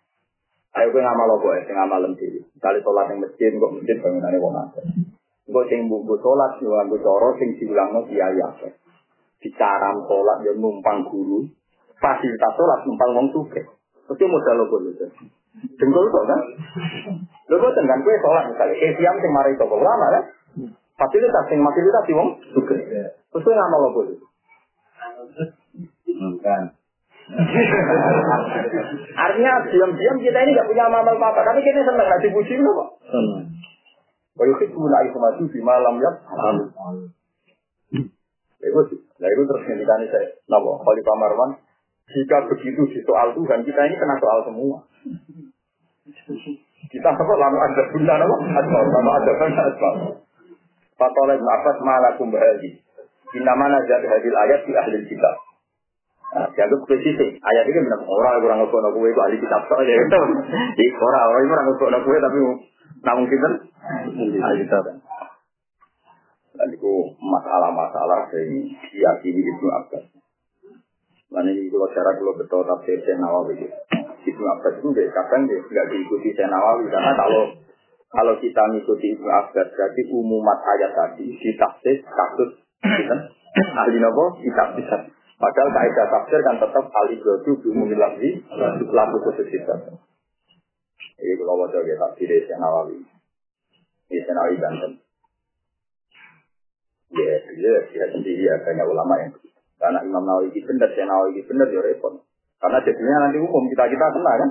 [0.71, 2.47] Ayo kowe ngamal apa ya sing amalem dhewe.
[2.63, 4.83] Kali salat ning masjid kok masjid bangunane wong akeh.
[5.51, 8.71] Engko sing mbok salat yo nganggo cara sing diulangno kiai akeh.
[9.43, 11.43] Bicara salat yo numpang guru.
[11.99, 13.67] Fasilitas salat numpang wong sugih.
[14.07, 14.91] Mesti modal apa lho.
[15.75, 16.39] Dengkul kok kan?
[17.51, 20.23] Lho boten kan kowe salat misalnya ke siam sing mari toko ulama kan?
[20.95, 22.79] Fasilitas sing fasilitas wong sugih.
[23.11, 24.15] Terus kowe ngamal apa lho?
[26.21, 26.63] Bukan.
[29.23, 32.89] Artinya diam-diam kita ini nggak punya amal apa-apa, tapi kita senang nggak dipuji loh kok.
[33.09, 33.45] Senang.
[34.31, 36.11] Bayu itu mulai maju di malam ya.
[38.61, 38.99] Itu sih.
[39.19, 40.29] Nah itu terus ngendikan saya.
[40.47, 40.71] Napa?
[40.81, 41.51] Khalifah Marwan.
[42.11, 44.87] Jika begitu di soal Tuhan, kita ini kena soal semua.
[46.91, 47.33] Kita apa?
[47.37, 48.35] Lalu ada bunda apa?
[48.59, 48.83] Asmal.
[48.87, 49.95] Lalu ada bunda asmal.
[50.95, 52.81] Fatoleh Abbas malakum bahagi.
[53.35, 55.50] Inama najat hadil ayat di ahli kitab.
[56.31, 57.43] Nah, dianggap spesifik.
[57.43, 60.19] Ayat ini benar orang kurang ngebok nak kue itu ahli kitab so ya itu.
[60.79, 62.39] Di orang orang kurang ngebok nak kue tapi
[63.03, 63.47] namun kita
[64.39, 64.83] ahli kitab.
[66.55, 70.03] Dan itu masalah-masalah yang diyakini Ibnu Abbas.
[71.31, 73.67] Lalu ini kalau cara kalau betul tafsir Nawawi
[74.23, 77.43] Ibnu Abbas itu deh, kadang dia nggak diikuti Syekh Nawawi karena kalau
[78.07, 82.51] kalau kita mengikuti Ibnu Abbas berarti umumat ayat tadi ditafsir kasus
[83.83, 85.19] ahli nopo bisa.
[85.41, 88.45] Padahal kaidah tafsir kan tetap itu umum lagi
[88.93, 89.73] lagu khusus kita.
[91.17, 93.01] Ini kalau wajah kita tafsir Syekh Nawawi.
[93.01, 94.91] Ini Syekh Nawawi Banten.
[97.11, 99.33] Ya, ya, ya sendiri ya banyak ulama yang.
[99.81, 102.21] Karena Imam Nawawi itu benar, Syekh Nawawi itu benar, ya repot.
[102.61, 104.49] Karena jadinya nanti umum kita kita kena kan.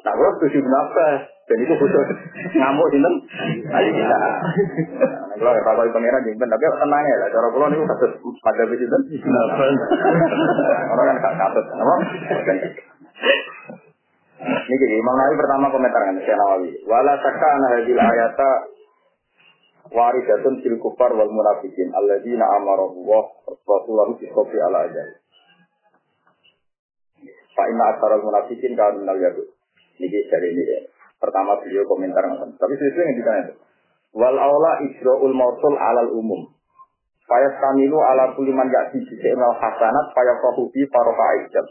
[0.00, 1.06] Nah, kalau setuju kenapa?
[1.50, 2.06] Dan itu khusus
[2.54, 3.14] ngamuk sinten?
[3.74, 4.16] Ayo kita.
[4.18, 7.16] Nah, kalau ada kalau pangeran jengben, tapi tenang ya.
[7.30, 8.94] Cara pulau ini kasus pada begitu.
[10.90, 11.94] Orang kan gak apa?
[14.40, 16.70] Ini jadi Imam Nawawi pertama komentar kan Syekh Nawawi.
[16.88, 18.50] Wala takka ana hadil ayata
[19.92, 25.08] waridatun fil kufar wal munafikin alladzina amara Allah rasulahu sofi ala ajal.
[27.52, 29.44] Fa inna aksara munafikin kan minal yadu.
[30.00, 30.80] Niki dari ini ya.
[31.20, 32.50] Pertama beliau komentar kan.
[32.56, 33.54] Tapi sesuatu yang ditanya itu.
[34.16, 36.49] Wal aula ijra'ul mausul alal umum.
[37.30, 41.66] Fayas kamilu ala kuliman ya'ti bi'inal hasanat fayas sahubi faroka aijab.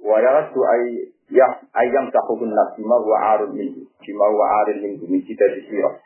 [0.00, 1.44] Wa yaradu ay ya
[1.76, 3.84] ayam sahubun nasima wa arun minhu.
[4.00, 6.00] Bima wa arin minhu min cita disirah.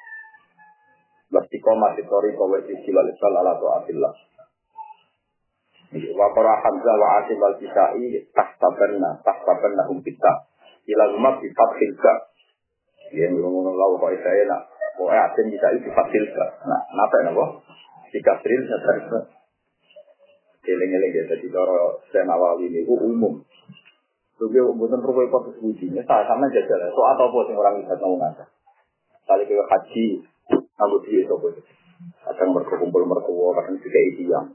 [1.31, 4.13] Bertiko masih tori kowe sisi lalisal ala to'atillah.
[6.19, 10.51] Wa qara Hamzah wa Asim al kisai tahtabanna tahtabanna hum kita.
[10.91, 12.15] Ila rumah bi fathil ka.
[13.15, 14.75] Ya ngomong lawa kok saya nak.
[14.99, 16.47] Kok Asim bisa itu fathil ka.
[16.67, 17.47] Nah, napa napa?
[18.09, 19.29] Di kasril sadar.
[20.69, 23.41] Eling-eling ya jadi cara saya nawawi ini umum.
[24.37, 25.91] Juga bukan perlu ikut sebuti.
[25.97, 26.93] Saya sama jajal.
[26.93, 28.47] So atau apa yang orang bisa tahu nggak?
[29.29, 30.07] Kali ke haji,
[30.77, 31.49] aku dia apa?
[31.99, 34.47] Kadang berkumpul mertua, kadang juga yang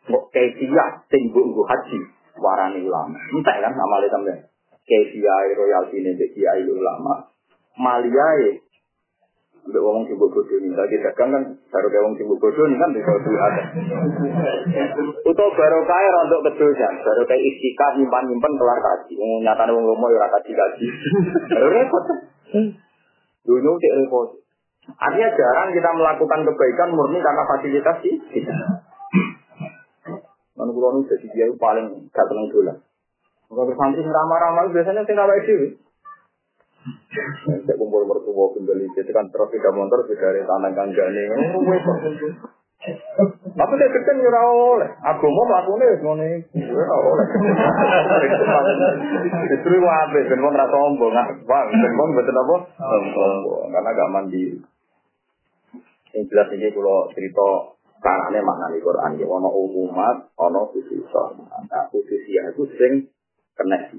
[0.00, 1.98] Kok kayak tinggu tinggu haji,
[2.40, 3.18] warani ulama.
[3.30, 4.38] Entah kan nama lihat sampai.
[4.88, 7.30] Kayak royalti ini, kiai ulama.
[7.78, 8.58] Maliai
[9.60, 12.90] Mbak wong sing bodoh ini lagi dagang kan baru kayak wong sing bodoh ini kan
[12.96, 13.62] bisa duit ada.
[15.28, 19.14] Utau baru kaya rontok kedosan, baru kayak istiqah nyimpan nyimpan kelar kaji.
[19.20, 20.86] Nyata wong lomo ya kaji kaji.
[21.60, 22.04] Repot.
[23.44, 24.28] Dunia cek repot.
[24.96, 28.16] Artinya jarang kita melakukan kebaikan murni karena fasilitas sih.
[30.56, 32.76] Mana kulo jadi dia paling gak tenang dolan.
[33.50, 35.68] Kalau santri ramah-ramah biasanya sing awake dhewe.
[37.60, 41.22] Saya kumpul mertua kembali itu kan terus tidak motor dari tanah kanjani.
[43.52, 44.88] Tapi dia kecil nyurah oleh.
[45.12, 46.24] Aku mau melakukan itu ngono
[46.72, 47.26] ora oleh.
[49.52, 51.12] Justru wae ben wong ora sombong,
[51.44, 52.56] Bang, ben wong betul apa?
[52.80, 54.44] Sombong, karena gak mandi.
[56.16, 61.36] Yang jelas ini kalau cerita caranya makna di Quran ya ono umat, ono khususah.
[61.68, 62.92] Nah, khususnya itu sing
[63.60, 63.92] kena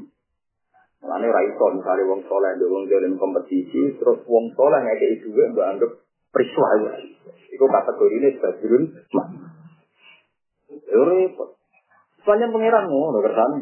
[1.02, 5.50] Mulane ora iso misale wong soleh ndek wong jalan kompetisi terus wong soleh ngekeki dhuwit
[5.50, 5.92] mbok anggap
[6.30, 6.94] priswa
[7.52, 9.28] Iku kategorine badrun mak.
[10.88, 11.50] Yo repot.
[12.22, 13.60] Soalnya pangeran ngono kersane.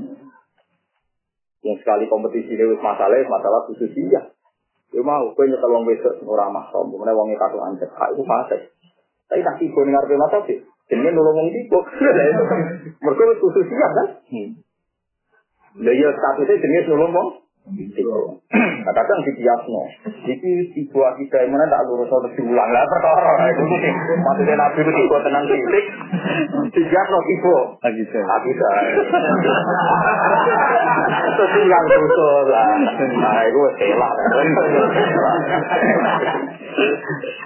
[1.64, 4.36] Yang sekali kompetisi ini masalah, masalah khusus dia.
[4.92, 8.24] Yo mau kowe nyetel wong wedok ora mahram, meneh wong e kartu anjek, hak iku.
[9.30, 10.58] Tapi tak tiba ning ngarepe sih.
[10.90, 11.80] Jenenge nulung wong tiba.
[13.00, 14.08] Mergo khusus dia kan.
[15.78, 17.30] Lha ya statusnya jenis nulung wong.
[17.70, 19.32] Nah, kadang di
[20.26, 23.46] iki tiba kita mana tak lurus atau diulang lah perkara.
[23.54, 23.94] Itu sih
[24.26, 25.86] maksudnya nabi itu tiba tenang titik.
[26.74, 27.58] Di biasno tiba.
[27.86, 28.26] Lagi saya.
[28.26, 28.82] Lagi saya.
[31.38, 32.74] Terus yang betul lah.
[32.98, 34.12] Nah, itu salah.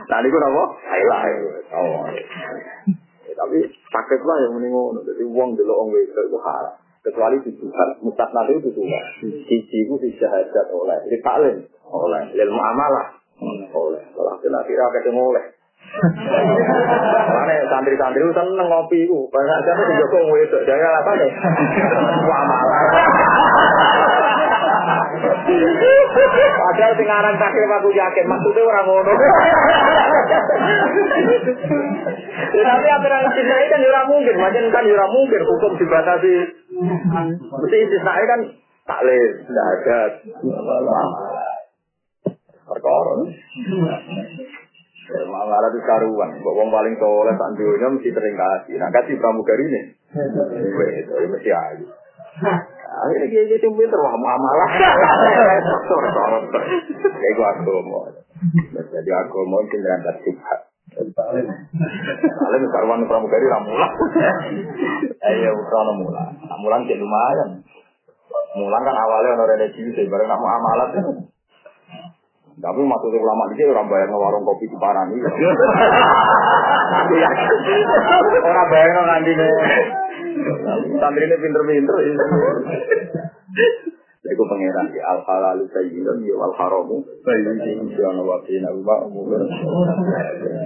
[0.07, 0.63] Nah, itu apa?
[0.87, 1.47] Salah itu.
[1.75, 2.07] Oh.
[3.33, 5.03] Tapi sakit lah yang mendingan.
[5.03, 8.71] Jadi uang dulu orang itu haram kecuali tujuan mustasna itu
[9.19, 10.97] siji itu si syahadat oleh.
[11.11, 12.21] Di taklim oleh.
[12.31, 13.19] Lil muamalah.
[13.75, 14.03] Oleh.
[14.15, 15.45] Kalau kira ketemu oleh.
[15.93, 19.19] Karena santri-santri itu seneng ngopi itu.
[19.29, 20.61] Banyak aja nih Joko wedok.
[20.65, 21.11] Jaya apa.
[26.53, 29.13] Padahal sing aran taklim aku yakin maksudnya orang ngono.
[32.53, 36.35] Tapi aturan istisna kan ora mungkin, macam kan ora mungkin hukum dibatasi.
[37.39, 38.39] Mesti istisna kan
[38.87, 39.99] taklim, tidak ada.
[42.63, 43.13] Perkara.
[45.03, 48.79] Malah itu karuan, mbok wong paling soleh sak dunya mesti sering kasih.
[48.79, 49.81] Nah, kasih pramugari ini.
[51.03, 51.85] Itu mesti aja.
[52.93, 54.69] Akhirnya dia jadi pinter, wah malah.
[55.89, 56.43] Sorot-sorot.
[57.19, 57.99] Kayak gua agama.
[58.77, 60.59] Jadi agama itu berangkat subhat.
[60.93, 63.87] Alim karuan pramugari ramula.
[65.25, 66.23] Ayo bukan mula.
[66.61, 67.65] Mulan cek lumayan.
[68.53, 70.89] Mulan kan awalnya orang ada cilik, bareng kamu amalat.
[72.53, 75.17] Tapi maksudnya ulama ini orang bayar warung kopi di Parani.
[78.43, 79.51] Orang bayar nanti nih.
[80.99, 81.95] Santri ini pinter-pinter.
[84.23, 89.03] Iku pangeran ya al halalu sayyidun ya wal haramu sayyidun ya ana wa fina wa
[89.03, 89.45] umur.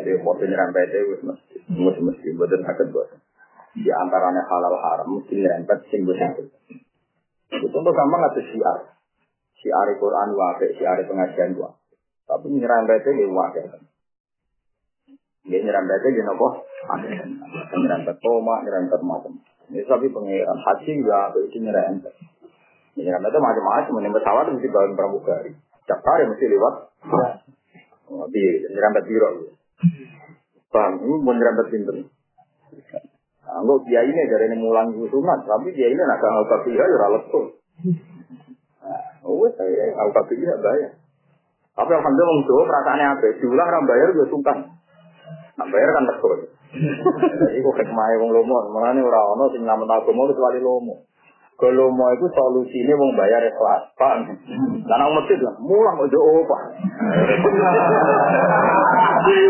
[0.06, 3.10] Ya foto nyerempet wis mesti mesti mesti boten saged bos.
[3.74, 6.54] Di antaranya halal haram mesti nyerempet sing boten.
[7.50, 8.94] Itu contoh gampang ada syiar.
[9.58, 11.74] Syiar Quran wae, syiar pengajian wae.
[12.30, 13.62] Tapi nyerempetnya ya wae.
[15.50, 16.62] Dia nyerempetnya dia nopo?
[17.74, 19.34] Nyerempet toma, nyerempet macam.
[19.68, 22.14] Ini tapi pangeran haji ya itu nyerempet.
[22.96, 25.52] Nyerempet itu macam-macam, ini pesawat mesti bangun pramugari.
[25.88, 26.76] Ya mesti lewat.
[28.08, 29.52] Oh, Iya, nyerempet biro.
[30.72, 31.96] Paham, ini mau nyerempet pinter.
[33.48, 37.08] Anggap dia ini dari ini mulang sunat, tapi dia ini nak ngau kafi ya ora
[37.16, 37.42] lesu.
[39.24, 40.92] Oh, saya ngau kafi ya bayar.
[41.78, 43.28] Tapi alhamdulillah wong Jawa perasaannya apa?
[43.40, 44.58] Diulang ra bayar ya sungkan.
[45.56, 46.28] Nak bayar kan lesu.
[46.68, 51.08] Jadi kok hikmah wong lomo, mulane ora ono sing ngamen agama kecuali lomo.
[51.58, 54.30] Kalau mau itu solusinya mau bayar ikhlas, paham?
[54.86, 56.62] Karena masjid lah, mulang ojo opah.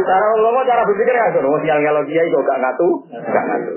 [0.08, 3.72] Cara lo mau cara berpikir ya, kalau siang kalau dia itu gak ngatu, gak ngatu.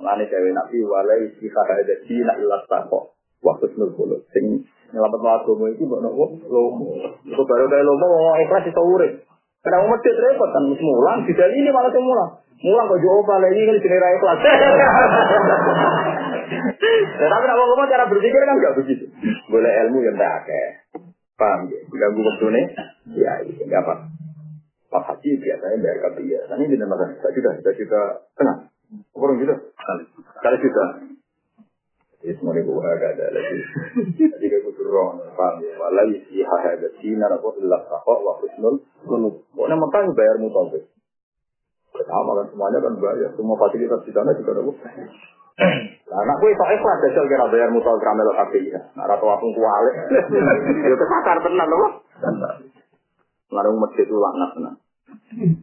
[0.00, 3.12] Mulane cewek nabi walai sifat ada di nak ilas tako.
[3.44, 4.64] Waktu sembilan puluh, sing
[4.96, 6.96] nyelamat agama itu buat nopo lomo.
[7.28, 9.12] Itu baru kayak lomo ikhlas itu urip.
[9.60, 12.08] Karena mau masjid repot kan, mulang, tidak ini malah yang
[12.64, 12.86] mulang.
[12.88, 14.38] Kok jauh lagi ini kan jenis ikhlas.
[17.20, 19.04] Ya, tapi kalau ngomong cara berpikir kan nggak begitu.
[19.52, 20.48] Boleh ilmu yang tak.
[21.38, 21.80] Paham ya?
[21.88, 22.62] Ganggu waktu ini?
[23.16, 23.94] Ya, itu nggak apa.
[24.90, 26.40] Pak Haji biasanya bayar kapi ya.
[26.50, 27.14] Ini benar makan.
[27.22, 28.00] Satu juta, satu juta
[28.34, 28.56] tengah.
[29.14, 29.54] Kurang juta?
[29.78, 30.04] Kali.
[30.58, 30.84] Juta.
[32.20, 33.56] Jadi semua ini gue agak ada lagi.
[34.18, 35.16] Jadi gue butuh roh.
[35.38, 35.72] Paham ya?
[35.78, 38.82] Walau isi hahada sinar apa ilah sakok wa husnul.
[39.06, 40.84] Pokoknya makanya bayar mutawif.
[41.90, 43.30] Sama kan semuanya kan bayar.
[43.34, 44.62] Semua fasilitas di sana juga ada
[45.60, 48.80] Nah, anak gue sok ikhlas jajal kira bayar mutal kamel kafe ya.
[48.96, 49.94] Nah, ratu aku kualik.
[50.72, 52.00] Itu kesakar tenan loh.
[53.52, 54.74] Larung masjid itu laknat tenan.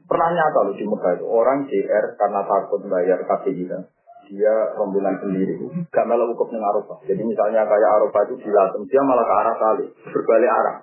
[0.06, 3.80] Pernah nyata loh di Mekah itu orang JR karena takut bayar kafe ya.
[4.28, 5.56] Dia rombongan sendiri.
[5.88, 7.00] Gak malah hukum dengan Arafah.
[7.08, 10.78] Jadi misalnya kayak Arafah itu dilatem, dia malah ke arah kali, berbalik arah.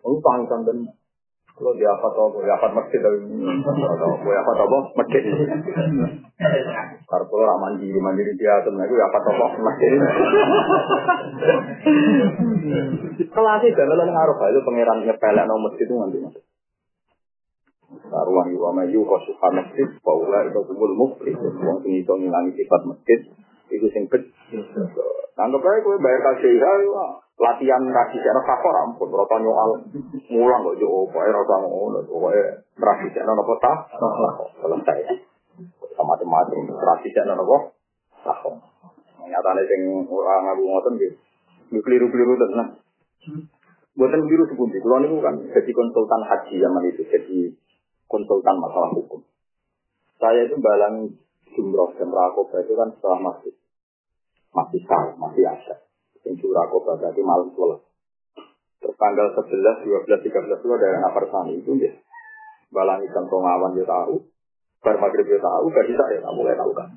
[0.00, 0.78] Oh, panggilan dan
[1.54, 4.66] kalau dia apa tau, dia apa masjid dari dia apa tau,
[4.98, 5.22] masjid.
[7.06, 9.90] Karena kalau mandiri, mandiri dia tuh, itu apa tau, masjid.
[13.30, 16.18] Kelasnya jalan ngaruh, itu pangeran nyepelek no masjid itu nanti.
[18.02, 23.30] Taruhan iwa maju kosuka masjid, paula itu kubul mufri, uang sini itu ngilangi sifat masjid,
[23.70, 24.66] itu sing kecil.
[25.38, 26.58] Anggap aja gue bayar kasih
[27.34, 29.70] latihan kasih cara fakor ampun, rata nyoal
[30.30, 32.44] mulang kok jo, pokoknya rata ngono, pokoknya
[32.78, 33.76] kasih cara nopo tah,
[34.62, 34.98] selesai.
[35.94, 37.74] Sama macam-macam, kasih cara nopo
[38.22, 38.38] tah.
[39.24, 41.16] Nyatanya sing orang ngaku ngoten gitu,
[41.82, 42.78] keliru-keliru tenang.
[43.94, 47.38] Buatan keliru sepundi, kalau ini kan jadi konsultan haji zaman itu, jadi
[48.10, 49.22] konsultan masalah hukum.
[50.18, 51.14] Saya itu balang
[51.54, 53.54] jumroh dan rakoba itu kan setelah masih
[54.50, 55.83] masih sah, masih ada.
[56.24, 57.78] Yang rakoba berarti malam sekolah.
[58.80, 61.92] Terus tanggal 11, 12, 13 itu ada yang aparsani itu ya.
[62.72, 64.24] Balang ikan pengawan dia tahu,
[64.84, 66.88] bar maghrib dia tahu, bar bisa ya kamu mulai tahu kan.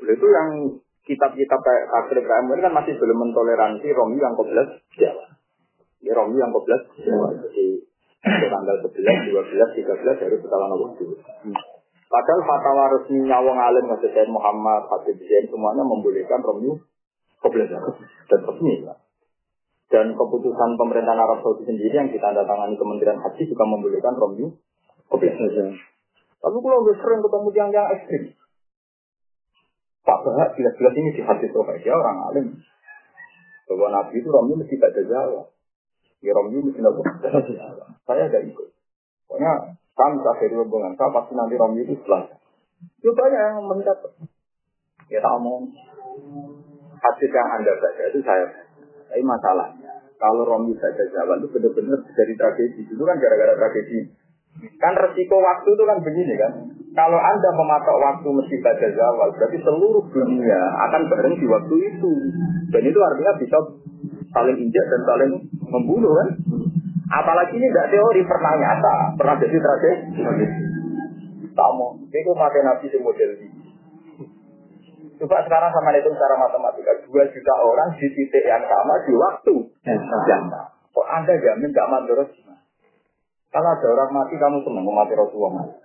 [0.00, 0.48] Itu yang
[1.02, 5.26] kitab-kitab kayak akhir KM ini kan masih belum mentoleransi Romi yang koblas Jawa.
[6.00, 7.36] Ya Romi yang koblas Jawa.
[7.36, 7.84] Jadi
[8.22, 11.16] tanggal 11, 12, 13 harus setelah nomor dulu.
[12.12, 16.76] Padahal fatwa resminya wong alim Said Muhammad, Habib Zain semuanya membolehkan Romyu
[17.42, 18.74] dan resmi.
[19.92, 24.56] Dan keputusan pemerintahan Arab Saudi sendiri yang ditandatangani Kementerian Haji juga membolehkan Romyu
[25.12, 25.76] kebelajar.
[26.42, 28.22] Tapi kalau udah sering ketemu yang yang ekstrim,
[30.02, 32.46] Pak Bahak jelas-jelas ini di hadis dia orang alim.
[33.68, 35.42] Bahwa Nabi itu Romyu mesti baca Jawa.
[36.24, 37.84] Ya Romyu mesti baca Jawa.
[38.08, 38.68] Saya ada ikut.
[39.28, 42.32] Pokoknya kami akhir hubungan, saya pasti nanti Romi itu setelah.
[43.00, 44.12] Itu banyak yang mencatat.
[45.12, 45.68] Ya tak mau.
[47.02, 48.46] Hadis yang Anda baca itu saya.
[49.10, 49.92] Tapi masalahnya,
[50.22, 52.86] kalau Romi baca Jawa itu benar-benar dari tragedi.
[52.86, 54.06] Itu kan gara-gara tragedi.
[54.78, 56.52] Kan resiko waktu itu kan begini kan.
[56.94, 62.12] Kalau Anda mematok waktu mesti baca Jawa, berarti seluruh dunia akan bareng di waktu itu.
[62.70, 63.58] Dan itu artinya bisa
[64.30, 65.32] saling injak dan saling
[65.66, 66.28] membunuh kan.
[67.12, 70.16] Apalagi ini tidak teori, pernah nyata, pernah jadi tragedi.
[71.52, 73.51] Kamu, itu pakai nabi model ini.
[75.22, 79.54] Coba sekarang sama itu secara matematika, dua juta orang di titik yang sama di waktu
[79.86, 80.74] yang sama.
[80.90, 82.26] Kok anda jamin gak mandor
[83.54, 85.78] Kalau ada orang mati, kamu senang mati Rasulullah.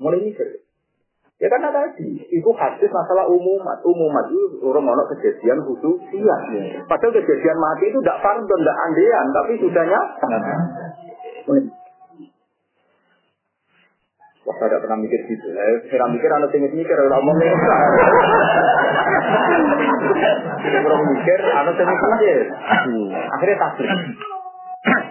[0.00, 0.64] Mulai mikir.
[1.36, 3.84] Ya karena tadi, itu hadis masalah umumat.
[3.84, 6.36] Umumat itu orang orang kejadian khusus iya.
[6.88, 10.00] Padahal kejadian mati itu tidak fardon, tidak andean, tapi sudahnya.
[14.44, 15.46] Wah, saya tidak pernah mikir gitu.
[15.56, 17.56] Saya mikir, anak tinggi mikir, orang ngomong ini.
[20.84, 22.38] Orang mikir, anak tinggi mikir.
[23.32, 23.88] Akhirnya tasbih.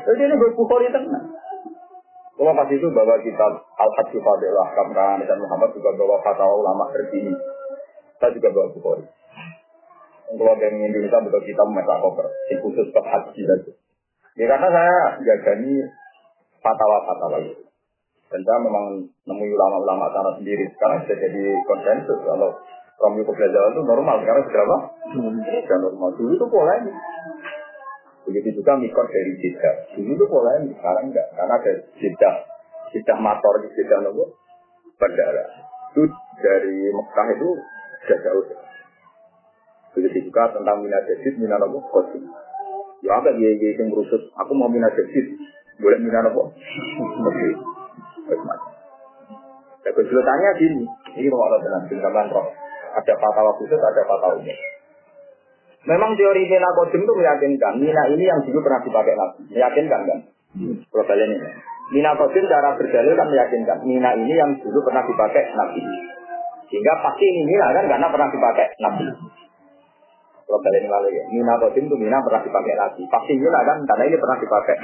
[0.05, 1.33] Jadi ini berbukhari tenang.
[2.33, 7.33] Kalau pas itu bawa kitab Al-Hajj Fadil Ahkam dan Muhammad juga bawa fatwa ulama terkini.
[8.21, 9.05] Saya juga bawa Bukhari.
[10.33, 13.71] Kalau yang Indonesia betul kita memetak koper, di khusus ke haji tadi.
[14.33, 15.89] Ya karena saya jagani
[16.61, 17.63] fatwa-fatwa itu.
[18.33, 18.85] Dan saya memang
[19.29, 20.65] nemu ulama-ulama sana sendiri.
[20.73, 22.49] Sekarang sudah jadi konsensus kalau
[22.97, 24.15] Romi Kebelajaran itu normal.
[24.25, 24.77] Sekarang sudah apa?
[25.13, 26.09] Sudah normal.
[26.17, 26.97] Dulu itu polemik.
[28.25, 29.75] Begitu juga mikor dari Jeddah.
[29.93, 30.73] Dulu itu polemik.
[30.81, 31.27] Sekarang enggak.
[31.37, 31.71] Karena ada
[32.01, 32.35] Jeddah.
[32.89, 34.33] Jeddah motor, Jeddah nopo.
[34.97, 35.45] Bandara.
[35.93, 36.09] Itu
[36.41, 37.49] dari Mekah itu
[38.01, 38.45] sudah jauh.
[39.93, 41.85] Begitu juga tentang Mina Jadid, Mina nopo.
[41.85, 42.25] Kosim.
[43.05, 44.25] Ya apa dia yang merusut.
[44.41, 45.37] Aku mau Mina Jadid.
[45.77, 46.49] Boleh Mina nopo.
[47.29, 47.72] Oke.
[48.27, 48.63] Bagaimana?
[49.83, 50.83] Ya, kesulitannya gini.
[51.19, 51.83] Ini mau Allah tenang.
[51.91, 52.47] Tinggalkan roh.
[52.93, 54.57] Ada fatwa khusus, ada fatwa umum.
[55.83, 59.41] Memang teori Mina Kodim itu meyakinkan Mina ini yang dulu pernah dipakai Nabi.
[59.51, 60.19] Meyakinkan kan?
[60.87, 61.47] Kalau kalian ini.
[61.91, 65.83] Mina Kodim cara berdalil kan meyakinkan Mina ini yang dulu pernah dipakai Nabi.
[66.71, 69.05] Sehingga pasti ini Mina kan karena pernah dipakai Nabi.
[70.47, 71.23] Kalau kalian lalu ya.
[71.35, 73.01] Mina Kodim itu Mina pernah dipakai Nabi.
[73.11, 74.75] Pasti Mina kan karena ini pernah dipakai.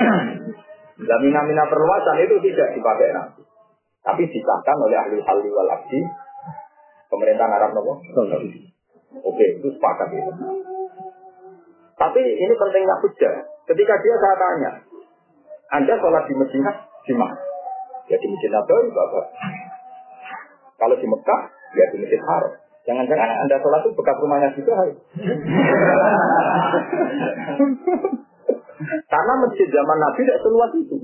[1.00, 3.41] Dan Mina-Mina perluasan itu tidak dipakai Nabi.
[4.04, 6.00] Tapi disahkan oleh ahli halli wal abdi
[7.08, 8.04] pemerintahan Arab nopo.
[9.24, 10.32] Oke, itu sepakat itu.
[12.00, 13.43] Tapi ini pentingnya hujah.
[13.68, 14.72] Ketika dia saya tanya,
[15.76, 16.72] Anda sholat di Medina
[17.04, 17.36] di mana?
[18.08, 19.26] Ya di Masjid Nabawi, Bapak.
[20.80, 21.41] Kalau di Mekah,
[21.76, 22.54] ya di Masjid Haram.
[22.88, 24.74] Jangan-jangan Anda sholat itu bekas rumahnya juga.
[28.88, 30.98] Karena masjid zaman Nabi tidak seluas itu.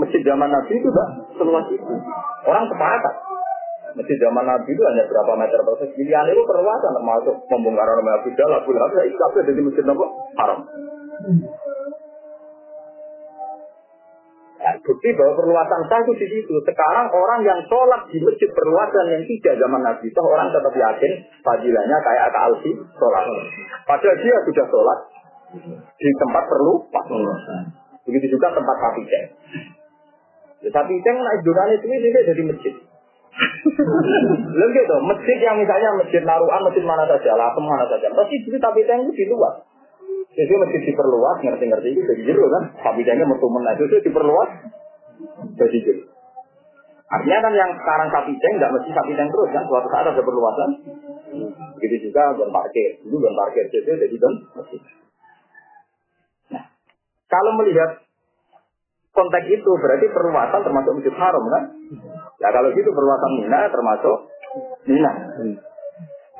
[0.00, 1.94] Masjid zaman Nabi itu tidak seluas itu.
[2.48, 3.14] Orang sepakat.
[3.92, 5.94] Masjid zaman Nabi itu hanya berapa meter persegi.
[6.00, 10.04] Pilihan itu perluasan termasuk pembongkaran rumah Abu Jalal, Abu itu apa dari masjid Nabi
[10.38, 10.60] haram.
[14.60, 16.54] Ya, bukti bahwa perluasan sah itu di situ.
[16.68, 21.12] Sekarang orang yang sholat di masjid perluasan yang tidak zaman Nabi itu orang tetap yakin
[21.40, 23.24] fadilahnya kayak Aka Alfi sholat.
[23.88, 24.98] Padahal dia sudah sholat
[25.50, 26.74] di tempat perlu
[28.06, 29.26] Begitu juga tempat sapi ceng.
[30.60, 32.74] Ya, sapi ceng naik dunia itu ini jadi masjid.
[34.58, 38.10] Lalu gitu, masjid yang misalnya masjid naruhan, masjid mana saja, latem mana saja.
[38.10, 39.62] Pasti itu tapi ceng itu di luar.
[40.30, 42.62] Jadi masjid diperluas, ngerti-ngerti itu jadi jero kan.
[42.82, 44.50] Sapi cengnya metu menaik itu diperluas,
[45.54, 46.04] jadi jero.
[47.10, 49.62] Artinya kan yang sekarang sapi ceng nggak mesti sapi ceng terus kan.
[49.66, 50.70] Suatu saat ada perluasan.
[51.78, 53.02] Begitu juga gon parkir.
[53.02, 54.80] Dulu gon parkir itu jadi gon masjid.
[57.30, 58.02] Kalau melihat
[59.14, 61.64] konteks itu berarti perluasan termasuk masjid haram kan?
[62.42, 64.16] Ya kalau gitu perluasan Mina termasuk
[64.90, 65.12] Mina.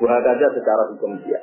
[0.03, 1.39] Buat aja secara hukum dia.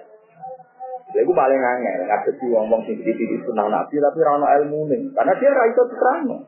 [1.16, 4.92] Ya gue paling angel, ada sih ngomong sing di di sunnah nabi tapi rano ilmu
[4.92, 6.44] nih, karena dia raiso terang.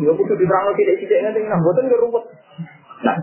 [0.00, 2.24] Ya butuh diterang tidak tidak nanti nggak boten ruwet.
[3.04, 3.16] Nah,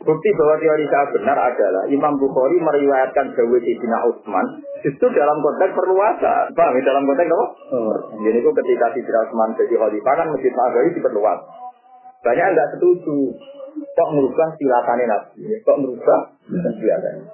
[0.00, 4.46] Bukti bahwa teori saya benar adalah Imam Bukhari meriwayatkan Jawa Sayyidina Utsman
[4.80, 6.56] justru dalam konteks perluasan.
[6.56, 6.82] Paham ya?
[6.88, 7.46] Dalam konteks apa?
[7.76, 7.96] Oh.
[8.24, 11.40] Jadi itu ketika Sayyidina Utsman jadi khalifah kan Masjid Nabawi diperluas.
[12.24, 13.18] Banyak yang nggak setuju.
[13.70, 15.40] Kok merubah silatannya Nabi?
[15.68, 17.24] Kok merubah silatannya?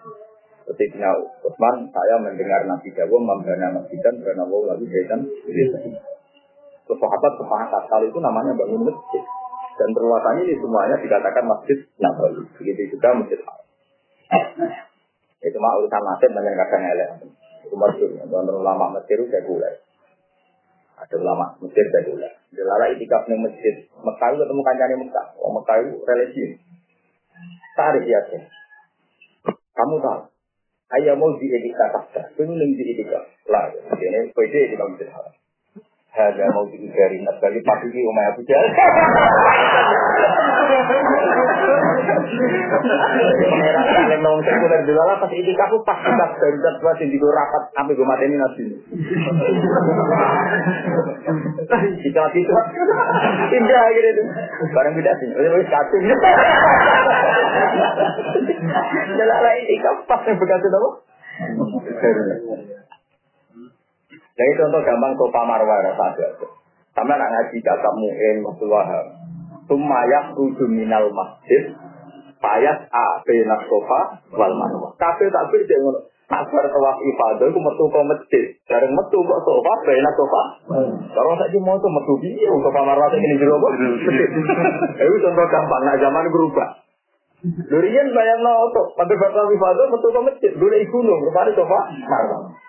[0.67, 1.11] Sayyidina
[1.47, 5.23] Utsman, saya mendengar Nabi Jawa membana masjid dan karena Allah lalu jadikan
[6.87, 9.23] Terus sahabat sepakat kali itu namanya bangun masjid.
[9.77, 12.49] Dan perluasannya ini semuanya dikatakan masjid Nabawi.
[12.57, 13.39] Begitu juga masjid.
[15.45, 17.09] Itu mah urusan nasib banyak kadang elek.
[17.69, 18.11] Itu masyur.
[18.17, 19.75] Dan ulama Mesir udah gulai.
[20.97, 22.33] Ada ulama Mesir udah gulai.
[22.57, 25.27] Delala itikaf nih masjid Mekah itu ketemu kancane Mekah.
[25.45, 26.53] Oh Mekah itu religius.
[27.77, 28.21] Tarik ya.
[29.77, 30.21] Kamu tahu.
[30.97, 32.33] Ayah mau di itikaf tak?
[32.33, 33.29] Pengen di itikaf.
[33.53, 35.35] Lah, ini PD di masjid Haram.
[36.17, 38.73] Hada mau dari Nabi pasti di Umay Abu Jahal.
[43.37, 47.93] Pangeran ngomong sekuler dulu lah pas ini kamu pas kita dua sing digo rapat sampai
[47.93, 48.65] gue mati ini nabi.
[52.01, 52.53] Kita mati itu
[53.61, 54.27] indah gitu tuh.
[54.73, 55.29] Barang beda sih.
[55.37, 56.01] Udah wis kacung.
[59.21, 60.95] Jalala ini kamu pas yang begitu dong.
[64.37, 66.27] Jadi contoh gampang sofa marwah saja.
[66.93, 69.07] Sama nak ngaji kata mu'in waktu waham.
[69.65, 71.73] Tumayak ruju minal masjid.
[72.37, 74.93] Payas a benak sofa wal marwah.
[75.01, 76.05] Kafe tak beri ngono.
[76.27, 78.45] Nak bar tawaf ibadah ku metu ke masjid.
[78.69, 80.43] Bareng metu kok sofa benak sofa.
[81.17, 83.73] Kalau saya mau tuh metu piye sofa marwah ini jero kok.
[85.01, 86.69] Itu contoh gampang nak zaman berubah.
[87.47, 90.53] Durian bayang no tuh, pada batal ibadah metu ke masjid.
[90.57, 92.66] Dulu iku gunung, rupanya sofa marwah.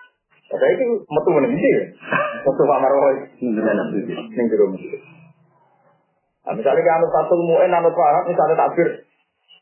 [0.48, 1.72] Saya itu metu mana sih?
[2.48, 3.12] Metu Pak Marwah.
[3.36, 5.00] Ning jero masjid.
[6.48, 9.04] Nah, misalnya kan anut satu mu'en, anut wahab, misalnya takbir.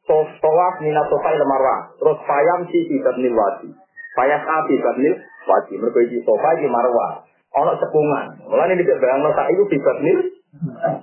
[0.06, 1.90] Tawaf minat sofai lemarwah.
[1.98, 3.74] Terus fayam si ibat nil wadi.
[4.14, 5.18] Fayas api ibat nil
[5.50, 5.74] wadi.
[5.82, 7.26] Mereka iki sofa iki marwah.
[7.58, 8.46] Ono cekungan.
[8.46, 10.18] Mulane nek bayang sak iku ibat nil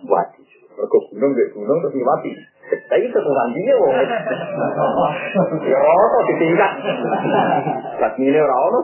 [0.08, 0.42] wadi.
[0.80, 2.32] Mereka gunung gunung terus mati.
[2.64, 3.92] Tapi cekungan dia wong.
[5.68, 6.72] Ya ono ditingkat.
[8.00, 8.80] Lagi ini ora ono.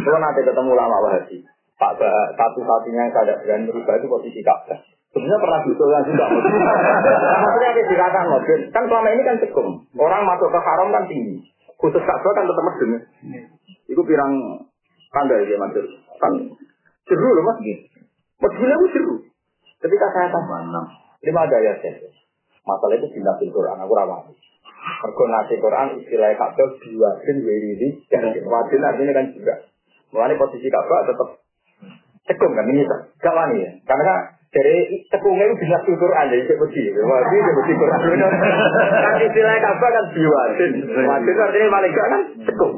[0.00, 1.36] Kalau nanti ketemu lama Wahabi,
[1.76, 1.92] Pak
[2.34, 4.80] satu-satunya yang saya berani merubah itu posisi Ka'bah.
[5.10, 6.24] Sebenarnya pernah diusulkan juga.
[6.30, 8.58] Maksudnya ada dikatakan mobil.
[8.70, 9.70] Kan selama ini kan cekung.
[9.98, 11.44] Orang masuk ke haram kan tinggi.
[11.76, 12.92] Khusus Ka'bah kan tetap medeng.
[13.84, 14.32] Itu pirang
[15.12, 15.76] tanda ya mas.
[16.22, 16.32] Kan
[17.04, 17.58] seru loh mas.
[18.40, 19.14] Medengnya itu seru.
[19.80, 20.82] Ketika saya tanya,
[21.24, 22.08] lima daya saya.
[22.64, 24.28] Masalah itu di Nabi Quran, aku ramah.
[24.80, 29.54] Mergo nasi Quran istilah Ka'bah diwajin wiridi dan wajin artinya kan juga.
[30.12, 31.28] Mulai posisi Ka'bah tetap
[32.24, 32.84] cekung kan ini
[33.20, 33.70] gak wani ya.
[33.84, 34.14] Karena
[34.50, 36.82] dari cekungnya itu bisa Quran jadi cek besi.
[36.96, 38.00] Wajin cek besi Quran.
[39.04, 40.72] Kan istilah Ka'bah kan diwajin.
[40.88, 42.74] Wajin artinya paling gak kan cekung.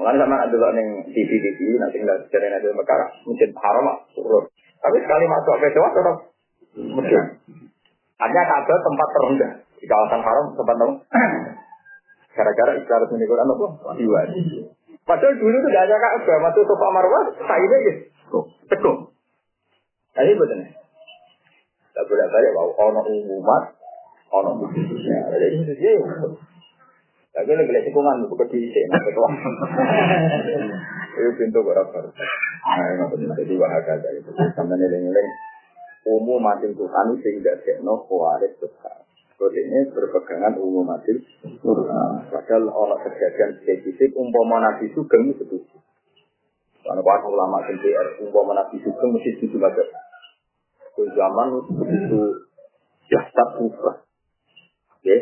[0.00, 3.98] Mulai sama ada dulu neng TV TV nanti nggak cari nanti Mekah mungkin haram lah.
[4.80, 6.16] Tapi sekali masuk ke Jawa tetap
[6.76, 7.24] mungkin.
[8.20, 9.50] Hanya Ka'bah tempat terendah
[9.80, 10.92] di kawasan haram tempat tahu.
[12.36, 13.66] Gara-gara istilah resmi Quran apa?
[13.96, 14.68] Diwajin.
[15.08, 17.94] Padahal dulu itu gak ada Ka'bah masuk Sofa Marwah, saya ya
[18.70, 19.10] cekung.
[20.10, 20.58] Nah ini betul
[21.90, 23.74] Tak boleh balik bahwa ono umumat,
[24.30, 25.26] ono khususnya.
[25.26, 26.06] Ada khususnya ya.
[27.30, 28.94] Tapi ini boleh cekungan, bukan di sini.
[28.94, 29.22] Itu
[31.38, 32.04] pintu rapor.
[32.10, 33.34] Nah, ini betul.
[33.38, 34.30] Jadi wahaga dari itu.
[34.54, 35.26] Sampai nilai-nilai
[36.08, 39.04] umum mati Tuhan sehingga sekno kuaris besar.
[39.36, 41.16] Kode ini berpegangan umum mati
[42.28, 45.76] Padahal orang kejadian spesifik umpama nabi itu setuju.
[46.80, 49.88] Karena para ulama NPR umpama nabi sugeng mesti setuju banget.
[50.96, 52.20] Ke zaman begitu
[53.08, 54.04] jasad berubah.
[55.00, 55.16] Oke,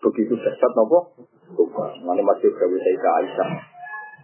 [0.00, 1.16] begitu jasad nopo
[1.52, 1.96] berubah.
[2.04, 3.71] Mana masih Sayyidah Aisyah.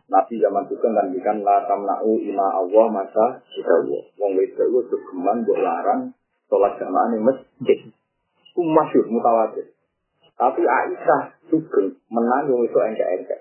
[0.08, 3.74] Nabi zaman sugeng kan la tamna'u ima Allah masa kita
[4.16, 6.16] Wong wedok itu geman buat larang
[6.48, 7.78] sholat jamaah di masjid.
[8.40, 9.68] Itu masyur, mutawatir.
[10.32, 13.40] Tapi Aisyah sugeng menang yang itu engkek-engkek.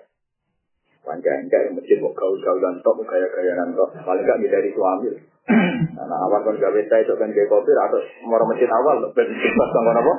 [1.08, 3.88] Engkek-engkek yang masjid mau gaul-gaul dan tok, gaya-gaya dan tok.
[4.04, 5.08] Paling gak dari suami.
[5.48, 9.72] Nah, awal kan gawe saya itu kan kayak kopi atau mau masjid awal, ben pas
[9.72, 10.14] apa?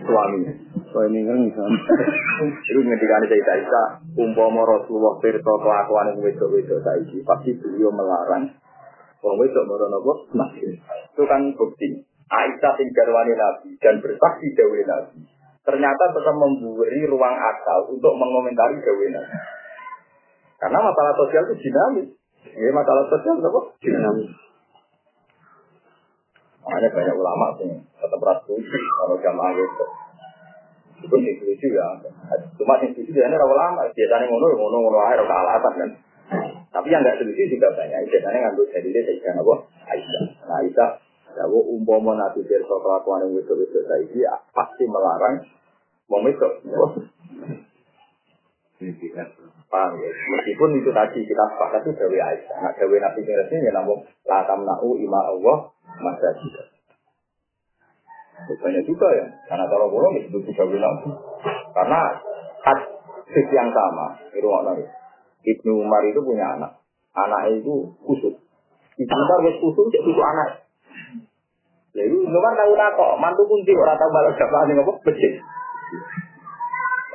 [0.00, 0.40] Suami.
[0.96, 1.44] So ini kan.
[2.64, 8.48] Itu ngendikan saya Aisyah, umpama Rasulullah pirsa kelakuan yang wedok-wedok saiki, pasti beliau melarang
[9.20, 9.92] Wong wedok moro?
[10.32, 10.72] Masjid.
[11.12, 12.00] Itu kan bukti.
[12.32, 15.20] Aisyah sing garwane Nabi dan bersaksi dewe Nabi.
[15.68, 19.36] Ternyata tetap memberi ruang akal untuk mengomentari dewe Nabi.
[20.56, 22.08] Karena masalah sosial itu dinamis.
[22.56, 23.60] Ini masalah sosial apa?
[23.84, 24.32] Dinamis.
[26.64, 29.86] Makanya banyak ulama sih tetap rasul kalau jamaah itu.
[30.96, 31.86] Itu sih lucu ya.
[32.56, 33.84] Cuma yang lucu ya ini ulama.
[33.92, 35.90] Biasanya ngono ngono ngono air ke alasan kan.
[36.72, 38.08] Tapi yang nggak setuju juga banyak.
[38.08, 39.54] Biasanya ngambil dari dia saya apa?
[39.92, 40.22] Aisyah.
[40.48, 40.90] Nah Aisyah,
[41.36, 45.44] ya umpama nanti dari kelakuan yang itu saya pasti melarang
[46.08, 46.48] mau itu.
[49.66, 50.10] Paham ya?
[50.12, 52.56] Meskipun itu tadi kita sepakat itu Dewi Aisyah.
[52.60, 56.28] Nah Dewi Nabi Mirasnya ya namun latam na'u ima Allah masa.
[58.44, 59.26] Banyak juga ya.
[59.48, 61.08] Karena kalau bolong itu Dewi Nabi.
[61.72, 62.00] Karena
[62.62, 64.20] hadis yang sama.
[64.36, 64.86] Itu nggak
[65.46, 66.82] Ibnu Umar itu punya anak.
[67.14, 68.34] Anaknya itu kusut.
[68.98, 70.66] Ibnu Umar wis kusut, cek kusut anak.
[71.94, 74.92] Lalu Ibnu Umar tahu tak kok, mantu kunci orang tahu balas dapat ini apa?
[75.06, 75.32] Masjid.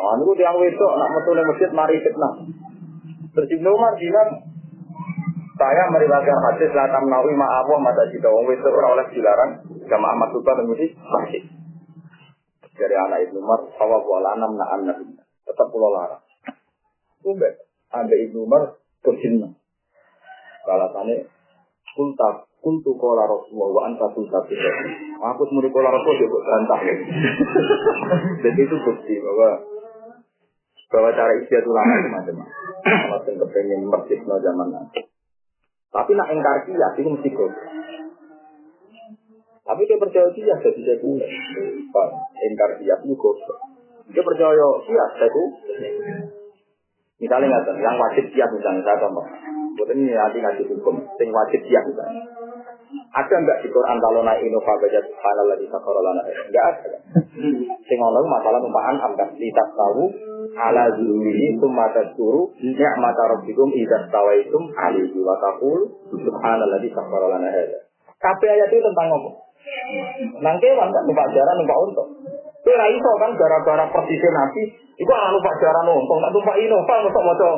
[0.01, 2.33] Nah, itu yang wedok, nak metu ning masjid mari fitnah.
[3.37, 4.29] Terus Ibnu Umar bilang,
[5.59, 9.51] saya meriwayatkan hadis la tamnawi ma'awa mata jika wong wedok ora oleh dilarang
[9.91, 11.43] jamaah masukkan ning masjid masjid.
[12.71, 15.19] Dari anak Ibnu Umar, sawabu ala anam na'an nabi.
[15.43, 16.23] Tetap pulau larang.
[17.27, 19.51] Umbe, ada Ibnu Umar berjinna.
[20.63, 21.27] Balasannya,
[21.93, 24.39] kulta kuntu kola Rasulullah wa anta kunta
[25.21, 26.79] Aku semua kola Rasul juga berantah.
[28.45, 29.49] Jadi itu bukti bahwa
[30.91, 32.47] bahwa cara istiadat ulama itu macam-macam.
[32.85, 35.01] Kalau kepengen no zaman nanti.
[35.91, 37.51] Tapi nak engkar kias itu mesti kok.
[39.71, 41.31] Tapi dia percaya kias jadi sekuler.
[42.43, 43.35] Engkar kias itu kok.
[44.11, 45.43] Dia percaya kias itu.
[47.23, 49.23] Misalnya nggak yang wajib kias misalnya saya contoh.
[49.79, 50.99] Buat ini nanti ngasih hukum.
[51.15, 52.19] Yang wajib kias misalnya.
[53.15, 56.21] Ada enggak di Quran kalau naik inova baca subhanallah di sakarolana?
[56.27, 56.99] Enggak ada.
[57.87, 60.11] Sing ono masalah numpaan amdas litas tahu
[60.51, 65.79] ala zulihi summa tadkuru ni'mata rabbikum idza tawaitum alaihi wa taqul
[66.11, 67.87] subhanallah di sakarolana hada.
[68.19, 69.50] Kabeh ayat itu tentang apa?
[70.41, 72.03] Nang kewan kan numpak jaran numpak unta.
[72.61, 74.63] Kowe ra iso kan gara-gara persisnya Nabi,
[75.01, 77.49] iku anu numpak jaran untung, tak numpak Innova mosok maca.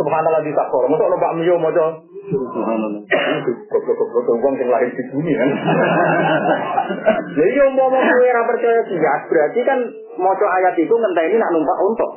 [0.00, 1.86] Subhanallah di sakor, mosok numpak Mio maca.
[2.32, 3.00] Subhanallah.
[4.40, 5.50] Wong sing lahir di bumi kan.
[7.36, 9.78] Lha iya umpama kowe ora percaya kias, berarti kan
[10.16, 12.12] maca ayat itu ngenteni nak numpak untung.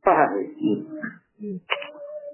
[0.00, 0.30] Paham?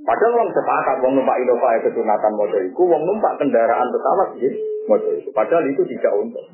[0.05, 0.09] Ya?
[0.12, 4.59] Padahal wong sepakat wong numpak Innova itu sunatan motor iku, wong numpak kendaraan pesawat gitu,
[4.85, 5.32] motor itu.
[5.32, 6.44] Padahal itu tidak untuk.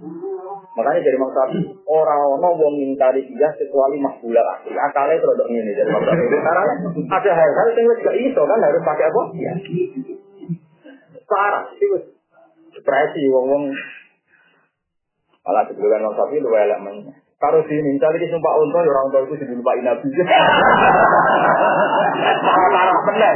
[0.78, 4.70] Makanya dari Syafi'i orang ono wong ngingkari dia kecuali makbula lagi.
[4.70, 6.30] Akalnya itu rodok ini dari Syafi'i.
[6.30, 6.62] Karena
[7.10, 9.22] ada hal-hal yang gak iso kan harus pakai apa?
[9.34, 9.52] Ya.
[11.26, 11.90] Parah sih.
[12.70, 13.74] Depresi wong-wong
[15.42, 16.96] malah sebelumnya Imam Syafi'i lu elek men.
[17.40, 20.12] Karo sini, misalnya kita sumpah unta, ya orang tua itu sudah lupain Nabi.
[22.44, 23.34] Parah bener.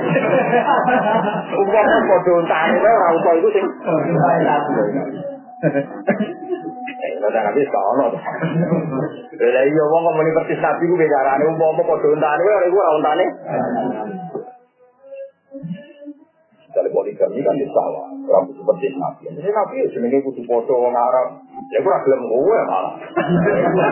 [1.57, 4.73] Umpama podo untane wae orang tua itu sing lupain Nabi.
[5.65, 8.13] Eh, Udah nabi sekolah.
[9.41, 12.93] Lah iya wong kok muni persis nabi ku bicarane umpama padha untane wae iku ora
[13.01, 13.25] untane.
[16.75, 19.31] Dari poligami kan di sawah, orang persis nabi.
[19.31, 21.39] Jadi nabi ya jenenge kudu padha wong Arab.
[21.71, 22.95] Ya ora gelem kowe malah.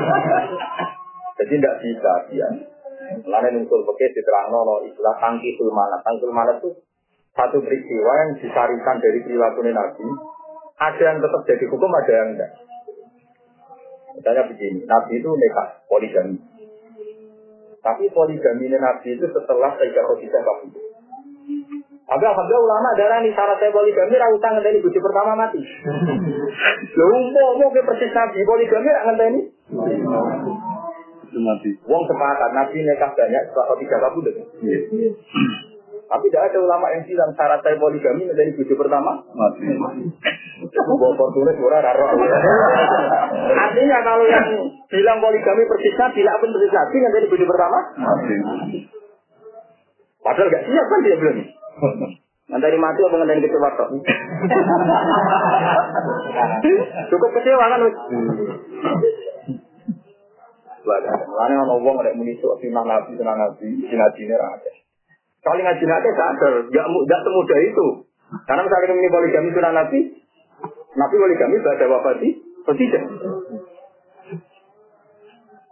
[1.38, 2.48] Jadi tidak bisa dia.
[3.22, 6.02] Lain unsur pakai diterangno no istilah tangki sulmana.
[6.02, 6.70] Tangki sulmana itu
[7.32, 10.06] satu peristiwa yang disarikan dari perilaku Nabi.
[10.82, 12.50] Ada yang tetap jadi hukum, ada yang enggak.
[14.18, 16.36] Misalnya begini, Nabi itu nekat poligami.
[17.82, 20.82] Tapi poligami Nabi itu setelah Sayyidah Khadijah kabur.
[22.12, 25.64] Tapi alhamdulillah ulama darah nih syarat saya poligami ra utang ngenteni bojo pertama mati.
[27.00, 29.40] Lho umpama ke persis Nabi poligami ra ngenteni.
[31.24, 31.70] Itu Nabi.
[31.88, 34.28] Wong sepakat Nabi nikah banyak Khadijah kabur.
[34.28, 34.80] Iya.
[36.12, 39.12] Tapi tidak ada ulama yang bilang syarat saya poligami ngenteni bojo pertama.
[39.32, 39.64] Mati.
[40.68, 42.12] Bawa portulis ora raro.
[43.64, 44.48] Artinya kalau yang
[44.92, 47.78] bilang poligami persis Nabi, tidak pun persis Nabi ngenteni bojo pertama.
[47.96, 48.36] Mati.
[50.20, 51.61] Padahal gak siap kan dia belum.
[52.52, 53.88] Nanti mati apa ngenteni kecewa tok.
[57.08, 57.96] Cukup kecewa kan wis.
[60.82, 64.72] Lalu ono wong nek muni sok sinah nabi sinah nabi sinajine ra ada.
[65.42, 67.86] Kali ngaji nabi sadar, gak mu- gak semudah itu.
[68.46, 69.98] Karena misalnya ini poligami sunah nabi,
[70.94, 72.28] nabi poligami pada wafati,
[72.78, 73.04] tidak?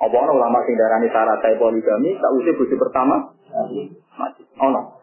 [0.00, 3.16] Apa ono ulama sing darani syarat saya poligami, tak usah bojo pertama,
[4.16, 4.42] mati.
[4.58, 4.99] Ono.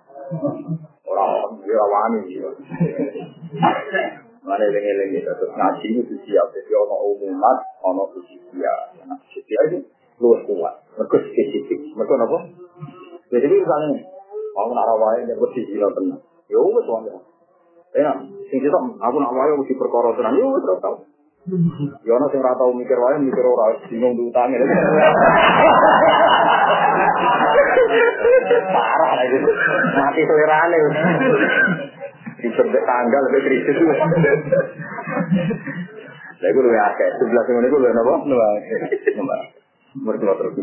[1.08, 2.50] Orang dia wani gitu.
[4.48, 4.80] Mana yang
[5.12, 8.76] ini terus ngaji itu siap, jadi ono umumat, ono usia.
[9.04, 9.84] Nah, usia itu
[10.24, 12.38] luwes kuat, mereka spesifik, mereka apa?
[13.28, 14.08] Jadi misalnya,
[14.56, 17.20] mau nak rawai yang bersih gila tenang, ya wes wong ya.
[17.98, 18.12] Ya,
[18.48, 20.96] sing kita aku nak wae mesti perkara tenan, ya wes ora tau.
[22.08, 24.56] Ya ono sing ora tau mikir wae mikir ora bingung diutangi.
[28.74, 29.50] Parah lah itu.
[29.98, 30.80] Mati selerane.
[32.38, 33.76] Disebut tanggal lebih krisis.
[36.38, 37.10] Lah iku luwih akeh.
[37.18, 38.14] Sebelah sing ngene iku luwih napa?
[38.30, 38.78] Luwih akeh.
[39.98, 40.54] Mertua terus.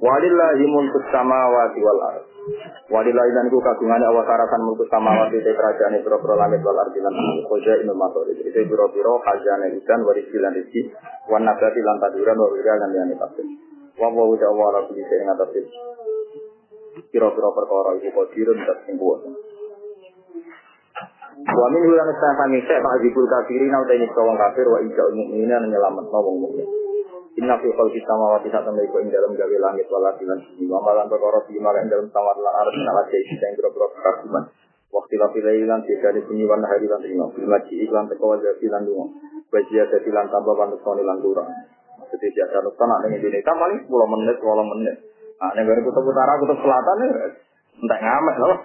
[0.00, 2.26] Walillahi mulku samawati wal ardh.
[2.92, 7.12] Walillahi dan ku kagungane awasarakan mulku samawati te kerajaan biro-biro langit wal ardi lan.
[7.48, 8.36] Koja inu masori.
[8.40, 10.92] Itu biro-biro khazanah ikan warisi lan rizki.
[11.28, 13.73] Wan nabati lan taduran wa wira lan kabeh.
[13.94, 15.60] Wa wa wa wa ala kulli shay'in ngatasi.
[17.10, 19.30] Biro-biro perkara iku kodirun dat sing kuwasa.
[21.34, 26.06] Wa min hulan istafani sek ta'zibul kafirin au ta'ini wong kafir wa ija'ul mu'minin nyelamat
[26.10, 26.66] wong mukmin.
[27.34, 30.70] Inna fi khalqi samawati sak temne iku ing dalem gawe langit wal ardi lan bumi.
[30.70, 34.44] Wa malan perkara fi malan ing dalem samawati lan ardi lan isi sing boro-boro kekaguman.
[34.94, 37.26] Waktu la pilih lan tidak bunyi wan hari lan rino.
[37.34, 39.06] Bil maji iklan teko wajah lan lunga.
[39.50, 41.50] Bajia dadi lan tambah panusoni lan kurang.
[42.14, 44.96] Jadi biasa nak ning Indonesia paling 10 menit, 20 menit.
[45.42, 47.10] Nah, gone kutub utara, kutub selatan ya
[47.82, 48.58] entek ngamek loh.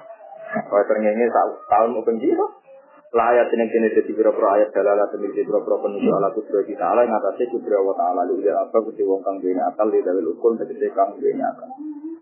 [0.50, 1.26] Kaya terngenge
[1.66, 2.62] tahun mau benci loh.
[3.10, 6.94] Lah ayat ini kini jadi beberapa ayat dalalah demi jadi beberapa penunjuk ala kudra kita
[6.94, 9.98] ala yang atasnya kudra wa ta'ala lu dia apa kudra wong kang duwe akal di
[10.06, 11.74] dalil ukul tegese kang duwe akal.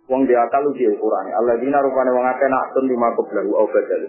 [0.08, 1.36] Wong di akal lu dia ukurane.
[1.36, 4.04] Allah dina rupane wong akeh tun lima kublahu au badal.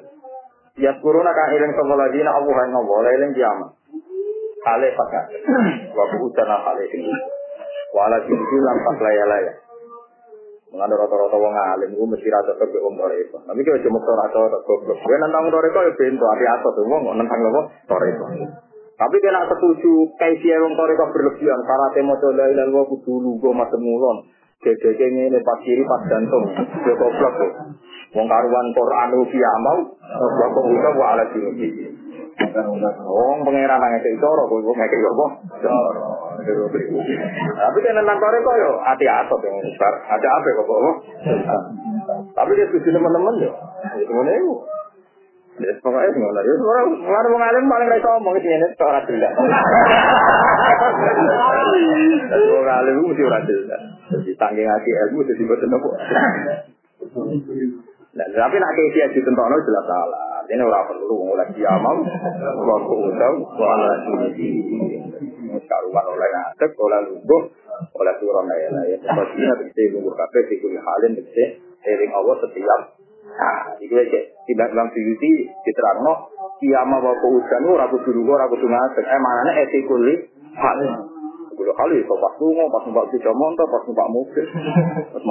[0.79, 3.71] Ya kuruna kang ilang sama ladina Allah yang ngobrol ilang kiamat.
[4.67, 5.25] Hale pakat.
[5.95, 7.15] Wa buutana hale tinggi.
[7.95, 9.53] Wala tinggi lampak laya-laya.
[10.69, 13.41] Mengenai rata-rata wong alim, gue mesti rata ke wong toreko.
[13.41, 17.09] Tapi kalau cuma rata rata goblok, gue nantang toreko ya pintu hati atas tuh wong
[17.17, 18.25] nantang apa toreko.
[19.01, 21.61] Tapi kena setuju kayak wong toreko berlebihan.
[21.65, 24.29] Para temo coba ilan gue kudu lugu macam mulon.
[24.61, 27.53] Gede ini pas kiri pas jantung, gue goblok tuh.
[28.13, 31.69] Wong karuan Quran ubi amal, goblok kok udah gue ala sini.
[32.39, 35.27] Oh, pangeran nang ngekek coro, kowe kok ngekek apa?
[35.59, 36.07] Coro.
[37.59, 39.95] Tapi kan nang kore kok yo ati asop yang besar.
[40.07, 40.97] Ada apa kok kok?
[42.39, 43.53] Tapi dia setuju teman-teman yo.
[44.07, 44.55] Ngene iku.
[45.59, 49.03] Ya pokoknya ngono ya ora ora wong alim paling ra iso ngomong iki ngene ora
[49.03, 49.35] jelas.
[52.55, 53.83] Wong alim mesti ora jelas.
[54.15, 55.89] Jadi tangge ngati ilmu jadi boten apa.
[58.09, 60.28] Nah, tapi nak kayak dia ditentokno jelas salah.
[60.49, 61.97] Ini ora perlu oleh kiamat,
[62.57, 64.49] wa qudau wa ala sini.
[65.69, 67.43] Karuan oleh ngadeg, oleh lungguh,
[67.93, 68.97] oleh turun ya lah ya.
[68.97, 71.45] Sepertinya bisa lungguh kabeh di kulit halin bisa
[71.85, 72.81] eling Allah setiap
[73.29, 74.21] Nah, itu aja.
[74.49, 76.33] Tidak dalam Suyuti diterangno
[76.65, 79.05] kiamat wa qudau ora kudu lungguh, ora kudu ngadeg.
[79.05, 80.15] Eh manane etikuli
[80.57, 80.93] halin.
[81.53, 84.47] Kulo kali iso pas lunga, pas numpak sepeda motor, pas numpak mobil,
[85.13, 85.23] pas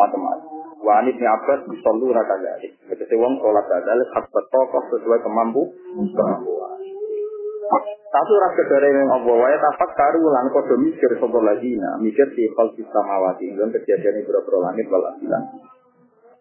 [0.77, 2.69] Wanit ni Abbas disallu raka dari.
[2.85, 5.61] Ketika wong sholat badal, hak tokoh sesuai kemampu.
[8.07, 12.23] Satu rasa dari yang Allah wa tafak karu lan kodo mikir sopo lagi nah mikir
[12.31, 12.71] di hal
[13.03, 15.43] mawati dan kejadian berapa langit wal asilan.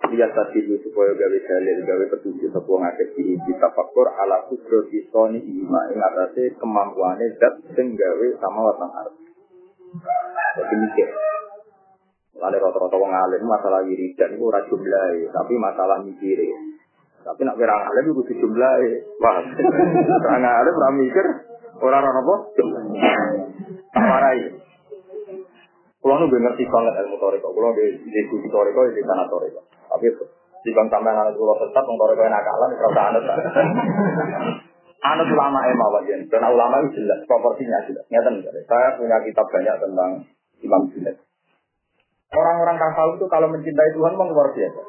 [0.06, 5.42] Dia tadi supaya gawe dalil gawe petunjuk sebuah ngakit di kita faktor ala kudro disoni
[5.42, 7.34] ima ing atase kemampuannya
[7.74, 9.14] sing gawe sama watang arep.
[10.62, 11.08] Jadi mikir.
[12.36, 16.36] Lalu rata-rata wong alim masalah wiridan itu ora jumlahe, tapi masalah mikir.
[17.24, 18.90] Tapi nak kira alim itu jumlahe.
[19.24, 19.40] Wah,
[20.28, 21.26] orang alim ora mikir,
[21.80, 22.34] ora ora apa?
[23.96, 24.40] Warai.
[26.06, 27.50] Kulo nu ngerti banget ilmu toriko.
[27.50, 29.58] Kulo di di di toriko di tanah toriko.
[29.90, 30.06] Tapi
[30.62, 33.24] di bang sampean anak kulo tetap wong toriko nakalan ora usah anut.
[35.02, 36.30] Anut ulama emang wajan.
[36.30, 38.06] Dan ulama itu jelas proporsinya jelas.
[38.06, 38.30] Nyata
[38.70, 40.10] Saya punya kitab banyak tentang
[40.62, 41.26] Imam Junaid.
[42.35, 44.82] Orang-orang tasawuf itu kalau mencintai Tuhan memang luar biasa.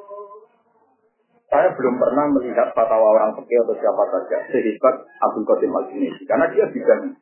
[1.48, 5.88] Saya belum pernah melihat fatwa orang fikih atau siapa saja sehebat Abdul Qasim al
[6.28, 7.16] karena dia bidang.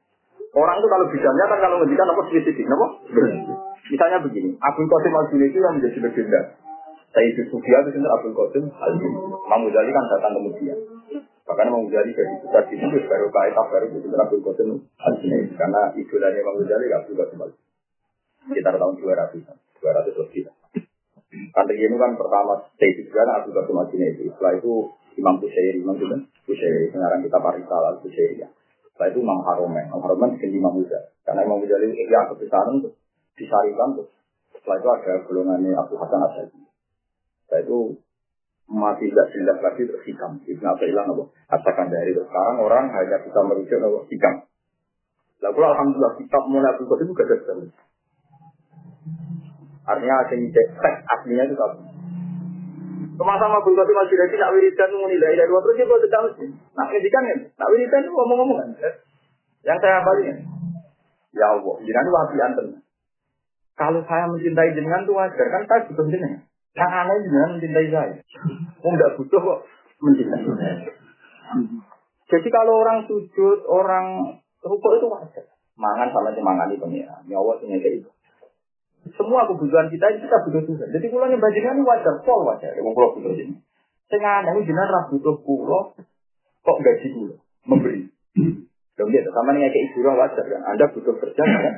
[0.56, 2.88] Orang itu kalau bidangnya kan kalau menjadikan apa spesifik, apa?
[3.86, 6.42] Misalnya begini, Abdul Qasim al itu yang menjadi legenda.
[7.14, 10.78] Saya itu Sufia itu sendiri Abdul Qasim al Imam Ghazali kan datang kemudian.
[11.46, 15.14] Bahkan Imam Ghazali dari besar di situ baru kait baru itu Abdul Qasim al
[15.54, 17.52] karena idolanya Imam Ghazali Abdul Qasim al
[18.50, 19.58] Sekitar tahun 200-an.
[19.82, 20.44] 200 lebih.
[21.52, 24.32] Karena ini kan pertama stage juga Abu Bakar Madinah itu.
[24.32, 24.74] Setelah itu
[25.20, 26.08] Imam Busairi, Imam itu
[26.48, 28.50] Busairi, sekarang kita Parisa al Busairi ya.
[28.88, 31.00] Setelah itu Imam Haromen, Imam Haromen diganti Imam Muda.
[31.28, 32.94] Karena Imam Muda itu ya kebesaran tuh
[33.36, 34.08] disarikan tuh.
[34.56, 36.60] Setelah itu ada golongannya Abu Hasan Asyadi.
[37.44, 37.80] Setelah itu
[38.66, 40.32] mati tidak jelas lagi terus hikam.
[40.42, 41.24] Ibn hilang apa?
[41.54, 42.16] Katakan dari.
[42.16, 44.00] Sekarang orang hanya bisa merujuk apa?
[44.10, 44.36] Hikam.
[45.44, 47.38] Lalu alhamdulillah kitab mulai itu gak ada
[49.86, 51.78] Artinya asing teks aslinya itu apa?
[53.16, 56.46] Sama-sama Abdul Qasim al Jilani nak wiridan menilai dari dua terus dia sedang mesti.
[56.52, 58.70] Nak ngedikan ya, nak wiridan itu ngomong-ngomong kan.
[59.64, 60.36] Yang saya balik ya,
[61.40, 62.68] ya Allah, jenengan wahabi anten.
[63.76, 66.44] Kalau saya mencintai jenengan itu wajar kan saya butuh jenengan.
[66.76, 68.16] Yang aneh jenengan mencintai saya.
[68.84, 69.60] Oh enggak butuh kok
[70.04, 70.44] mencintai.
[72.26, 75.46] Jadi kalau orang sujud, orang rukuk itu wajar.
[75.78, 77.22] Mangan sama di pengiran.
[77.28, 78.10] Nyawa sini kayak itu.
[79.14, 80.88] Semua kebutuhan kita ini kita butuh Tuhan.
[80.90, 82.74] Jadi kalau yang ini wajar, pol wajar.
[82.74, 83.62] Yang pulau butuh ini.
[84.10, 85.94] Tengah ini jenengan ra butuh pulau,
[86.66, 87.38] kok gaji pulau
[87.70, 88.10] memberi.
[88.96, 90.62] Dong dia sama nih kayak ibu wajar kan.
[90.72, 91.76] Anda butuh kerja kan?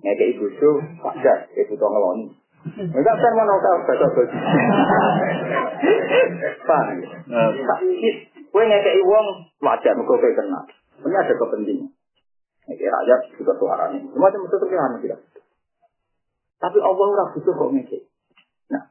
[0.00, 0.70] Kayak ibu itu
[1.02, 2.26] wajar, kayak butuh ngeloni.
[2.64, 4.38] Enggak kan mau tahu baca baca.
[6.64, 6.84] Pak,
[8.48, 9.26] kue ngekei uang
[9.60, 10.64] wajar, mereka kayak kenal.
[11.04, 11.90] Ini ada kepentingan.
[12.70, 14.00] Ngekei rakyat juga suaranya.
[14.08, 15.20] Semua itu tetap yang tidak.
[16.64, 18.02] Tapi Allah ora butuh kok ngekek.
[18.72, 18.88] Nah,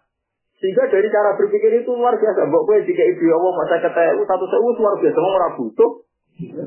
[0.61, 2.45] sehingga dari cara berpikir itu luar biasa.
[2.45, 5.17] Mbok kowe jika ibu Allah masa ketemu satu sewu luar biasa.
[5.17, 5.91] Wong ora butuh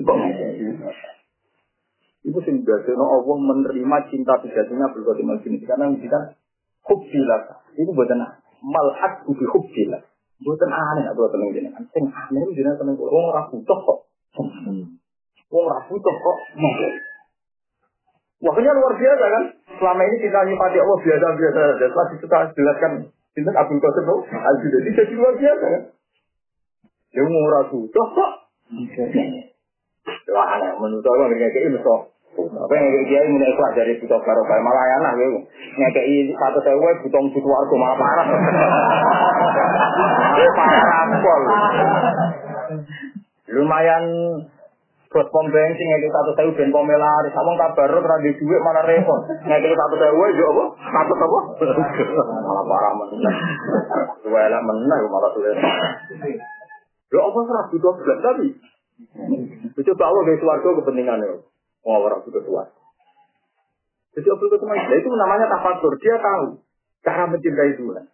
[0.03, 0.51] kok ngekek.
[2.27, 6.35] Itu sing no Allah menerima cinta sejatinya berbuat ini karena kita
[6.91, 7.63] hubbilah.
[7.79, 8.27] Itu buatan
[8.67, 10.03] malhat ubi hubbilah.
[10.43, 11.87] Buatan aneh atau tenang jenengan.
[11.95, 12.99] Sing aneh jenengan tenang.
[12.99, 13.99] Wong ora butuh kok.
[15.55, 17.06] Wong ora butuh kok ngekek.
[18.37, 19.45] Wahnya luar biasa kan?
[19.81, 21.87] Selama ini kita nyipati Allah biasa-biasa saja.
[21.89, 22.93] Setelah kita jelaskan
[23.33, 25.83] Sinten Abdul Qasim itu al jadi jadi luar biasa kan?
[27.17, 28.31] Dia murah butuh kok.
[30.37, 30.71] Wah, aneh.
[30.77, 32.13] Menurut Allah kayak ini so.
[32.37, 35.41] Apa yang kayak dia mulai ikhlas dari butuh baru kayak malah enak gitu.
[35.81, 38.27] Ngekei satu sewa butuh butuh warga malah parah.
[40.57, 41.43] Parah pol.
[43.57, 44.05] Lumayan
[45.17, 47.33] buat pom bensin satu sewu ben pom laris.
[47.33, 49.25] Kamu kabar ora di duit mana repot.
[49.49, 50.65] Ngekei satu sewu yo apa?
[50.77, 51.39] Satu apa?
[52.45, 53.35] Malah parah meneh.
[54.29, 55.57] Dua elek meneh malah sulit.
[57.09, 58.49] Yo apa ora butuh belas tapi
[59.77, 61.41] Coba Allah dari suarga kepentingannya.
[61.85, 62.77] Oh, orang sudah suarga.
[64.17, 65.93] Jadi Abdul Qasim itu namanya tafakur.
[66.01, 66.61] Dia tahu
[67.05, 68.05] cara mencintai Tuhan.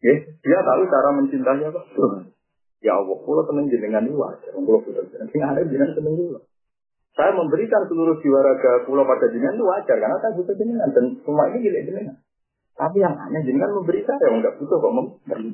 [0.00, 1.80] Ya, dia tahu cara mencintai apa?
[2.80, 4.56] Ya Allah, pulau seneng jenengan ini wajar.
[4.56, 5.52] Pulau sudah jenengan.
[5.52, 6.40] Ada jenengan seneng juga.
[7.12, 11.04] Saya memberikan seluruh jiwa raga pulau pada jenengan itu wajar karena saya butuh jenengan dan
[11.20, 12.16] semua ini gila jenengan.
[12.80, 15.52] Tapi yang aneh jenengan memberi saya yang nggak butuh kok memberi.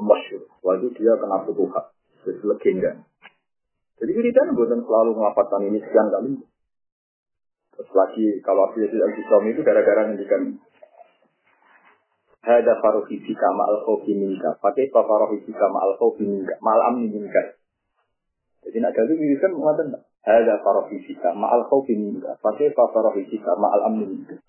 [0.00, 0.42] Masyur.
[0.66, 1.86] Waktu dia kena putuh hak.
[2.26, 2.90] Jadi legenda.
[4.00, 6.32] Jadi wiridan buatan selalu mengapatkan ini sekian kali.
[7.76, 9.12] Terus lagi kalau Abu Yazid al
[9.46, 10.56] itu gara-gara ngendikan
[12.40, 14.56] Hada faruhi fika ma'al khawfi minka.
[14.64, 16.56] Pakai apa faruhi fika ma'al khawfi minka.
[16.64, 17.60] Ma'al amni minka.
[18.64, 20.02] Jadi nak gaduh wiridan mengatakan tak?
[20.24, 22.40] Hada faruhi fika ma'al khawfi minka.
[22.40, 24.40] Pakai apa faruhi fika ma'al amni minka.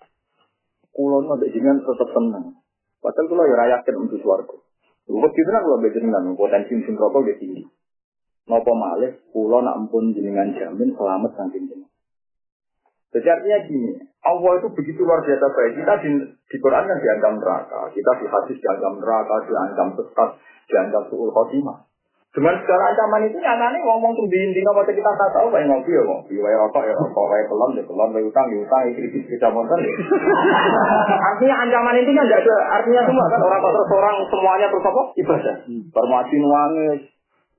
[0.92, 2.60] Kulon ada jenengan tetap tenang.
[3.04, 4.56] Padahal kalau ya rayakan untuk suarga.
[5.12, 7.66] Bukan gitu kalau bejengan potensi mesin rokok tinggi.
[8.48, 11.91] Nopo malih, pulau nak ampun jenengan jamin selamat saking jenengan.
[13.12, 13.90] Jadi artinya gini,
[14.24, 15.72] Allah itu begitu luar biasa baik.
[15.84, 20.30] Kita di, di Quran kan dianggap neraka, kita di hadis dianggap neraka, dianggap sesat,
[20.72, 21.92] dianggap suul khotimah.
[22.32, 25.92] Dengan segala ancaman itu nyatanya ngomong tuh di intinya waktu kita tak tahu kayak ngopi
[25.92, 29.20] ya ngopi, kayak rokok ya rokok, kayak pelon ya pelon, kayak utang ya utang, itu
[29.28, 29.92] bisa motor ya.
[31.28, 35.54] artinya ancaman itu kan ada artinya semua kan orang terus orang semuanya terus apa ibadah.
[35.92, 37.00] Permati nuangis,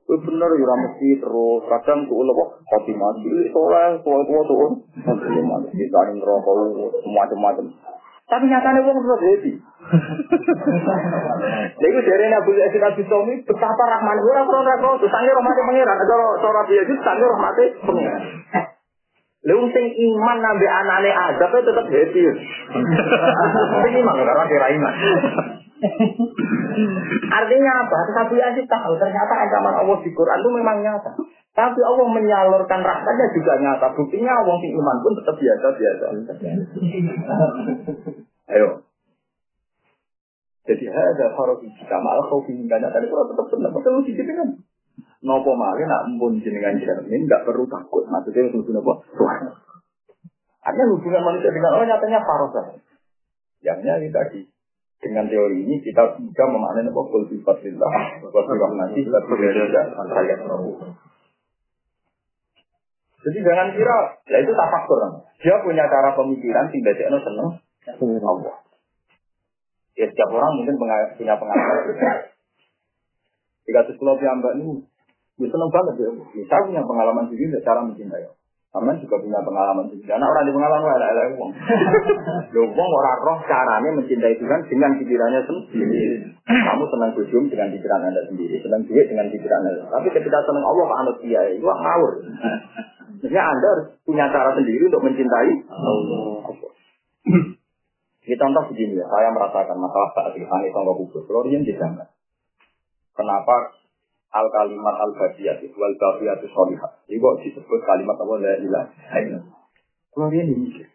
[0.04, 2.34] Kowe bener ya ora mesti terus kadang tuh lho
[2.68, 4.84] kopi mati soleh tua-tua tuh.
[5.00, 6.56] Kopi mati di saling rokok
[7.08, 7.72] macam-macam.
[8.28, 9.54] Tapi nyatanya wong terus happy.
[11.80, 15.98] Jadi dari Nabi Yazid Abi Somi betapa rahman ora ora ora terus sange rahmate pangeran.
[16.04, 18.22] Cara cara Yazid sange rahmate pangeran.
[19.44, 22.24] Lalu sing iman nabi anane azab tetap happy.
[23.84, 24.94] Sing iman karena kira iman.
[27.38, 27.98] Artinya apa?
[28.14, 31.12] Tapi Yazid tahu ternyata ancaman Allah di Quran itu memang nyata.
[31.54, 33.94] Tapi Allah menyalurkan rahmatnya juga nyata.
[33.94, 36.06] Buktinya Allah sing iman pun tetap biasa-biasa.
[38.54, 38.70] Ayo.
[40.64, 43.74] Jadi ada farofi jika malah kau ingin gak tadi kalau tetap senang.
[43.76, 44.50] Betul sih gitu kan.
[45.24, 48.04] Nopo malih nak pun jenengan jamin nggak perlu takut.
[48.08, 48.94] Maksudnya itu apa?
[49.16, 49.42] Tuhan.
[50.64, 52.62] Artinya hubungan manusia dengan Allah nyatanya farofa.
[53.64, 54.53] Yangnya ini tadi.
[55.04, 57.02] Dengan teori ini kita bisa memaknai apa?
[57.12, 57.28] Kul.
[57.28, 58.42] Wa
[58.96, 60.48] kita berbeda antara yang
[63.24, 63.98] Jadi jangan kira,
[64.28, 65.00] ya itu tak faktor.
[65.40, 67.56] Dia punya cara pemikiran, tidak dia seneng
[68.20, 68.56] Allah.
[69.96, 71.80] Ya setiap orang mungkin punya pengalaman.
[73.64, 74.84] Jika sekolah mbak ini,
[75.40, 76.10] dia seneng banget ya.
[76.52, 78.28] Saya punya pengalaman sendiri, cara mencintai.
[78.74, 80.10] Aman juga punya pengalaman sendiri.
[80.10, 81.52] Karena orang di pengalaman ada ada uang.
[82.74, 86.02] Uang orang roh caranya mencintai Tuhan dengan pikirannya sendiri.
[86.42, 89.86] Kamu senang bujum dengan pikiran anda sendiri, senang duit dengan pikiran anda.
[89.94, 92.12] Tapi ketika senang Allah, Pak Anut dia, itu ngawur.
[93.24, 96.44] Maksudnya Anda harus punya cara sendiri untuk mencintai Allah.
[98.24, 102.10] Ini contoh begini ya, saya merasakan masalah saat ini, Ani Tonggo Kubur, disangka.
[103.14, 103.83] Kenapa
[104.34, 106.92] al kalimat al badiyat wal badiyat solihah.
[107.06, 109.60] Ini kok disebut kalimat apa la ilaha illallah.
[110.14, 110.88] Florian ini mikir.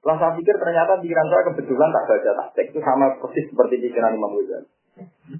[0.00, 4.16] Setelah saya pikir ternyata pikiran saya kebetulan tak baca tak itu sama persis seperti pikiran
[4.16, 4.68] Imam Ghazali.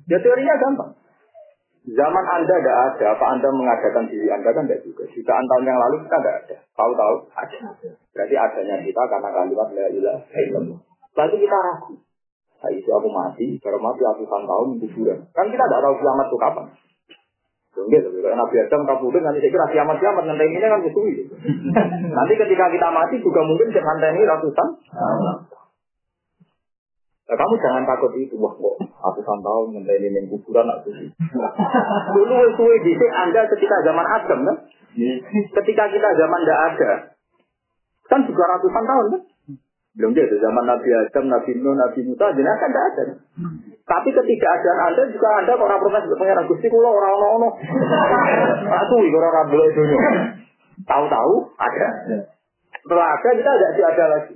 [0.06, 0.92] Ya teorinya gampang.
[1.80, 5.08] Zaman Anda tidak ada, apa Anda mengadakan diri Anda kan tidak juga.
[5.08, 6.56] Jutaan tahun yang lalu kita tidak ada.
[6.76, 7.58] Tahu-tahu ada.
[8.12, 10.78] Berarti adanya kita karena kalimat la illallah.
[11.16, 11.94] Lalu kita ragu.
[12.60, 15.18] Nah, itu aku mati, baru mati ratusan tahun kuburan.
[15.32, 16.66] Kan kita tidak tahu kiamat itu kapan.
[17.70, 21.22] Enggak, kalau Nabi Adam kabudut nanti saya kira kiamat kiamat nanti ini kan kusui.
[22.18, 24.68] nanti ketika kita mati juga mungkin nanti ini ratusan.
[27.30, 31.14] Nah, kamu jangan takut itu, wah kok ratusan tahun ngenteni ning kuburan nak suci.
[32.18, 34.56] Dulu suwe dhisik Anda ketika zaman Adam kan?
[35.62, 36.90] Ketika kita zaman tidak ada.
[38.10, 39.22] Kan juga ratusan tahun kan?
[39.90, 43.04] Belum dia zaman Nabi Adam, Nabi Nuh, Nabi Musa, jenazah kan tidak ada.
[43.90, 47.48] Tapi ketika ada Anda juga Anda kok orang protes pengen Gusti kula orang ono.
[48.86, 49.82] Aku iki ora ora itu.
[50.86, 51.88] Tahu-tahu ada.
[52.70, 54.34] Setelah ada kita tidak ada lagi.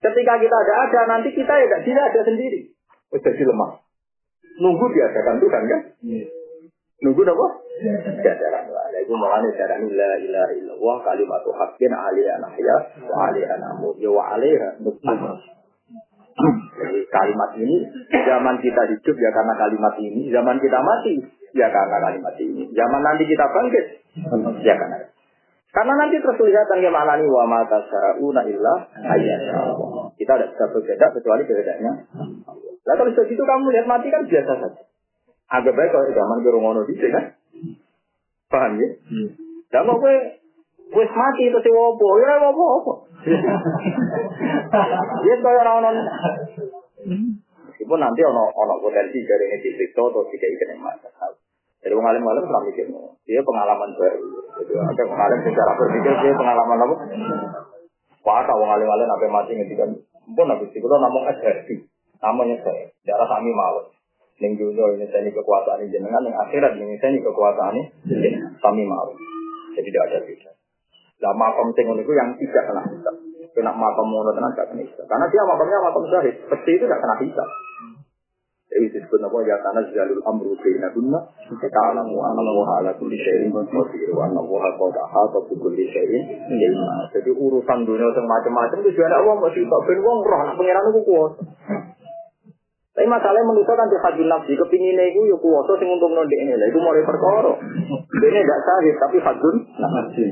[0.00, 2.72] Ketika kita ada ada, nanti kita ya tidak ada sendiri.
[3.12, 3.84] Jadi lemah.
[4.64, 5.80] Nunggu diadakan Tuhan kan?
[6.00, 6.28] Yeah.
[7.04, 7.46] Nunggu apa?
[7.80, 8.90] Tuhan.
[9.00, 12.76] Itu makanya cara la ilaha illallah kalimat haqqin alaiha nahya
[13.08, 14.68] wa alaiha namut ya wa alaiha
[16.80, 17.76] Jadi kalimat ini
[18.12, 21.14] zaman kita hidup ya karena kalimat ini, zaman kita mati
[21.52, 23.84] ya karena kalimat ini, zaman nanti kita bangkit
[24.64, 25.10] ya karena
[25.70, 28.74] karena nanti terus kelihatan ya maknani wa mata syara'una illa
[29.06, 29.40] ayat
[30.18, 31.92] Kita tidak bisa berbeda kecuali bedanya.
[32.82, 34.82] Nah kalau begitu kamu lihat mati kan biasa saja.
[35.50, 37.24] Agak baik kalau zaman ke ngono di kan?
[38.50, 38.88] Paham ya?
[39.70, 40.16] Dan mau gue
[40.90, 42.92] wis mati terus wopo, ya wopo apa?
[45.22, 45.90] Ya kaya ora ono.
[47.70, 51.30] Meskipun nanti ono ono potensi dari ini disiksa atau tidak yang masalah.
[51.80, 52.86] Jadi pengalim alim pernah mikir,
[53.24, 54.20] dia pengalaman baru.
[54.60, 56.96] Jadi ada pengalim secara berpikir dia pengalaman apa?
[58.20, 59.90] Wah, kalau pengalim alim sampai mati ngedikan,
[60.36, 61.88] pun habis itu namung SRP,
[62.20, 63.88] namanya saya, darah kami mawon.
[64.40, 67.84] Ning dunia ini saya kekuasaan ini jenengan, yang akhirat ini saya kekuasaan ini
[68.56, 69.16] kami mawon.
[69.76, 70.50] Jadi tidak ada beda.
[71.20, 73.14] Lah makam ngono iku yang tidak kena hisab.
[73.52, 75.04] Kena makam ngono tenan gak kena hisab.
[75.04, 77.48] Karena dia makamnya makam syahid, pasti itu gak kena hisab.
[78.70, 81.18] Jadi disebut apa ya karena jalul amru baina kunna
[81.58, 85.90] kita alamu anna wa ala kulli syai'in qadir wa anna wa qad ahata bi kulli.
[85.90, 90.86] Jadi urusan dunia sing macam-macam itu juga Allah masih tak ben wong roh nak pangeran.
[93.00, 96.68] Tapi masalahnya menurut kan hadis nafsi kepingin itu ya kuwasa sing untung nondek ini lah
[96.68, 97.56] itu mau perkara.
[97.96, 100.28] Ini tidak sahih tapi hadun nafsi.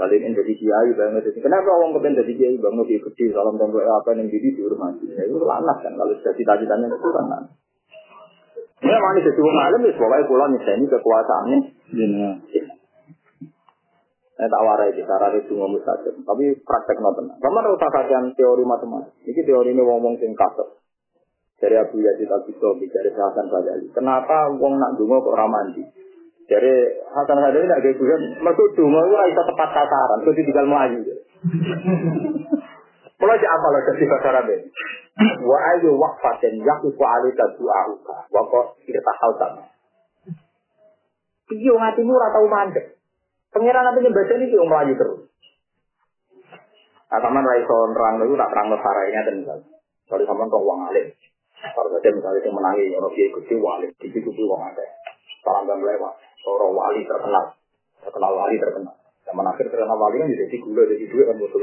[0.00, 3.68] Kalian yang jadi kiai banget kenapa orang kepen jadi kiai banget di kecil salam dan
[3.76, 7.24] apa yang jadi dihormati ya itu lanas kan kalau sudah cita-citanya itu kan
[8.80, 11.58] Ya mana jadi wong alim wis pokoke kula nyeseni kekuasaannya.
[11.92, 12.30] Iya.
[14.32, 17.36] Saya tak warai di cara itu ngomong saja, tapi praktek nonton.
[17.36, 19.12] Kamu harus kajian teori matematik.
[19.28, 20.32] Ini teori ini ngomong sing.
[21.62, 23.86] Dari Abu Yazid Al Bistami, dari Hasan Sadali.
[23.94, 25.86] Kenapa wong nak dungo kok ramandi?
[26.50, 26.74] Dari
[27.14, 31.00] Hasan Sadali nak kayak gue, maksud dungo itu bisa tepat sasaran, itu tinggal melayu.
[33.22, 34.50] Mulai si apa loh kasih bahasa Arab
[35.46, 39.62] Wa ayu waqfatin yaqifu alika du'a'uka wa qad irtahal sama.
[41.52, 42.98] Iya ngatimu ora tau mandek.
[43.54, 45.20] Pengiran nanti baca ini yang melayu terus.
[47.12, 49.68] Nah, sama Raiso nerang itu tak terang sarainya dan misalnya.
[50.08, 51.12] Kalau sama kau uang alim.
[51.62, 54.82] Kalau saja misalnya yang menangi, orang dia ikut wali, di situ uang ada.
[55.46, 56.14] Salam dan lewat.
[56.42, 57.54] Orang wali terkenal.
[58.02, 58.90] Terkenal wali terkenal.
[59.22, 61.62] Zaman akhir terkenal wali kan jadi gula, jadi duit kan butuh.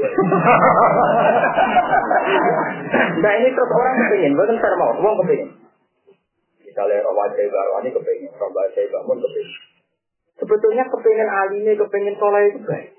[3.20, 5.52] nah ini terus orang kepingin, bukan saya mau, uang kepingin.
[6.64, 9.52] Misalnya orang wajah baru ini kepingin, orang wajah bangun kepingin.
[10.40, 12.96] Sebetulnya kepingin alimnya, kepingin soleh itu baik.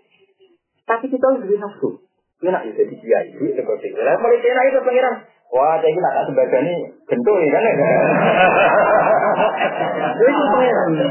[0.86, 1.98] Tapi kita harus beri nafsu.
[2.42, 3.98] Enak ya jadi kiai, duit seperti itu.
[3.98, 5.16] Mulai enak itu pengiran.
[5.52, 6.76] Wah, saya ini nak sebagian ini
[7.12, 7.64] gentul ya kan.
[7.68, 7.86] Itu.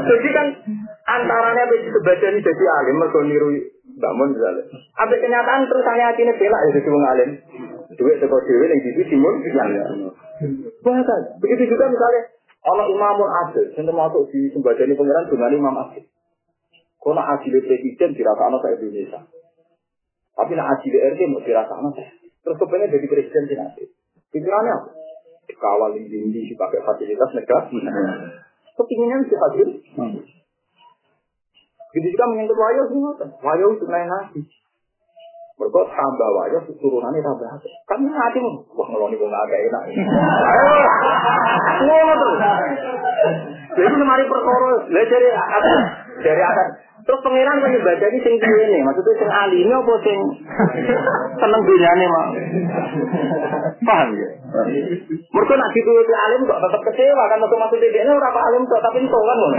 [0.01, 0.47] Jadi kan
[1.05, 3.49] antaranya sebagian ini jadi alim, mereka niru
[4.01, 4.63] bangun misalnya.
[4.97, 7.29] Sampai kenyataan terus saya hatinya bela ya jadi alim.
[7.91, 9.69] Duit teko dhewe ning sisi timur yang
[10.81, 16.05] Bahkan begitu juga misalnya Allah imamun adil, yang termasuk di sembadani pengiran dengan imam adil.
[17.01, 19.21] Nak adil presiden dirasakan ke Indonesia.
[20.37, 21.93] Tapi nak adil RT mau dirasakan
[22.41, 23.83] Terus kepengen jadi presiden di nanti.
[24.31, 24.89] Pikirannya apa?
[25.47, 27.67] Dikawal di dipakai fasilitas negara.
[28.79, 29.67] Kepinginnya si hadir.
[31.91, 32.99] Jadi juga menyentuh wayo sih,
[33.43, 34.39] wayo itu lain hati.
[35.59, 37.67] Mereka tambah wayo, turunannya tambah hati.
[37.83, 38.39] Kan hati
[38.71, 39.83] wah ngeloni gue nggak enak.
[39.91, 40.63] Ayo,
[41.83, 42.35] ngono tuh.
[43.75, 45.27] Jadi lemari perkara, dari
[46.23, 46.67] dari akan
[47.01, 48.81] Terus pangeran kan ini sing nih?
[48.85, 50.19] Maksudnya sing alime apa sing
[51.41, 52.27] seneng dunyane mah?
[53.81, 54.29] Paham ya?
[55.33, 58.81] Mergo nek dituruti alim kok tetep kecewa kan maksud maksud dia ora apa alim kok
[58.85, 59.57] tapi itu kan ngono.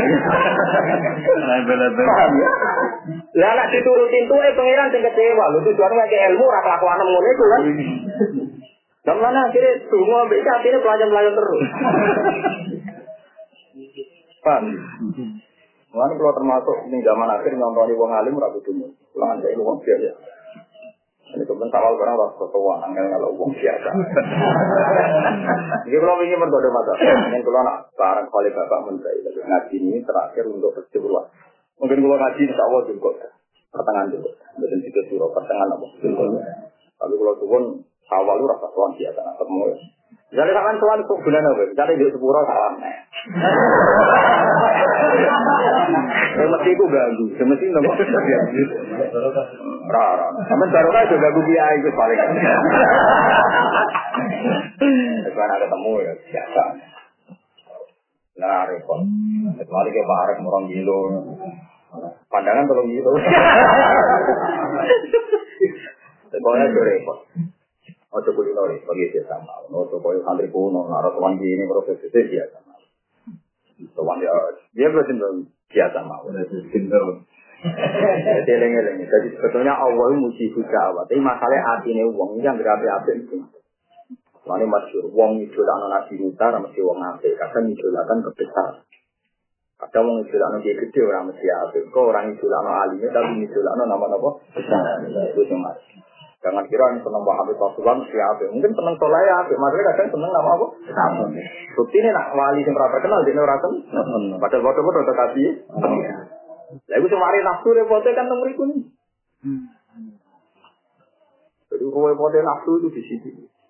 [1.99, 2.51] Paham ya?
[3.43, 7.27] Lah nek dituruti itu eh pangeran sing kecewa lho tujuane ngake ilmu ora kelakuan ngono
[7.27, 7.63] itu kan.
[9.03, 11.63] Dan mana akhirnya semua bisa akhirnya pelajaran-pelajaran terus.
[14.47, 14.65] Paham?
[15.93, 18.91] Mulane kalau termasuk ini zaman akhir nyontoni wong alim ora kudu mun.
[19.13, 20.09] Lan saya wong biasa.
[21.33, 23.89] Ini kebetulan awal barang ras ketua angel kalau wong biasa.
[25.89, 30.45] Jadi kalau ingin berdoa mata, yang kalau nak barang kali bapak menteri, ngaji ini terakhir
[30.49, 31.29] untuk percobaan.
[31.81, 33.11] Mungkin kalau ngaji insya Allah juga
[33.73, 35.87] pertengahan juga, dan itu suruh pertengahan apa?
[37.01, 37.65] Tapi kalau turun
[38.13, 39.77] awal lu rasa tuan biasa, nah ketemu ya.
[40.33, 41.63] Jadi sampean tuan kok bulan apa?
[41.77, 42.75] Jadi di sepuro salam.
[46.33, 47.93] Semesti ku ganggu, semesti nopo.
[49.93, 50.27] Rara.
[50.49, 52.19] Sampeyan baru juga ganggu kiai itu paling.
[55.33, 56.63] Karena ketemu ya biasa.
[58.41, 59.05] Nah, repot.
[59.61, 61.01] Kecuali ke bareng orang gilo.
[62.33, 63.13] Pandangan tolong gitu.
[66.33, 67.19] Pokoknya itu repot.
[68.13, 69.65] Ojo kulino bagi biasa mau.
[69.73, 72.81] Ojo koyo santri kuno, naruh tuan gini proses itu biasa mau.
[73.97, 74.33] Tuan ya,
[74.77, 75.17] dia berarti
[75.73, 76.29] biasa mau.
[77.63, 79.07] Jadi eling-eling.
[79.07, 81.07] Jadi sebetulnya Allah muji hujawat.
[81.07, 83.39] Tapi masalah hati ini uang yang berapi-api itu.
[84.43, 87.39] Mana masyur, wong idolakno Nabi Musa, mesti wong apik.
[87.39, 88.83] Kadang idolakan kebesar.
[89.79, 91.95] Kadang wong idolakno dia gede, ora mesti apik.
[91.95, 95.07] Kok orang idolakno alimnya, tapi idolakno nama-nama besar.
[95.39, 95.79] Itu mas.
[96.43, 98.51] Jangan kira yang seneng Pak Habib Rasulullah mesti apik.
[98.51, 99.55] Mungkin seneng soleh ya apik.
[99.55, 100.67] Maksudnya kadang seneng nama apa?
[100.91, 101.25] Sama.
[101.79, 104.25] Bukti ini nak wali yang pernah terkenal, dia ora seneng.
[104.43, 105.49] Padahal foto-foto terkasih.
[106.83, 108.83] Lah iku semari nafsu repote kan nomor iku nih.
[111.71, 113.29] Jadi repote nafsu itu di situ.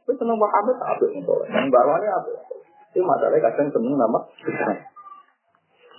[0.09, 1.45] Kowe seneng Pak Habib apik ngono.
[1.53, 2.37] Yang barwane apik.
[2.97, 4.19] Itu masalahnya kadang seneng nama.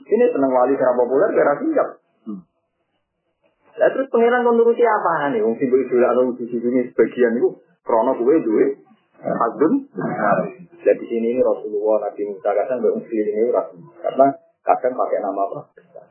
[0.10, 1.90] Ini seneng wali secara populer kira siap.
[3.74, 5.42] Lah terus pangeran kon nuruti apa nih?
[5.42, 7.50] Wong sing mbok idolakno di sini sebagian itu
[7.82, 8.66] krono kuwe duwe
[9.18, 9.74] hadun.
[10.84, 13.64] Dan di sini ini Rasulullah Nabi Musa kadang mbok ini ora.
[14.04, 14.26] Karena
[14.62, 15.60] kadang pakai nama apa?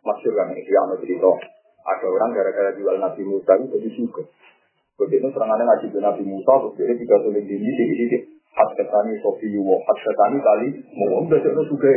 [0.02, 1.30] Masyur kan ini yang cerita.
[1.82, 4.22] Ada orang gara-gara jual Nabi Musa itu jadi suka.
[5.02, 8.18] Begitu serangannya ngaji ke Nabi Musa, dia tiga tulis di sini,
[8.52, 8.60] di sini.
[8.60, 10.68] Hatkatani Sofi Yuwo, Hatkatani kali,
[11.00, 11.88] mau udah jadi juga.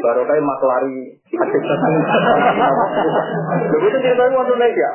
[0.00, 1.98] Baru kayak maklari Hatkatani.
[3.76, 4.90] Begitu ceritanya waktu Indonesia.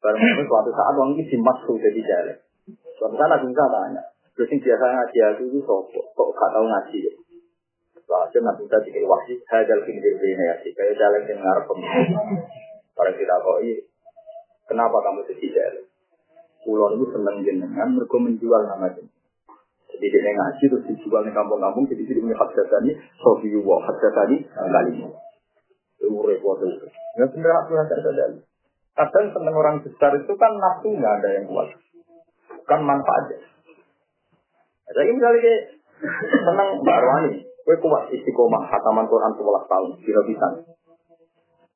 [0.00, 2.36] Baru itu suatu saat orang ini dimasuk jadi jalan.
[2.96, 4.02] Suatu saat Nabi Musa tanya,
[4.32, 7.12] terus yang biasa ngaji aku itu sopo, kok gak tahu ngaji ya?
[8.08, 11.68] Lalu Nabi Musa dikira wahsi, hadal kindir ini ya sih, kayak jalan yang ngarep
[12.96, 13.58] Para kita kok
[14.72, 15.84] kenapa kamu jadi jalan?
[16.60, 19.20] Pulau itu seneng jenengan, mereka menjual nama jenengan.
[20.00, 23.96] Jadi dia ngaji terus dijual di kampung-kampung, jadi dia punya hak dasani, sofi wa hak
[24.00, 25.12] dasani, kali ini.
[26.00, 26.88] Itu repot itu.
[27.20, 28.40] Ya bener aku hak dasani.
[28.96, 31.68] Kadang seneng orang besar itu kan nafsu nggak ada yang kuat.
[32.48, 33.38] Bukan manfaatnya.
[34.90, 35.62] Jadi misalnya kayak
[36.48, 40.48] seneng Mbak Arwani, gue kuat istiqomah, hataman Quran 11 tahun, kira bisa.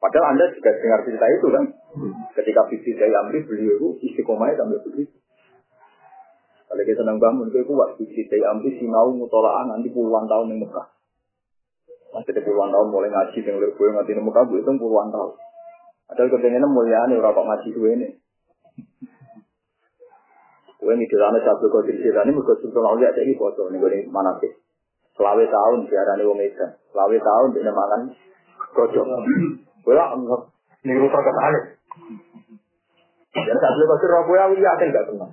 [0.01, 1.65] Padahal Anda juga dengar cerita itu kan.
[2.35, 5.15] Ketika Bibi saya ambil beliau itu istiqomahnya sampai begitu.
[6.67, 10.67] Kalau kita senang bangun, gue kuat Bibi saya ambil sinau mutolaan nanti puluhan tahun yang
[10.67, 10.87] Mekah.
[12.15, 15.33] Masih puluhan tahun mulai ngaji, yang lebih gue di Mekah, gue itu puluhan tahun.
[16.11, 18.09] Padahal kepengennya mulia nih, orang ngaji gue ini.
[20.83, 24.53] Gue di sana ini, mereka sudah mau lihat ini foto nih gue mana sih.
[25.15, 28.03] Selawe tahun siaran wong Medan, selawe tahun di mangan
[28.75, 29.07] kocok.
[29.87, 30.11] Gue lah
[30.85, 31.74] niru terkenal.
[33.35, 35.31] Ya tak boleh kasih robo ya, iya kan nggak tenang.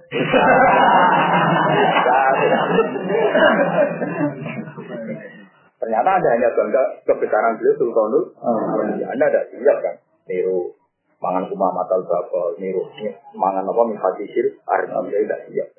[5.81, 8.23] Ternyata ada hanya bangga kebesaran beliau Sultanul.
[8.97, 9.95] Ya, anda ada siap kan?
[10.25, 10.73] Niru
[11.21, 12.89] mangan kumah matal bapak, niru
[13.37, 15.69] mangan apa mifatisir, arif dia tidak siap.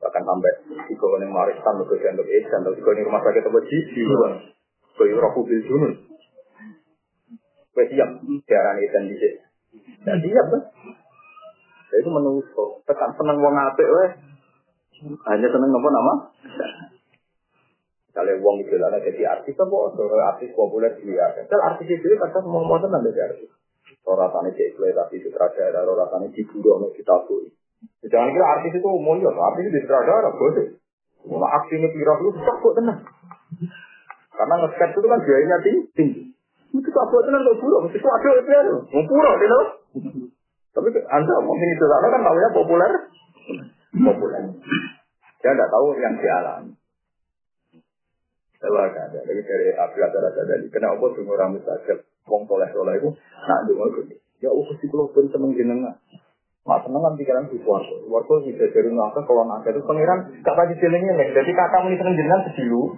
[0.00, 0.52] Bahkan sampai
[0.88, 4.28] tiga orang yang marisan, tiga untuk edan, tiga yang rumah sakit apa jiji, tiga
[5.04, 5.92] yang rohu bil junun.
[7.76, 9.16] Gue siap, diarani edan di
[9.74, 9.98] sini.
[9.98, 10.62] Tidak siap kan?
[11.90, 12.86] Ya, itu menusuk.
[12.86, 14.10] Tekan seneng wong apik weh.
[15.26, 16.14] Hanya seneng nopo nama?
[18.14, 19.76] Kalau wong itu lah jadi artis apa?
[19.98, 21.34] Soal artis populer dia.
[21.50, 23.50] Kalau artis itu kadang mau mau tenang dari artis.
[24.06, 27.48] Orang rasanya dieksploitasi sutradara, orang rasanya diburu sama kita tuh.
[28.04, 30.76] Jangan kira artis itu mulia, artis itu sutradara, boleh.
[31.24, 33.00] Kalau aksi ini itu susah kok tenang.
[34.34, 35.56] Karena nge itu kan biayanya
[35.96, 36.33] tinggi.
[36.74, 38.62] Itu tak buat tenang kok buruk, ada itu ya.
[38.66, 39.62] Mau pura, you know?
[40.74, 42.92] Tapi anda mungkin itu kan namanya populer.
[43.94, 44.42] Populer.
[45.38, 46.74] Dia tidak tahu yang dialami.
[48.58, 50.66] Saya ada dari dari Abu Azhar tadi.
[50.72, 52.00] Kenapa tuh orang mustajab?
[52.24, 53.12] Wong soleh soleh itu
[53.44, 53.92] nak dengar.
[54.40, 55.94] Ya aku sih kalau pun seneng jenengan.
[56.64, 57.92] Mak seneng kan pikiran di suarga.
[58.08, 61.28] Suarga bisa dari nafsu kalau nafsu itu pangeran gak pasti jenengnya nih.
[61.36, 62.88] Jadi kata muni seneng jenengan sedilu.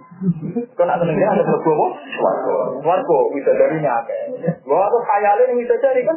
[0.71, 1.91] Kau nak seneng jenengan ada berapa kok?
[2.15, 2.57] Suarga.
[2.79, 4.19] Suarga bisa dari nyake.
[4.63, 6.15] Gua aku khayalin bisa cari kan.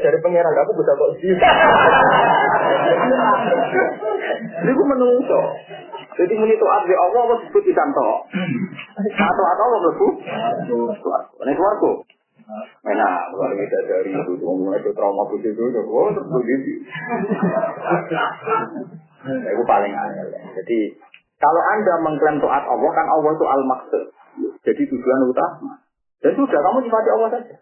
[0.00, 1.36] Dari pangeran aku bisa kok sih.
[4.48, 5.40] Jadi gue menungso.
[6.16, 8.08] Jadi muni taat di Allah apa disebut ikan to.
[9.04, 10.06] Atau atau apa berbu?
[10.96, 11.44] Suarga.
[11.44, 11.92] Ini suarga.
[12.80, 16.80] Enak, luar biasa dari itu, mulai itu trauma putih itu, oh terus begitu.
[18.08, 18.30] Nah,
[19.52, 20.24] itu paling aneh.
[20.56, 20.96] Jadi
[21.36, 24.02] kalau anda mengklaim taat Allah kan Allah itu al maksud,
[24.64, 25.84] jadi tujuan utama.
[26.24, 27.56] Dan sudah kamu sifati Allah saja.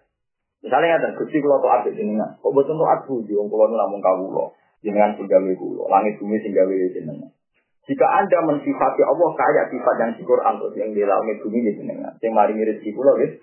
[0.63, 3.99] Misalnya ada gusti kalau taat di sini kan, kok betul taat buji, om kalau namun
[3.99, 4.55] kau lo,
[4.87, 7.35] jenengan penggawe kulo, langit bumi singgawe jenengan.
[7.91, 11.73] Jika anda mensifati Allah kayak sifat yang di Quran, terus yang di langit bumi di
[11.75, 13.43] jenengan, yang mari mirip kulo, gitu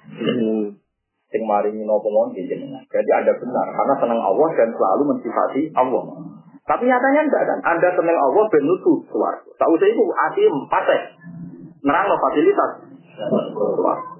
[1.33, 2.85] sing maringi nopo mon jenengan.
[2.85, 6.03] Jadi Anda benar karena senang Allah dan selalu mensifati Allah.
[6.63, 7.59] Tapi nyatanya enggak kan?
[7.65, 9.49] Anda senang Allah ben nutu suwarga.
[9.57, 10.99] Tahu saya itu hati partai.
[11.81, 12.71] Nerang lo fasilitas.
[13.57, 14.13] Suwarga.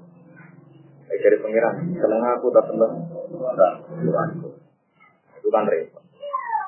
[1.14, 2.92] Eh, dari pengiran, seneng aku tak seneng.
[5.38, 6.02] Itu kan repot.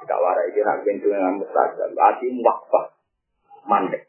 [0.07, 1.91] Gak warai kira bentuk dengan mustajab.
[1.91, 2.95] Hati wakfah.
[3.67, 4.07] Mandek.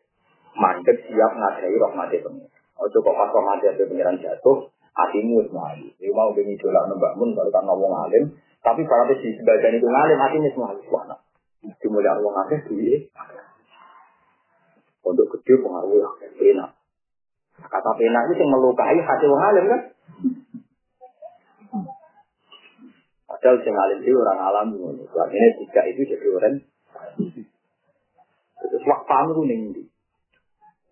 [0.54, 2.54] Mandek siap ngadai rahmati pengiran.
[2.78, 4.70] Ojo kok pas rahmati pengiran jatuh.
[4.98, 5.78] Hatimu semua.
[5.78, 8.34] Dia mau bengi dolak nembak mun kalau kan ngomong alim.
[8.66, 10.74] Tapi berarti di sebagian itu ngalim hatinya semua.
[10.90, 11.20] Wah, nah.
[11.78, 13.14] Dimulai orang akeh duit.
[15.06, 16.10] Untuk gede pengaruh ya.
[16.34, 16.66] Pena.
[17.58, 19.82] Kata pena itu yang melukai hati orang alim kan.
[23.28, 24.68] Padahal sing alim itu orang alam.
[25.14, 26.54] Artinya tiga itu jadi orang.
[28.58, 29.84] Terus wakfam itu ning ndi?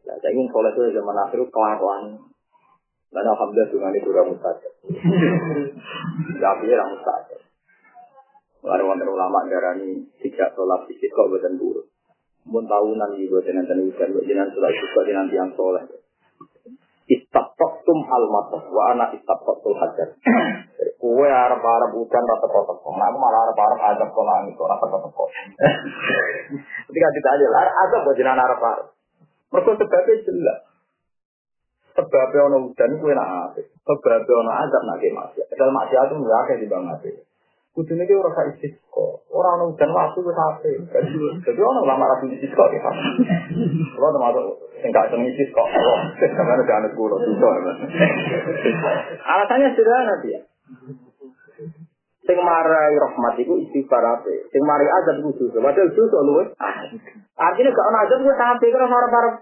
[0.06, 2.22] Lah saya ingin soleh itu zaman akhir kelakuan.
[3.16, 4.74] Dan alhamdulillah dengan itu orang mustajab.
[6.44, 7.40] Tapi orang mustajab.
[8.66, 11.88] Lalu wonten ulama darani tidak sholat sedikit kok buatan buruk.
[12.50, 15.84] Mun tahunan iki buatan nanti hujan, buat jenengan sholat juga di nanti yang soleh.
[17.06, 20.18] Istaqtum al matah wa ana istaqtul hajar.
[21.00, 22.94] Kue arep arep hujan rata kota kok.
[22.98, 25.30] Nah, aku malah arep adab kok langit kok rata kota kok.
[26.90, 28.88] Ketika ditanya, lah adab buat jenengan arep arep.
[29.54, 30.60] Mergo sebabnya jelas.
[31.96, 33.72] Sebabnya ono hujan kue nak apik.
[33.88, 35.48] Sebabnya ono adab nak ke maksiat.
[35.48, 37.16] Padahal maksiat itu enggak akeh di bang apik.
[37.72, 39.08] Kudune ki ora sak istisqa.
[39.32, 40.76] Ora ono hujan waktu wis apik.
[41.40, 42.92] Jadi ono lama ra istisqa ya.
[43.96, 44.44] Kalau termasuk
[44.84, 45.64] sing gak seneng istisqa.
[46.20, 47.32] Karena ada anak kulo itu.
[49.24, 50.40] Alasannya sederhana dia.
[52.28, 54.52] Sing marai rahmat iku istighfar ape.
[54.52, 55.64] Sing marai azab iku dosa.
[55.64, 56.20] Padahal dosa.
[57.40, 59.36] Artinya gak ono azab wis apik karo arep-arep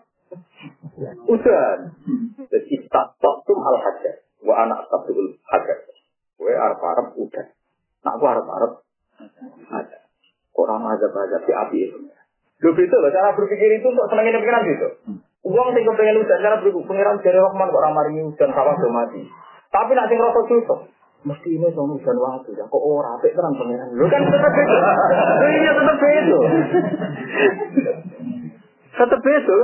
[1.28, 1.80] Udan.
[2.50, 4.16] Jadi tak tum al hajar.
[4.44, 5.78] Wa anak tabul hajar.
[6.38, 7.46] Gue arep-arep udah.
[8.04, 8.72] Nak aku harap-harap
[9.72, 9.98] ada.
[10.54, 11.98] Orang azab-azab di api itu.
[12.64, 14.88] Lu itu loh, cara berpikir itu untuk senengin pikiran gitu.
[15.44, 18.88] Uang sing kepengen hujan, cara berpikir pengiran dari Rahman kok orang mari hujan sawah do
[18.88, 19.28] mati.
[19.72, 20.80] Tapi nak sing rasa susah.
[21.24, 22.68] Mesti ini sama hujan waktu ya.
[22.68, 23.88] Kok ora apik terang pengiran.
[23.96, 24.76] Lu kan tetap itu.
[25.44, 26.40] Iya tetap itu.
[28.94, 29.60] Tetap itu.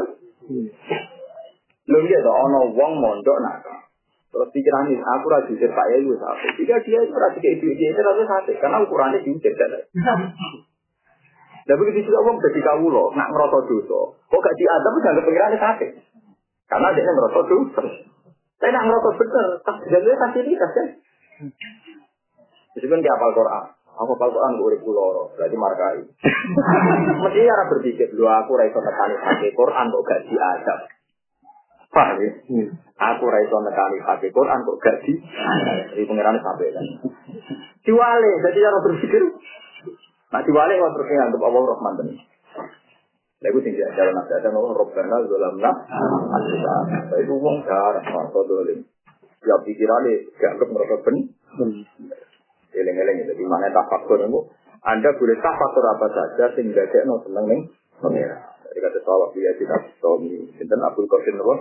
[1.89, 3.57] Lu lihat ono wong mondok nak
[4.29, 6.47] Terus pikiran ini, aku rajin jujur Pak wis apa?
[6.53, 9.73] Jika dia itu rajin kayak itu, dia itu rajin sate, karena ukurannya jujur kan.
[11.65, 13.99] Dan begitu juga orang jadi kau loh, nak merosot dosa.
[14.29, 15.87] Kok gak diadab, jangan pikirannya sate.
[16.69, 17.83] Karena dia merosot dosa.
[18.61, 20.87] Saya nak merosot bener, tak jadi fasilitas kan.
[22.77, 23.65] Meskipun dia apal Quran,
[23.99, 25.99] aku apal Quran gue urip loro, berarti markai.
[27.27, 30.79] Mesti cara berpikir, lu aku raiso tekani pakai Quran kok gak diadab.
[31.91, 32.31] Paham ya?
[32.95, 35.13] Aku raiso nekani pakai Quran kok gak di.
[35.91, 36.85] Jadi pengiran sampai kan.
[37.83, 39.23] Diwale, jadi cara berpikir.
[40.31, 42.17] Nah diwale kok terus nganggep Allah Rahman tenan.
[43.39, 45.71] Lagu tinggi ajaran nabi ada nama Robbana Zolamna.
[47.23, 48.83] Itu uang darah, masa dolim.
[49.43, 51.15] Ya pikirannya gak anggap merasa ben.
[52.79, 53.33] Eleng-eleng itu.
[53.35, 54.39] Di mana tafakur itu.
[54.79, 57.61] Anda boleh tafakur apa saja sehingga dia no seneng nih
[57.99, 58.39] pengiran.
[58.69, 60.45] Jadi kata sawah dia tidak suami.
[60.55, 61.55] Sinten Abdul Qasim apa?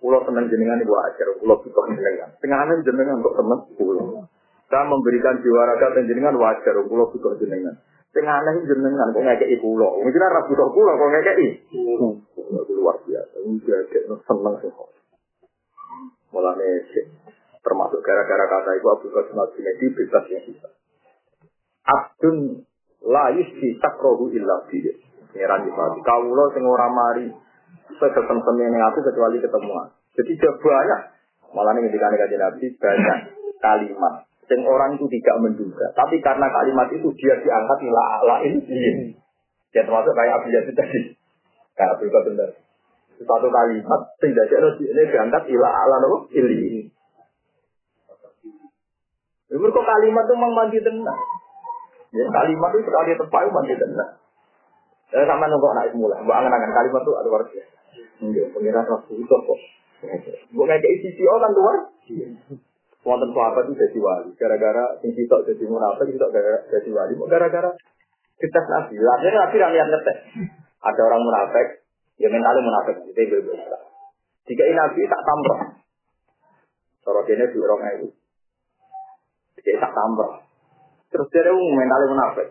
[0.00, 1.28] Pulau seneng jenengan ibu ajar.
[1.36, 2.32] Pulau kita jenengan.
[2.40, 4.24] Tengahnya jenengan untuk teman pulau.
[4.72, 6.74] Saya memberikan jiwa raga jenengan wajar.
[6.88, 7.76] Pulau kita jenengan.
[8.10, 10.00] Tengahnya jenengan kok ngekei pulau.
[10.00, 11.48] Mungkin arah butuh pulau kok ngekei.
[12.74, 13.36] Luar biasa.
[13.44, 14.72] Ada seneng sih.
[16.32, 16.64] Mulanya
[17.60, 20.68] termasuk gara-gara kata itu Abdul Qasim Al-Junaidi bebas yang bisa.
[21.84, 22.36] Abdun
[23.04, 24.96] la yusti takrohu illa biyah.
[25.30, 26.00] Pengiran di pagi.
[26.02, 27.30] Kaulo sing ora mari
[27.96, 29.88] seketem yang aku kecuali ketemuan.
[30.18, 31.00] Jadi dia banyak.
[31.50, 33.18] Malah ini ketika kaji Nabi banyak
[33.58, 34.14] kalimat.
[34.50, 35.86] Sing orang itu tidak menduga.
[35.94, 39.14] Tapi karena kalimat itu dia diangkat ila ala ini.
[39.70, 41.14] Ya termasuk kayak Abu Yazid tadi.
[41.78, 42.50] Kayak Abu Yazid benar.
[43.20, 45.96] Satu kalimat sing dadi ini diangkat ila ala
[46.34, 46.90] ini.
[49.50, 51.20] Ibu kok kalimat itu memang mandi tenang.
[52.14, 54.10] Ya, kalimat itu sekali tepat itu mandi tenang.
[55.10, 56.22] Saya sama nunggu anak mulai.
[56.22, 57.74] Mbak angan-angan kalimat itu luar biasa.
[58.22, 59.58] Enggak, pengiran waktu itu kok.
[60.54, 61.76] Mbak kayak isi CEO kan luar.
[63.00, 64.30] Wonten sahabat itu jadi wali.
[64.38, 67.14] Gara-gara sing sitok jadi munafik, gara-gara jadi wali.
[67.26, 67.70] Gara-gara
[68.38, 68.94] kita nabi.
[69.02, 70.18] Akhirnya nabi rakyat ngetes.
[70.80, 71.66] Ada orang munafik,
[72.22, 72.96] ya mentalnya munafik.
[73.10, 73.82] Itu bebas.
[74.46, 75.58] Jika nabi tak tambah.
[77.02, 78.19] Sorot ini di orang itu.
[79.60, 80.30] Jika tak tambah.
[81.10, 82.48] Terus dia mentalnya munafik.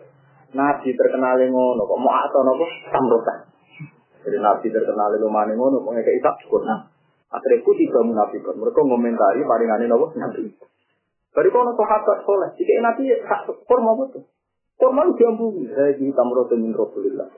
[0.50, 3.38] Nabi terkenal ngono, kok mau atau nopo samrotan.
[4.26, 6.66] Jadi Nabi terkenal lumane ngono, kok ngekek syukur.
[6.66, 6.90] Nah,
[7.30, 8.58] akhirnya ku tiga munafikun.
[8.58, 10.50] Mereka ngomentari paringane nopo Nabi.
[11.30, 14.26] Dari kono sahabat soleh, jika Nabi tak kurma betul.
[14.74, 15.70] Kurma itu diambungi.
[15.70, 17.30] Saya di tamrotan min Rasulillah.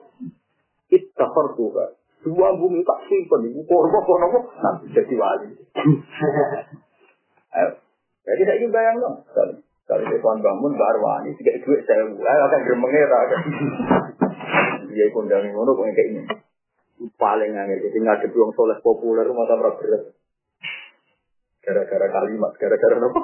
[0.89, 1.87] Ittafar tuha.
[2.25, 3.53] Dua bumi tak simpen.
[3.69, 5.49] Kurma kono Nabi jadi wali.
[7.61, 7.92] Ayo.
[8.23, 9.17] Jadi saya ingin bayang dong.
[9.83, 13.37] Kalau di tuan bangun baru wani, tiga duit saya mulai akan gremengnya tak ada.
[14.89, 16.23] Dia kondang ngono kok kayak ini.
[17.19, 20.15] Paling angel, jadi nggak ada buang soleh populer rumah tambah berat.
[21.67, 23.23] Gara-gara kalimat, gara-gara apa?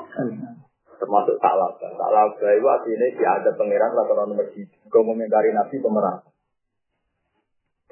[0.98, 5.78] Termasuk salah, salah itu artinya dia ada pangeran lah kalau nomor di Kau mengomentari nabi
[5.78, 6.26] pemerang.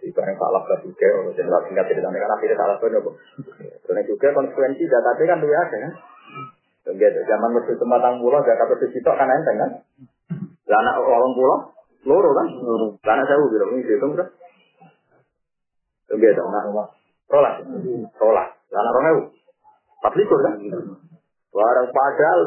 [0.03, 3.11] Di barang salah ke juga, orang yang lagi nggak cerita, kan akhirnya salah ke nopo.
[3.87, 5.93] Karena juga konsekuensi data kan dua ada kan.
[6.87, 9.71] Gitu, zaman mesti tempat tang pulau, gak kata sitok kan enteng kan.
[10.71, 11.59] Lah anak orang pulau,
[12.07, 12.47] loro kan.
[13.03, 14.31] Lah anak saya bilang ini dihitung berapa?
[16.15, 16.87] Gitu, anak rumah.
[17.27, 17.55] Rolas,
[18.23, 18.49] rolas.
[18.71, 19.25] Lah anak orang itu,
[19.99, 20.55] empat likur kan.
[21.51, 22.41] Barang padahal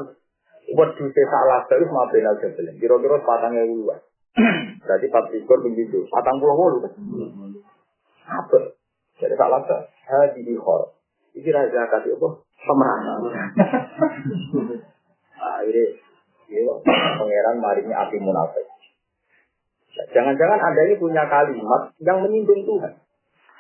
[0.72, 2.80] buat duit salah terus maafin aja beli.
[2.80, 4.00] Kira-kira patangnya luar.
[4.86, 6.08] Berarti empat likur begitu.
[6.08, 6.94] Patang pulau mulu kan.
[8.24, 8.72] Apa?
[9.20, 9.92] Jadi salah tak.
[10.08, 10.96] Hadi di khor.
[11.36, 12.30] Ini raja kasih apa?
[12.60, 13.22] Pemeran.
[15.40, 15.86] Akhirnya,
[16.52, 16.74] ya,
[17.16, 18.68] pangeran marinya api munafik.
[20.12, 22.94] Jangan-jangan anda ini punya kalimat yang menyinggung Tuhan.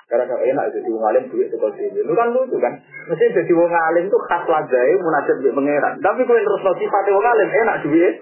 [0.10, 2.02] Karena kalau enak jadi wong alim duit itu sini.
[2.02, 2.82] Lu kan lucu kan?
[2.82, 6.02] Mesti jadi wong alim itu khas lajai munajat duit pangeran.
[6.02, 8.14] Tapi kalau terus no sifat wong alim enak duit.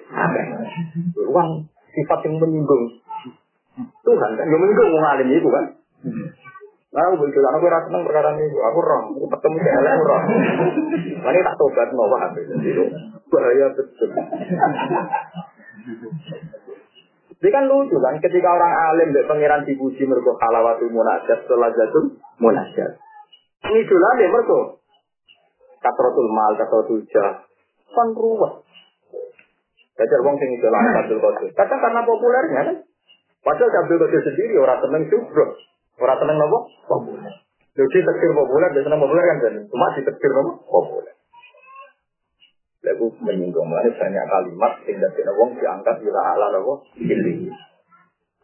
[1.31, 1.49] Uang
[1.95, 2.83] sifat yang menyinggung
[4.03, 4.45] Tuhan kan?
[4.51, 5.65] Yang menyinggung wong alim itu kan?
[6.87, 10.21] Nah, aku begitu, aku rasa seneng perkara ini, aku roh, aku ketemu ke elek roh.
[11.19, 12.83] Ini tak tobat mau paham, itu
[13.27, 14.09] bahaya betul.
[17.37, 22.05] Jadi kan lucu kan, ketika orang alim dari pangeran dipuji mergo halawatu munajat, jatuh
[22.39, 22.91] munajat.
[23.67, 24.59] Ini dulu deh mergo.
[25.83, 27.45] Kasrotul mal, kasrotul jah.
[27.93, 28.63] Kan ruwet.
[29.97, 31.49] Jajar wong sing idola Abdul Qadir.
[31.57, 32.77] Kadang karena populernya kan.
[33.41, 35.45] Padahal Abdul Qadir sendiri orang seneng juga.
[35.97, 36.59] Orang seneng nopo?
[36.85, 37.33] Populer.
[37.77, 39.37] Jadi tekir populer, dia seneng populer kan.
[39.69, 40.51] Cuma di tekir nopo?
[40.65, 41.13] Populer.
[42.85, 47.49] Lalu menyinggung mana banyak kalimat sehingga tidak wong diangkat ila ala nopo pilih.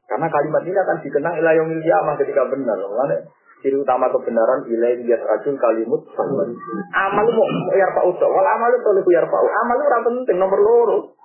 [0.10, 2.78] Karena kalimat ini akan dikenang ila yang kiamah ketika benar.
[2.78, 3.18] Mana
[3.64, 9.16] ciri utama kebenaran ila yang racun kalimut amal mau pak utok wal amal itu lebih
[9.16, 11.16] yar pak amal itu penting nomor loro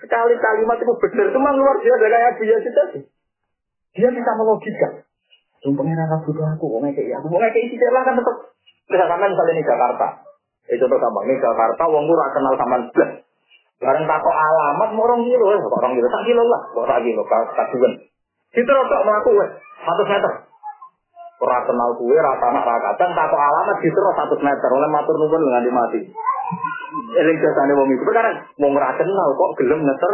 [0.00, 3.00] sekali kalimat itu benar cuma luar biasa kayak biasa tadi
[4.00, 4.88] dia bisa melogika
[5.64, 8.36] Yang pengiran aku butuh aku, mau ngekei aku, mau ngekei isi lah kan tetap.
[8.86, 10.06] Misalkan misalnya di Jakarta,
[10.66, 13.10] itu tuh gampang nih Jakarta, wong gue kenal sama belas.
[13.76, 17.92] Bareng takut alamat, mau orang kilo, ya, orang kilo, tak kilo lah, tak kilo, kaduan.
[18.56, 19.50] Kita rotok melaku, wes,
[19.84, 20.32] satu meter.
[21.36, 25.68] Ora kenal kue, rata anak rakatan, takut alamat, gitu satu meter, oleh matur nuwun dengan
[25.76, 26.00] mati.
[27.20, 30.12] Eling jasane wong itu, sekarang mau ora kenal kok gelem ngeter.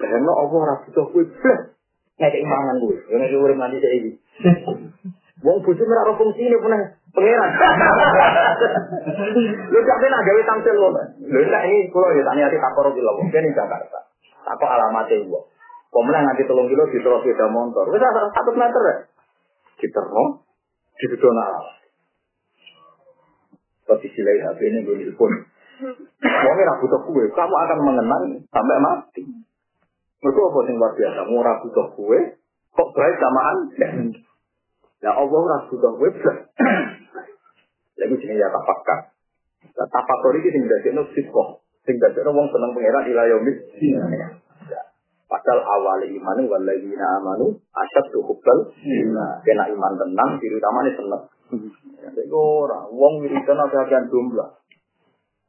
[0.00, 1.24] Karena Allah ora butuh kue,
[2.16, 2.32] blas.
[2.32, 4.10] Ngekei mangan kue, ngekei urip nanti saya.
[5.44, 6.80] Wong bojo ora ora fungsine punah
[7.12, 7.50] pangeran.
[9.68, 11.02] Lho gak pernah gawe tampil ngono.
[11.28, 14.08] Lho nek ini kula ya tani ati takoro kilo wong kene Jakarta.
[14.48, 15.44] Takok alamate wong.
[15.92, 17.84] Pemenang nganti tolong kilo di terus sepeda motor.
[17.92, 18.96] Wis satu meter ya.
[19.76, 20.40] Diterno,
[20.96, 21.76] dibedono alamat.
[23.86, 25.32] Tapi silai HP ini gue telepon.
[26.24, 29.22] Wong ora butuh kue, kamu akan mengenang sampai mati.
[30.26, 31.20] Mereka apa yang luar biasa?
[31.30, 32.18] Mau ragu toh gue,
[32.74, 33.58] kok berai samaan?
[35.04, 36.10] Ya Allah ragu toh gue.
[38.02, 39.14] Lagi sini ya tapakkan.
[39.70, 41.62] Nah, tapakkan ini sehingga jenuh sifko.
[41.86, 43.24] Sehingga jenuh orang senang pengeran ilah.
[45.26, 48.74] Padahal awal iman ini amanu na'amanu asyad tuhubbal.
[48.74, 49.14] Hmm.
[49.46, 51.22] Kena iman tenang, diri utama ini senang.
[51.54, 51.70] Hmm.
[52.02, 53.66] Jadi orang, orang ini kena
[54.10, 54.48] jumlah.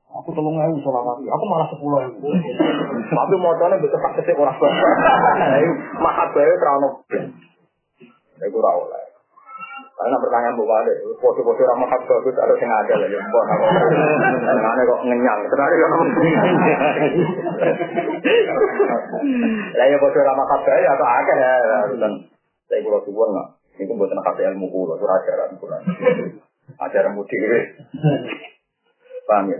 [0.07, 2.31] Aku tolong ewu selawat, aku malah sepuluh ewu.
[3.11, 4.71] Tapi motornya bisa tak kesek orang tua.
[5.99, 7.03] Mahat bayi terano.
[8.37, 9.07] Ya gue rawol lah.
[9.97, 13.43] Karena pertanyaan buka deh, foto-foto ramah hak bagus ada yang ada lah, jempol.
[13.49, 15.91] Karena kok ngenyang, ternyata kan
[19.73, 21.53] Lah ya foto ramah hak bagus atau akeh ya,
[21.97, 22.13] dan
[22.69, 23.47] saya kulo suwon nggak.
[23.81, 25.77] Ini buat anak ilmu kulo, itu ajaran kulo.
[26.77, 27.41] Ajaran mudik.
[29.27, 29.59] Paham ya,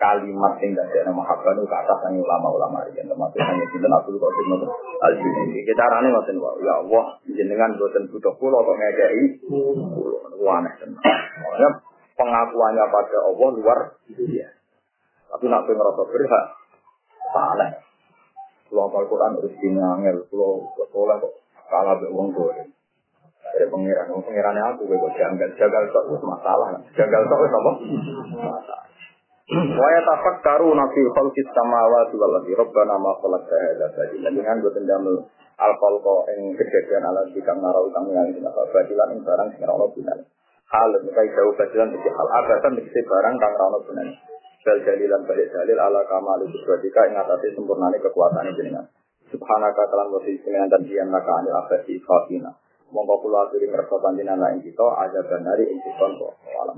[0.00, 4.16] kalimat yang tidak ada mahabbah itu ke atas yang ulama-ulama ini termasuk hanya kita Abdul
[4.16, 10.52] Qadir ini kita rane ngoten wae ya Allah jenengan boten butuh kula kok ngekeki kula
[10.56, 10.72] aneh
[12.16, 13.78] pengakuannya pada Allah luar
[14.08, 14.58] biasa.
[15.30, 16.44] Tapi nak pengen ngerasa berhak
[17.32, 17.70] salah.
[18.68, 21.32] Kula apal Quran harus dinangel kula sekolah kok
[21.70, 22.66] kalah be wong gore
[23.52, 27.72] dari pengiran, pengirannya aku gue gue jangan jagal sok itu masalah, jagal sok itu apa?
[28.38, 28.90] Masalah.
[29.50, 34.30] Wa yatafakkaru nafi khalqis samawati wal ardi rabbana ma khalaqta hadza sajila.
[34.30, 35.26] Dengan gue tendam
[35.58, 39.86] alkohol kok yang kejadian ala dikang narau kang yang kita badilan yang barang sing ora
[39.90, 40.22] gunane.
[40.70, 44.14] Hal mekai jauh badilan iki hal agar kan mesti barang kang narau gunane.
[44.62, 48.86] Bel dalilan balik dalil ala kamal ibadika ing sempurna sempurnane kekuatannya jenengan.
[49.34, 52.22] Subhanaka talan wa dan dia diyan laka anil abadi kau
[52.90, 56.76] Monggo kula aturi ngersa panjenengan lan kita ada benari ing sikon kok alam